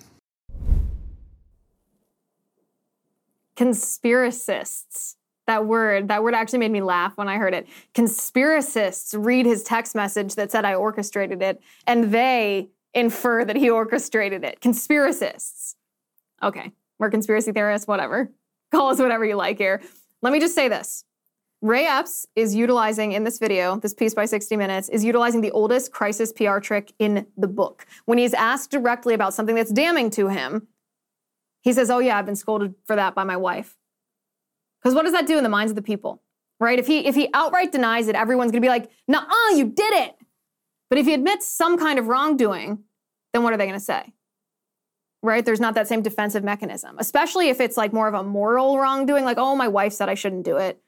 Conspiracists. 3.57 5.17
That 5.49 5.65
word, 5.65 6.09
that 6.09 6.23
word 6.23 6.35
actually 6.35 6.59
made 6.59 6.73
me 6.73 6.83
laugh 6.83 7.17
when 7.17 7.27
I 7.27 7.39
heard 7.39 7.55
it. 7.55 7.67
Conspiracists 7.95 9.15
read 9.19 9.47
his 9.47 9.63
text 9.63 9.95
message 9.95 10.35
that 10.35 10.53
said 10.53 10.67
I 10.67 10.75
orchestrated 10.75 11.41
it, 11.41 11.63
and 11.87 12.13
they 12.13 12.69
infer 12.93 13.47
that 13.47 13.57
he 13.57 13.71
orchestrated 13.71 14.45
it. 14.45 14.61
Conspiracists. 14.61 15.77
Okay, 16.43 16.73
we're 16.99 17.09
conspiracy 17.09 17.53
theorists, 17.53 17.89
whatever. 17.89 18.31
Call 18.73 18.91
us 18.91 18.99
whatever 18.99 19.25
you 19.25 19.37
like 19.37 19.57
here. 19.57 19.81
Let 20.21 20.35
me 20.35 20.39
just 20.39 20.55
say 20.55 20.69
this. 20.69 21.07
Ray 21.63 21.87
Epps 21.87 22.27
is 22.37 22.55
utilizing 22.55 23.13
in 23.13 23.25
this 23.25 23.39
video, 23.39 23.77
this 23.77 23.95
piece 23.95 24.13
by 24.13 24.27
60 24.27 24.55
Minutes, 24.55 24.91
is 24.91 25.03
utilizing 25.03 25.41
the 25.41 25.51
oldest 25.53 25.93
crisis 25.93 26.31
PR 26.31 26.59
trick 26.59 26.93
in 26.99 27.27
the 27.39 27.49
book. 27.49 27.87
When 28.05 28.19
he's 28.19 28.35
asked 28.35 28.71
directly 28.71 29.15
about 29.15 29.33
something 29.33 29.55
that's 29.55 29.73
damning 29.73 30.11
to 30.11 30.29
him, 30.29 30.69
he 31.63 31.73
says, 31.73 31.89
Oh, 31.89 32.01
yeah, 32.01 32.19
I've 32.19 32.27
been 32.27 32.37
scolded 32.37 32.75
for 32.85 32.97
that 32.97 33.15
by 33.15 33.25
my 33.25 33.39
wife. 33.39 33.78
Because 34.83 34.95
what 34.95 35.05
does 35.05 35.13
that 35.13 35.27
do 35.27 35.37
in 35.37 35.43
the 35.43 35.49
minds 35.49 35.71
of 35.71 35.77
the 35.77 35.83
people? 35.83 36.23
Right? 36.61 36.79
If 36.79 36.87
he 36.87 37.07
if 37.07 37.15
he 37.15 37.29
outright 37.35 37.73
denies 37.73 38.09
it, 38.09 38.17
everyone's 38.17 38.51
gonna 38.51 38.61
be 38.61 38.69
like, 38.69 38.91
nah, 39.07 39.25
you 39.55 39.67
did 39.67 39.93
it. 39.95 40.17
But 40.91 40.99
if 40.99 41.07
he 41.07 41.15
admits 41.15 41.47
some 41.47 41.79
kind 41.79 41.99
of 41.99 42.09
wrongdoing, 42.09 42.85
then 43.33 43.43
what 43.43 43.53
are 43.53 43.57
they 43.57 43.67
gonna 43.67 43.81
say? 43.81 44.13
Right? 45.23 45.45
There's 45.45 45.61
not 45.61 45.75
that 45.75 45.89
same 45.89 46.03
defensive 46.03 46.45
mechanism, 46.45 46.97
especially 46.99 47.49
if 47.49 47.61
it's 47.61 47.77
like 47.77 47.93
more 47.93 48.09
of 48.09 48.15
a 48.15 48.23
moral 48.23 48.79
wrongdoing, 48.79 49.25
like, 49.25 49.39
oh, 49.39 49.57
my 49.57 49.69
wife 49.69 49.93
said 49.93 50.09
I 50.09 50.15
shouldn't 50.15 50.45
do 50.45 50.57
it. 50.57 50.81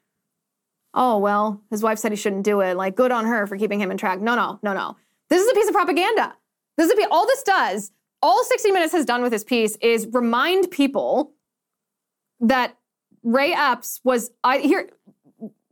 Oh, 0.93 1.17
well, 1.19 1.61
his 1.69 1.83
wife 1.83 1.99
said 1.99 2.11
he 2.11 2.17
shouldn't 2.17 2.43
do 2.43 2.59
it. 2.61 2.75
Like, 2.75 2.95
good 2.95 3.11
on 3.11 3.25
her 3.25 3.47
for 3.47 3.57
keeping 3.57 3.79
him 3.79 3.91
in 3.91 3.97
track. 3.97 4.19
No, 4.19 4.35
no, 4.35 4.59
no, 4.61 4.73
no. 4.73 4.97
This 5.29 5.41
is 5.41 5.49
a 5.49 5.53
piece 5.53 5.67
of 5.67 5.73
propaganda. 5.73 6.35
This 6.77 6.87
is 6.87 6.93
a 6.93 6.95
piece, 6.95 7.07
all 7.11 7.25
this 7.25 7.43
does, 7.43 7.91
all 8.21 8.43
60 8.43 8.71
Minutes 8.71 8.93
has 8.93 9.05
done 9.05 9.21
with 9.21 9.31
this 9.31 9.43
piece 9.43 9.77
is 9.81 10.07
remind 10.11 10.69
people 10.71 11.33
that 12.39 12.77
Ray 13.23 13.53
Epps 13.53 14.01
was 14.03 14.31
I 14.43 14.59
here 14.59 14.89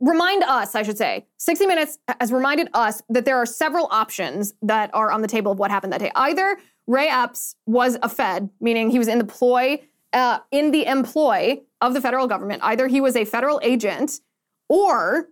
remind 0.00 0.42
us, 0.42 0.74
I 0.74 0.82
should 0.82 0.98
say. 0.98 1.26
60 1.36 1.66
Minutes 1.66 1.98
has 2.20 2.32
reminded 2.32 2.68
us 2.74 3.02
that 3.08 3.24
there 3.24 3.36
are 3.36 3.46
several 3.46 3.86
options 3.90 4.54
that 4.62 4.90
are 4.94 5.12
on 5.12 5.20
the 5.20 5.28
table 5.28 5.52
of 5.52 5.58
what 5.58 5.70
happened 5.70 5.92
that 5.92 6.00
day. 6.00 6.10
Either 6.14 6.58
Ray 6.86 7.08
Epps 7.08 7.54
was 7.66 7.98
a 8.02 8.08
Fed, 8.08 8.48
meaning 8.60 8.90
he 8.90 8.98
was 8.98 9.08
in 9.08 9.18
the 9.18 9.24
ploy, 9.24 9.80
uh, 10.12 10.38
in 10.50 10.70
the 10.70 10.86
employ 10.86 11.60
of 11.80 11.94
the 11.94 12.00
federal 12.00 12.26
government. 12.26 12.62
Either 12.64 12.88
he 12.88 13.00
was 13.00 13.14
a 13.14 13.24
federal 13.24 13.60
agent 13.62 14.20
or 14.68 15.28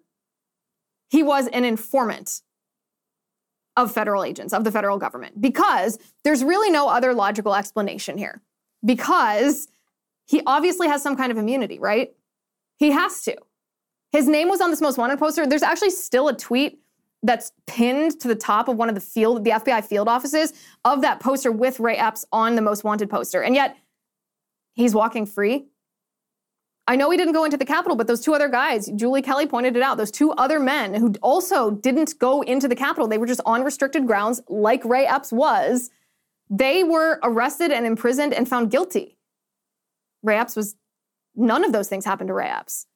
he 1.08 1.22
was 1.22 1.48
an 1.48 1.64
informant 1.64 2.42
of 3.76 3.92
federal 3.92 4.24
agents, 4.24 4.52
of 4.52 4.64
the 4.64 4.72
federal 4.72 4.98
government, 4.98 5.40
because 5.40 5.98
there's 6.24 6.42
really 6.42 6.70
no 6.70 6.88
other 6.88 7.14
logical 7.14 7.54
explanation 7.54 8.18
here. 8.18 8.42
Because 8.84 9.68
he 10.29 10.43
obviously 10.47 10.89
has 10.89 11.03
some 11.03 11.16
kind 11.16 11.33
of 11.33 11.39
immunity, 11.39 11.79
right? 11.79 12.12
He 12.76 12.91
has 12.91 13.22
to. 13.22 13.37
His 14.12 14.29
name 14.29 14.49
was 14.49 14.61
on 14.61 14.70
this 14.70 14.81
most 14.81 14.99
wanted 14.99 15.18
poster. 15.18 15.47
There's 15.47 15.62
actually 15.62 15.91
still 15.91 16.29
a 16.29 16.37
tweet 16.37 16.81
that's 17.22 17.53
pinned 17.66 18.20
to 18.20 18.29
the 18.29 18.35
top 18.37 18.68
of 18.68 18.76
one 18.76 18.89
of 18.89 18.95
the 18.95 19.01
field, 19.01 19.43
the 19.43 19.51
FBI 19.51 19.85
field 19.85 20.07
offices 20.07 20.53
of 20.85 21.01
that 21.01 21.18
poster 21.18 21.51
with 21.51 21.81
Ray 21.81 21.97
Epps 21.97 22.24
on 22.31 22.55
the 22.55 22.62
most 22.62 22.85
wanted 22.85 23.11
poster. 23.11 23.43
And 23.43 23.55
yet 23.55 23.76
he's 24.74 24.95
walking 24.95 25.26
free. 25.26 25.66
I 26.87 26.97
know 26.97 27.11
he 27.11 27.18
didn't 27.18 27.35
go 27.35 27.45
into 27.45 27.57
the 27.57 27.66
Capitol, 27.66 27.97
but 27.97 28.07
those 28.07 28.20
two 28.20 28.35
other 28.35 28.49
guys, 28.49 28.87
Julie 28.95 29.20
Kelly 29.20 29.47
pointed 29.47 29.76
it 29.76 29.83
out, 29.83 29.99
those 29.99 30.11
two 30.11 30.33
other 30.33 30.61
men 30.61 30.95
who 30.95 31.12
also 31.20 31.70
didn't 31.70 32.18
go 32.18 32.41
into 32.43 32.68
the 32.68 32.76
Capitol, 32.76 33.09
they 33.09 33.18
were 33.18 33.26
just 33.26 33.43
on 33.45 33.62
restricted 33.62 34.07
grounds, 34.07 34.41
like 34.49 34.85
Ray 34.85 35.05
Epps 35.05 35.31
was, 35.33 35.91
they 36.49 36.85
were 36.85 37.18
arrested 37.22 37.72
and 37.72 37.85
imprisoned 37.85 38.33
and 38.33 38.49
found 38.49 38.70
guilty. 38.70 39.17
Ray 40.22 40.38
Epps 40.38 40.56
was, 40.56 40.76
none 41.34 41.64
of 41.64 41.72
those 41.72 41.88
things 41.88 42.04
happened 42.04 42.28
to 42.28 42.34
Ray 42.34 42.48
Epps. 42.48 42.86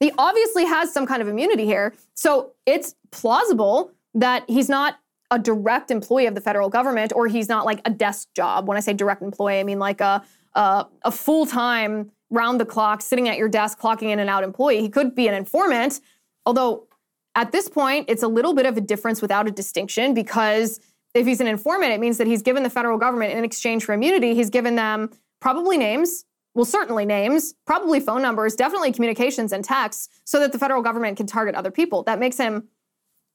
He 0.00 0.12
obviously 0.18 0.64
has 0.64 0.92
some 0.92 1.06
kind 1.06 1.22
of 1.22 1.28
immunity 1.28 1.64
here. 1.64 1.94
So 2.14 2.52
it's 2.66 2.94
plausible 3.10 3.92
that 4.14 4.44
he's 4.48 4.68
not 4.68 4.98
a 5.30 5.38
direct 5.38 5.90
employee 5.90 6.26
of 6.26 6.34
the 6.34 6.40
federal 6.40 6.68
government 6.68 7.12
or 7.14 7.26
he's 7.26 7.48
not 7.48 7.64
like 7.64 7.80
a 7.84 7.90
desk 7.90 8.28
job. 8.34 8.68
When 8.68 8.76
I 8.76 8.80
say 8.80 8.92
direct 8.92 9.22
employee, 9.22 9.60
I 9.60 9.64
mean 9.64 9.78
like 9.78 10.00
a, 10.00 10.22
a, 10.54 10.86
a 11.02 11.10
full 11.10 11.46
time 11.46 12.10
round 12.30 12.60
the 12.60 12.64
clock, 12.64 13.00
sitting 13.00 13.28
at 13.28 13.38
your 13.38 13.48
desk, 13.48 13.78
clocking 13.78 14.10
in 14.10 14.18
and 14.18 14.28
out 14.28 14.44
employee. 14.44 14.80
He 14.80 14.88
could 14.88 15.14
be 15.14 15.28
an 15.28 15.34
informant, 15.34 16.00
although 16.44 16.86
at 17.34 17.52
this 17.52 17.68
point, 17.68 18.06
it's 18.08 18.22
a 18.22 18.28
little 18.28 18.54
bit 18.54 18.66
of 18.66 18.76
a 18.76 18.80
difference 18.80 19.20
without 19.20 19.48
a 19.48 19.50
distinction 19.50 20.14
because 20.14 20.80
if 21.14 21.26
he's 21.26 21.40
an 21.40 21.46
informant, 21.46 21.92
it 21.92 22.00
means 22.00 22.18
that 22.18 22.26
he's 22.26 22.42
given 22.42 22.62
the 22.62 22.70
federal 22.70 22.98
government 22.98 23.32
in 23.32 23.44
exchange 23.44 23.84
for 23.84 23.92
immunity, 23.92 24.34
he's 24.34 24.50
given 24.50 24.76
them 24.76 25.10
probably 25.40 25.76
names, 25.76 26.24
well, 26.54 26.64
certainly 26.64 27.04
names, 27.04 27.54
probably 27.66 28.00
phone 28.00 28.22
numbers, 28.22 28.54
definitely 28.54 28.92
communications 28.92 29.52
and 29.52 29.64
texts, 29.64 30.08
so 30.24 30.38
that 30.40 30.52
the 30.52 30.58
federal 30.58 30.82
government 30.82 31.16
can 31.16 31.26
target 31.26 31.54
other 31.54 31.70
people. 31.70 32.04
That 32.04 32.18
makes 32.18 32.36
him 32.36 32.68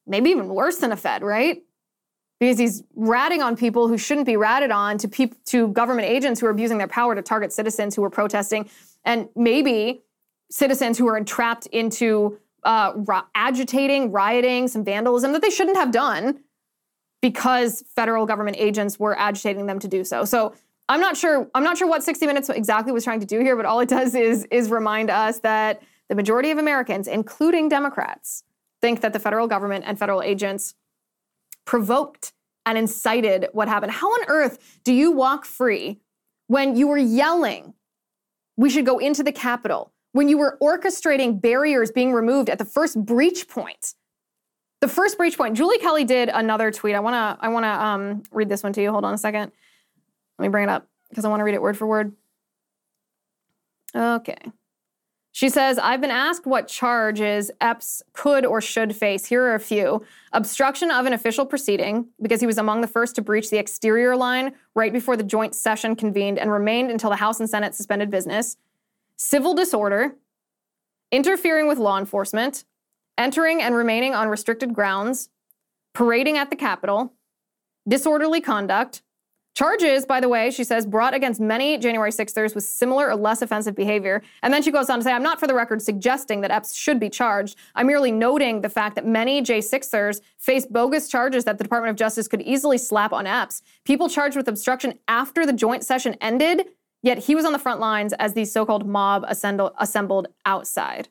maybe 0.06 0.30
even 0.30 0.48
worse 0.48 0.76
than 0.76 0.90
a 0.90 0.96
Fed, 0.96 1.22
right? 1.22 1.62
Because 2.38 2.58
he's 2.58 2.82
ratting 2.94 3.42
on 3.42 3.56
people 3.56 3.88
who 3.88 3.98
shouldn't 3.98 4.26
be 4.26 4.36
ratted 4.36 4.70
on 4.70 4.96
to 4.98 5.08
peop- 5.08 5.44
to 5.44 5.68
government 5.68 6.08
agents 6.08 6.40
who 6.40 6.46
are 6.46 6.50
abusing 6.50 6.78
their 6.78 6.88
power 6.88 7.14
to 7.14 7.20
target 7.20 7.52
citizens 7.52 7.94
who 7.94 8.02
are 8.02 8.10
protesting 8.10 8.68
and 9.04 9.28
maybe 9.36 10.02
citizens 10.50 10.96
who 10.96 11.06
are 11.06 11.16
entrapped 11.16 11.66
into 11.66 12.38
uh, 12.64 12.92
ri- 12.96 13.20
agitating, 13.34 14.10
rioting, 14.10 14.68
some 14.68 14.84
vandalism 14.84 15.32
that 15.32 15.42
they 15.42 15.50
shouldn't 15.50 15.76
have 15.76 15.90
done 15.92 16.40
because 17.20 17.84
federal 17.94 18.24
government 18.24 18.56
agents 18.58 18.98
were 18.98 19.18
agitating 19.18 19.66
them 19.66 19.78
to 19.78 19.88
do 19.88 20.04
so. 20.04 20.24
So 20.24 20.54
I'm 20.90 21.00
not 21.00 21.16
sure. 21.16 21.48
I'm 21.54 21.62
not 21.62 21.78
sure 21.78 21.88
what 21.88 22.02
60 22.02 22.26
Minutes 22.26 22.48
exactly 22.48 22.92
was 22.92 23.04
trying 23.04 23.20
to 23.20 23.26
do 23.26 23.38
here, 23.38 23.54
but 23.54 23.64
all 23.64 23.78
it 23.78 23.88
does 23.88 24.14
is 24.16 24.44
is 24.50 24.70
remind 24.70 25.08
us 25.08 25.38
that 25.38 25.82
the 26.08 26.16
majority 26.16 26.50
of 26.50 26.58
Americans, 26.58 27.06
including 27.06 27.68
Democrats, 27.68 28.42
think 28.80 29.00
that 29.02 29.12
the 29.12 29.20
federal 29.20 29.46
government 29.46 29.84
and 29.86 29.98
federal 29.98 30.20
agents 30.20 30.74
provoked 31.64 32.32
and 32.66 32.76
incited 32.76 33.46
what 33.52 33.68
happened. 33.68 33.92
How 33.92 34.08
on 34.08 34.24
earth 34.26 34.80
do 34.82 34.92
you 34.92 35.12
walk 35.12 35.44
free 35.44 36.00
when 36.48 36.76
you 36.76 36.88
were 36.88 36.98
yelling 36.98 37.74
we 38.56 38.68
should 38.68 38.84
go 38.84 38.98
into 38.98 39.22
the 39.22 39.32
Capitol, 39.32 39.92
when 40.12 40.28
you 40.28 40.36
were 40.36 40.58
orchestrating 40.60 41.40
barriers 41.40 41.90
being 41.90 42.12
removed 42.12 42.50
at 42.50 42.58
the 42.58 42.64
first 42.64 43.02
breach 43.02 43.48
point. 43.48 43.94
The 44.82 44.88
first 44.88 45.16
breach 45.16 45.38
point. 45.38 45.56
Julie 45.56 45.78
Kelly 45.78 46.04
did 46.04 46.28
another 46.28 46.70
tweet. 46.70 46.94
I 46.94 47.00
wanna 47.00 47.38
I 47.40 47.48
wanna 47.48 47.68
um, 47.68 48.22
read 48.32 48.48
this 48.48 48.62
one 48.62 48.72
to 48.74 48.82
you. 48.82 48.90
Hold 48.90 49.04
on 49.04 49.14
a 49.14 49.18
second. 49.18 49.52
Let 50.40 50.46
me 50.46 50.52
bring 50.52 50.64
it 50.64 50.70
up 50.70 50.88
because 51.10 51.26
I 51.26 51.28
want 51.28 51.40
to 51.40 51.44
read 51.44 51.54
it 51.54 51.60
word 51.60 51.76
for 51.76 51.86
word. 51.86 52.14
Okay. 53.94 54.38
She 55.32 55.50
says, 55.50 55.78
I've 55.78 56.00
been 56.00 56.10
asked 56.10 56.46
what 56.46 56.66
charges 56.66 57.50
Epps 57.60 58.02
could 58.14 58.46
or 58.46 58.62
should 58.62 58.96
face. 58.96 59.26
Here 59.26 59.42
are 59.42 59.54
a 59.54 59.60
few 59.60 60.02
obstruction 60.32 60.90
of 60.90 61.04
an 61.04 61.12
official 61.12 61.44
proceeding, 61.44 62.08
because 62.22 62.40
he 62.40 62.46
was 62.46 62.56
among 62.56 62.80
the 62.80 62.86
first 62.86 63.16
to 63.16 63.22
breach 63.22 63.50
the 63.50 63.58
exterior 63.58 64.16
line 64.16 64.54
right 64.74 64.94
before 64.94 65.14
the 65.14 65.22
joint 65.22 65.54
session 65.54 65.94
convened 65.94 66.38
and 66.38 66.50
remained 66.50 66.90
until 66.90 67.10
the 67.10 67.16
House 67.16 67.38
and 67.38 67.50
Senate 67.50 67.74
suspended 67.74 68.10
business, 68.10 68.56
civil 69.16 69.52
disorder, 69.52 70.16
interfering 71.12 71.68
with 71.68 71.76
law 71.76 71.98
enforcement, 71.98 72.64
entering 73.18 73.60
and 73.60 73.74
remaining 73.74 74.14
on 74.14 74.28
restricted 74.28 74.72
grounds, 74.72 75.28
parading 75.92 76.38
at 76.38 76.48
the 76.48 76.56
Capitol, 76.56 77.12
disorderly 77.86 78.40
conduct, 78.40 79.02
Charges, 79.54 80.06
by 80.06 80.20
the 80.20 80.28
way, 80.28 80.50
she 80.50 80.62
says, 80.62 80.86
brought 80.86 81.12
against 81.12 81.40
many 81.40 81.76
January 81.76 82.12
6thers 82.12 82.54
with 82.54 82.64
similar 82.64 83.08
or 83.08 83.16
less 83.16 83.42
offensive 83.42 83.74
behavior. 83.74 84.22
And 84.42 84.54
then 84.54 84.62
she 84.62 84.70
goes 84.70 84.88
on 84.88 85.00
to 85.00 85.04
say, 85.04 85.12
I'm 85.12 85.24
not 85.24 85.40
for 85.40 85.48
the 85.48 85.54
record 85.54 85.82
suggesting 85.82 86.40
that 86.42 86.52
Epps 86.52 86.72
should 86.72 87.00
be 87.00 87.10
charged. 87.10 87.56
I'm 87.74 87.88
merely 87.88 88.12
noting 88.12 88.60
the 88.60 88.68
fact 88.68 88.94
that 88.94 89.06
many 89.06 89.42
J6ers 89.42 90.20
face 90.38 90.66
bogus 90.66 91.08
charges 91.08 91.44
that 91.44 91.58
the 91.58 91.64
Department 91.64 91.90
of 91.90 91.96
Justice 91.96 92.28
could 92.28 92.42
easily 92.42 92.78
slap 92.78 93.12
on 93.12 93.26
Epps. 93.26 93.62
People 93.84 94.08
charged 94.08 94.36
with 94.36 94.46
obstruction 94.46 94.98
after 95.08 95.44
the 95.44 95.52
joint 95.52 95.84
session 95.84 96.16
ended, 96.20 96.68
yet 97.02 97.18
he 97.18 97.34
was 97.34 97.44
on 97.44 97.52
the 97.52 97.58
front 97.58 97.80
lines 97.80 98.12
as 98.14 98.34
the 98.34 98.44
so 98.44 98.64
called 98.64 98.86
mob 98.86 99.24
assembled 99.28 100.28
outside. 100.46 101.08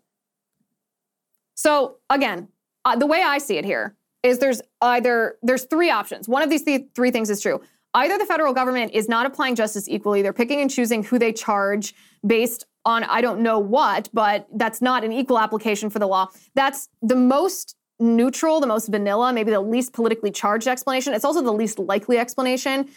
So, 1.56 1.98
again, 2.10 2.48
uh, 2.86 2.96
the 2.96 3.06
way 3.06 3.22
I 3.22 3.38
see 3.38 3.58
it 3.58 3.66
here 3.66 3.98
is 4.24 4.40
there's 4.40 4.62
either 4.82 5.38
there's 5.42 5.66
three 5.66 5.90
options. 5.90 6.28
One 6.30 6.42
of 6.42 6.50
these 6.50 6.64
th- 6.64 6.88
three 6.96 7.12
things 7.12 7.30
is 7.30 7.42
true 7.42 7.62
either 7.94 8.18
the 8.18 8.26
federal 8.26 8.54
government 8.54 8.94
is 8.94 9.10
not 9.10 9.26
applying 9.26 9.56
justice 9.56 9.88
equally, 9.88 10.22
they're 10.22 10.34
picking 10.34 10.62
and 10.62 10.70
choosing 10.70 11.04
who 11.04 11.20
they 11.20 11.34
charge 11.34 11.94
based 12.26 12.66
on 12.86 13.04
I 13.04 13.22
don't 13.22 13.42
know 13.42 13.60
what, 13.60 14.10
but 14.14 14.48
that's 14.54 14.82
not 14.82 15.04
an 15.04 15.12
equal 15.12 15.40
application 15.40 15.90
for 15.90 16.00
the 16.00 16.08
law. 16.08 16.28
That's 16.56 16.90
the 17.02 17.16
most 17.16 17.76
neutral, 18.00 18.60
the 18.60 18.68
most 18.68 18.88
vanilla, 18.88 19.34
maybe 19.34 19.52
the 19.52 19.60
least 19.60 19.94
politically 19.94 20.32
charged 20.32 20.68
explanation. 20.68 21.14
It's 21.14 21.26
also 21.26 21.42
the 21.42 21.52
least 21.52 21.80
likely 21.80 22.18
explanation. 22.18 22.90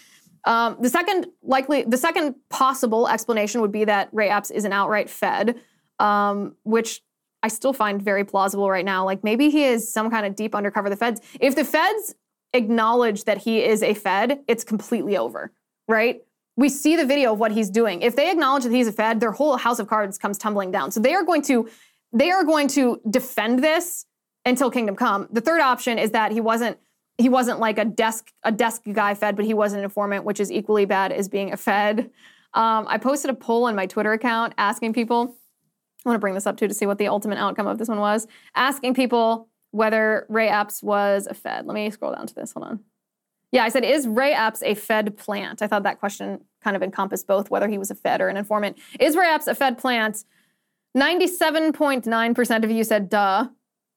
Um, 0.44 0.76
the 0.80 0.88
second 0.88 1.26
likely, 1.42 1.82
the 1.82 1.96
second 1.96 2.34
possible 2.50 3.08
explanation 3.08 3.60
would 3.60 3.72
be 3.72 3.84
that 3.84 4.08
Ray 4.12 4.28
Epps 4.28 4.50
is 4.50 4.64
an 4.64 4.72
outright 4.72 5.08
Fed, 5.08 5.60
um, 5.98 6.56
which 6.64 7.02
I 7.42 7.48
still 7.48 7.72
find 7.72 8.00
very 8.00 8.24
plausible 8.24 8.70
right 8.70 8.84
now. 8.84 9.04
Like 9.04 9.24
maybe 9.24 9.50
he 9.50 9.64
is 9.64 9.92
some 9.92 10.10
kind 10.10 10.26
of 10.26 10.36
deep 10.36 10.54
undercover 10.54 10.88
the 10.88 10.96
feds. 10.96 11.20
If 11.40 11.56
the 11.56 11.64
feds 11.64 12.14
acknowledge 12.54 13.24
that 13.24 13.38
he 13.38 13.64
is 13.64 13.82
a 13.82 13.94
Fed, 13.94 14.40
it's 14.46 14.64
completely 14.64 15.16
over, 15.16 15.52
right? 15.88 16.22
We 16.56 16.68
see 16.68 16.96
the 16.96 17.06
video 17.06 17.32
of 17.32 17.38
what 17.38 17.52
he's 17.52 17.70
doing. 17.70 18.02
If 18.02 18.14
they 18.14 18.30
acknowledge 18.30 18.64
that 18.64 18.72
he's 18.72 18.88
a 18.88 18.92
Fed, 18.92 19.20
their 19.20 19.32
whole 19.32 19.56
house 19.56 19.78
of 19.78 19.88
cards 19.88 20.18
comes 20.18 20.36
tumbling 20.36 20.70
down. 20.70 20.90
So 20.90 21.00
they 21.00 21.14
are 21.14 21.24
going 21.24 21.42
to 21.42 21.68
they 22.14 22.30
are 22.30 22.44
going 22.44 22.68
to 22.68 23.00
defend 23.08 23.64
this 23.64 24.04
until 24.44 24.70
kingdom 24.70 24.96
come. 24.96 25.28
The 25.32 25.40
third 25.40 25.60
option 25.60 25.98
is 25.98 26.10
that 26.10 26.32
he 26.32 26.40
wasn't 26.40 26.78
he 27.16 27.28
wasn't 27.28 27.58
like 27.58 27.78
a 27.78 27.84
desk 27.84 28.32
a 28.42 28.52
desk 28.52 28.82
guy 28.92 29.14
Fed, 29.14 29.34
but 29.36 29.46
he 29.46 29.54
was 29.54 29.72
an 29.72 29.82
informant, 29.82 30.24
which 30.24 30.40
is 30.40 30.52
equally 30.52 30.84
bad 30.84 31.12
as 31.12 31.28
being 31.28 31.52
a 31.52 31.56
Fed. 31.56 32.10
Um, 32.54 32.86
I 32.86 32.98
posted 32.98 33.30
a 33.30 33.34
poll 33.34 33.64
on 33.64 33.74
my 33.74 33.86
Twitter 33.86 34.12
account 34.12 34.52
asking 34.58 34.92
people. 34.92 35.34
I 36.04 36.08
want 36.08 36.16
to 36.16 36.20
bring 36.20 36.34
this 36.34 36.46
up 36.46 36.56
too 36.56 36.68
to 36.68 36.74
see 36.74 36.84
what 36.84 36.98
the 36.98 37.08
ultimate 37.08 37.38
outcome 37.38 37.66
of 37.66 37.78
this 37.78 37.88
one 37.88 38.00
was. 38.00 38.26
Asking 38.54 38.92
people 38.92 39.48
whether 39.72 40.26
Ray 40.28 40.48
Epps 40.48 40.82
was 40.82 41.26
a 41.26 41.34
Fed. 41.34 41.66
Let 41.66 41.74
me 41.74 41.90
scroll 41.90 42.14
down 42.14 42.26
to 42.28 42.34
this. 42.34 42.52
Hold 42.52 42.66
on. 42.66 42.80
Yeah, 43.50 43.64
I 43.64 43.68
said, 43.68 43.84
is 43.84 44.06
Ray 44.06 44.32
Epps 44.32 44.62
a 44.62 44.74
Fed 44.74 45.16
plant? 45.16 45.60
I 45.60 45.66
thought 45.66 45.82
that 45.82 45.98
question 45.98 46.42
kind 46.62 46.76
of 46.76 46.82
encompassed 46.82 47.26
both 47.26 47.50
whether 47.50 47.68
he 47.68 47.76
was 47.76 47.90
a 47.90 47.94
Fed 47.94 48.20
or 48.20 48.28
an 48.28 48.36
informant. 48.36 48.78
Is 49.00 49.16
Ray 49.16 49.28
Epps 49.28 49.46
a 49.46 49.54
Fed 49.54 49.76
plant? 49.76 50.24
97.9% 50.96 52.64
of 52.64 52.70
you 52.70 52.84
said 52.84 53.08
duh, 53.08 53.48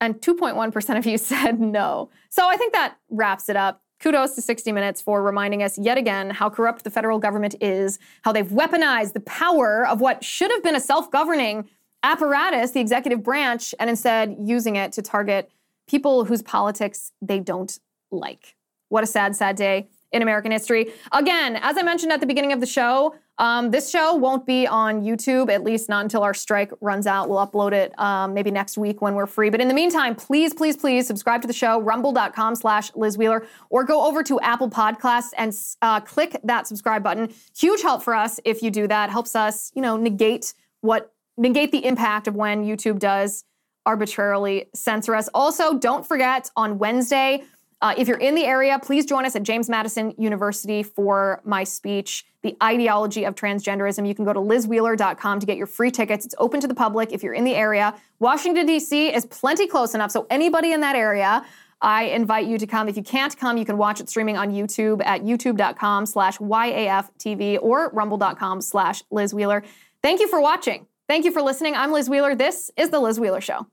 and 0.02 0.16
2.1% 0.16 0.98
of 0.98 1.06
you 1.06 1.18
said 1.20 1.60
no. 1.60 2.10
So 2.30 2.50
I 2.50 2.58
think 2.58 2.74
that 2.74 2.98
wraps 3.10 3.50
it 3.50 3.56
up. 3.56 3.82
Kudos 4.02 4.36
to 4.36 4.42
60 4.42 4.74
Minutes 4.74 5.02
for 5.02 5.24
reminding 5.24 5.64
us 5.64 5.78
yet 5.78 5.98
again 5.98 6.30
how 6.30 6.50
corrupt 6.50 6.84
the 6.84 6.90
federal 6.90 7.18
government 7.18 7.56
is, 7.62 7.98
how 8.24 8.34
they've 8.34 8.48
weaponized 8.48 9.14
the 9.14 9.22
power 9.22 9.88
of 9.88 10.02
what 10.02 10.24
should 10.24 10.52
have 10.52 10.62
been 10.64 10.76
a 10.76 10.82
self 10.82 11.10
governing 11.12 11.70
apparatus, 12.04 12.72
the 12.72 12.82
executive 12.82 13.24
branch, 13.24 13.74
and 13.80 13.90
instead 13.90 14.36
using 14.40 14.76
it 14.76 14.92
to 14.94 15.02
target 15.02 15.50
people 15.88 16.26
whose 16.26 16.42
politics 16.42 17.12
they 17.22 17.40
don't 17.40 17.80
like. 18.12 18.56
What 18.90 19.04
a 19.04 19.08
sad, 19.08 19.36
sad 19.36 19.56
day 19.56 19.88
in 20.12 20.22
American 20.22 20.52
history. 20.52 20.94
Again, 21.12 21.58
as 21.58 21.78
I 21.78 21.82
mentioned 21.82 22.12
at 22.14 22.22
the 22.22 22.26
beginning 22.26 22.54
of 22.54 22.60
the 22.60 22.66
show, 22.66 23.16
um, 23.38 23.72
this 23.72 23.90
show 23.90 24.16
won't 24.16 24.46
be 24.46 24.66
on 24.66 25.02
YouTube, 25.02 25.52
at 25.52 25.64
least 25.64 25.90
not 25.90 26.06
until 26.06 26.24
our 26.24 26.34
strike 26.34 26.72
runs 26.80 27.06
out. 27.06 27.28
We'll 27.28 27.46
upload 27.46 27.74
it 27.74 27.98
um, 28.00 28.34
maybe 28.34 28.50
next 28.50 28.78
week 28.78 29.02
when 29.02 29.14
we're 29.14 29.26
free. 29.26 29.50
But 29.50 29.60
in 29.60 29.68
the 29.68 29.74
meantime, 29.74 30.16
please, 30.16 30.54
please, 30.54 30.78
please 30.78 31.06
subscribe 31.06 31.42
to 31.42 31.48
the 31.48 31.54
show, 31.54 31.82
rumble.com 31.82 32.56
slash 32.56 32.96
Liz 32.96 33.18
Wheeler, 33.18 33.46
or 33.70 33.84
go 33.84 34.08
over 34.08 34.24
to 34.24 34.40
Apple 34.40 34.70
Podcasts 34.70 35.32
and 35.38 35.54
uh, 35.82 36.00
click 36.00 36.40
that 36.46 36.66
subscribe 36.66 37.04
button. 37.04 37.34
Huge 37.58 37.82
help 37.82 38.04
for 38.04 38.16
us 38.16 38.40
if 38.46 38.64
you 38.64 38.72
do 38.72 38.88
that. 38.88 39.10
Helps 39.10 39.36
us, 39.36 39.72
you 39.76 39.82
know, 39.82 39.98
negate 39.98 40.54
what 40.80 41.12
negate 41.38 41.74
the 41.74 41.86
impact 41.86 42.28
of 42.30 42.36
when 42.36 42.64
YouTube 42.64 43.00
does 43.00 43.44
arbitrarily 43.86 44.70
censor 44.74 45.16
us. 45.16 45.30
Also, 45.34 45.78
don't 45.78 46.06
forget 46.06 46.50
on 46.56 46.78
Wednesday, 46.78 47.44
uh, 47.82 47.94
if 47.98 48.08
you're 48.08 48.18
in 48.18 48.36
the 48.36 48.46
area, 48.46 48.80
please 48.80 49.06
join 49.06 49.26
us 49.26 49.36
at 49.36 49.44
James 49.44 49.70
Madison 49.70 50.14
University 50.18 50.82
for 50.82 51.42
my 51.44 51.64
speech, 51.64 52.26
The 52.42 52.56
Ideology 52.64 53.26
of 53.26 53.36
Transgenderism. 53.36 54.08
You 54.08 54.16
can 54.16 54.26
go 54.26 54.34
to 54.34 54.40
lizwheeler.com 54.40 55.40
to 55.40 55.46
get 55.46 55.58
your 55.58 55.68
free 55.68 55.92
tickets. 55.92 56.26
It's 56.26 56.36
open 56.38 56.62
to 56.62 56.68
the 56.68 56.74
public 56.74 57.12
if 57.12 57.22
you're 57.22 57.34
in 57.34 57.44
the 57.44 57.54
area. 57.54 57.94
Washington, 58.20 58.66
D.C. 58.66 59.14
is 59.14 59.26
plenty 59.26 59.68
close 59.68 59.94
enough, 59.94 60.12
so 60.12 60.26
anybody 60.30 60.72
in 60.72 60.82
that 60.82 60.96
area, 60.96 61.46
I 61.82 62.06
invite 62.06 62.48
you 62.48 62.58
to 62.58 62.66
come. 62.66 62.88
If 62.88 62.96
you 62.98 63.04
can't 63.04 63.38
come, 63.38 63.58
you 63.58 63.66
can 63.66 63.78
watch 63.78 64.00
it 64.00 64.10
streaming 64.10 64.38
on 64.38 64.52
YouTube 64.52 65.06
at 65.06 65.22
youtube.com 65.22 66.06
slash 66.06 66.38
YAFTV 66.38 67.60
or 67.62 67.90
rumble.com 67.92 68.62
slash 68.62 69.04
Liz 69.12 69.34
Wheeler. 69.34 69.64
Thank 70.02 70.22
you 70.22 70.28
for 70.28 70.42
watching. 70.42 70.88
Thank 71.08 71.26
you 71.26 71.32
for 71.32 71.42
listening. 71.42 71.76
I'm 71.76 71.92
Liz 71.92 72.10
Wheeler. 72.10 72.34
This 72.34 72.72
is 72.78 72.90
The 72.90 73.00
Liz 73.00 73.20
Wheeler 73.20 73.42
Show. 73.42 73.68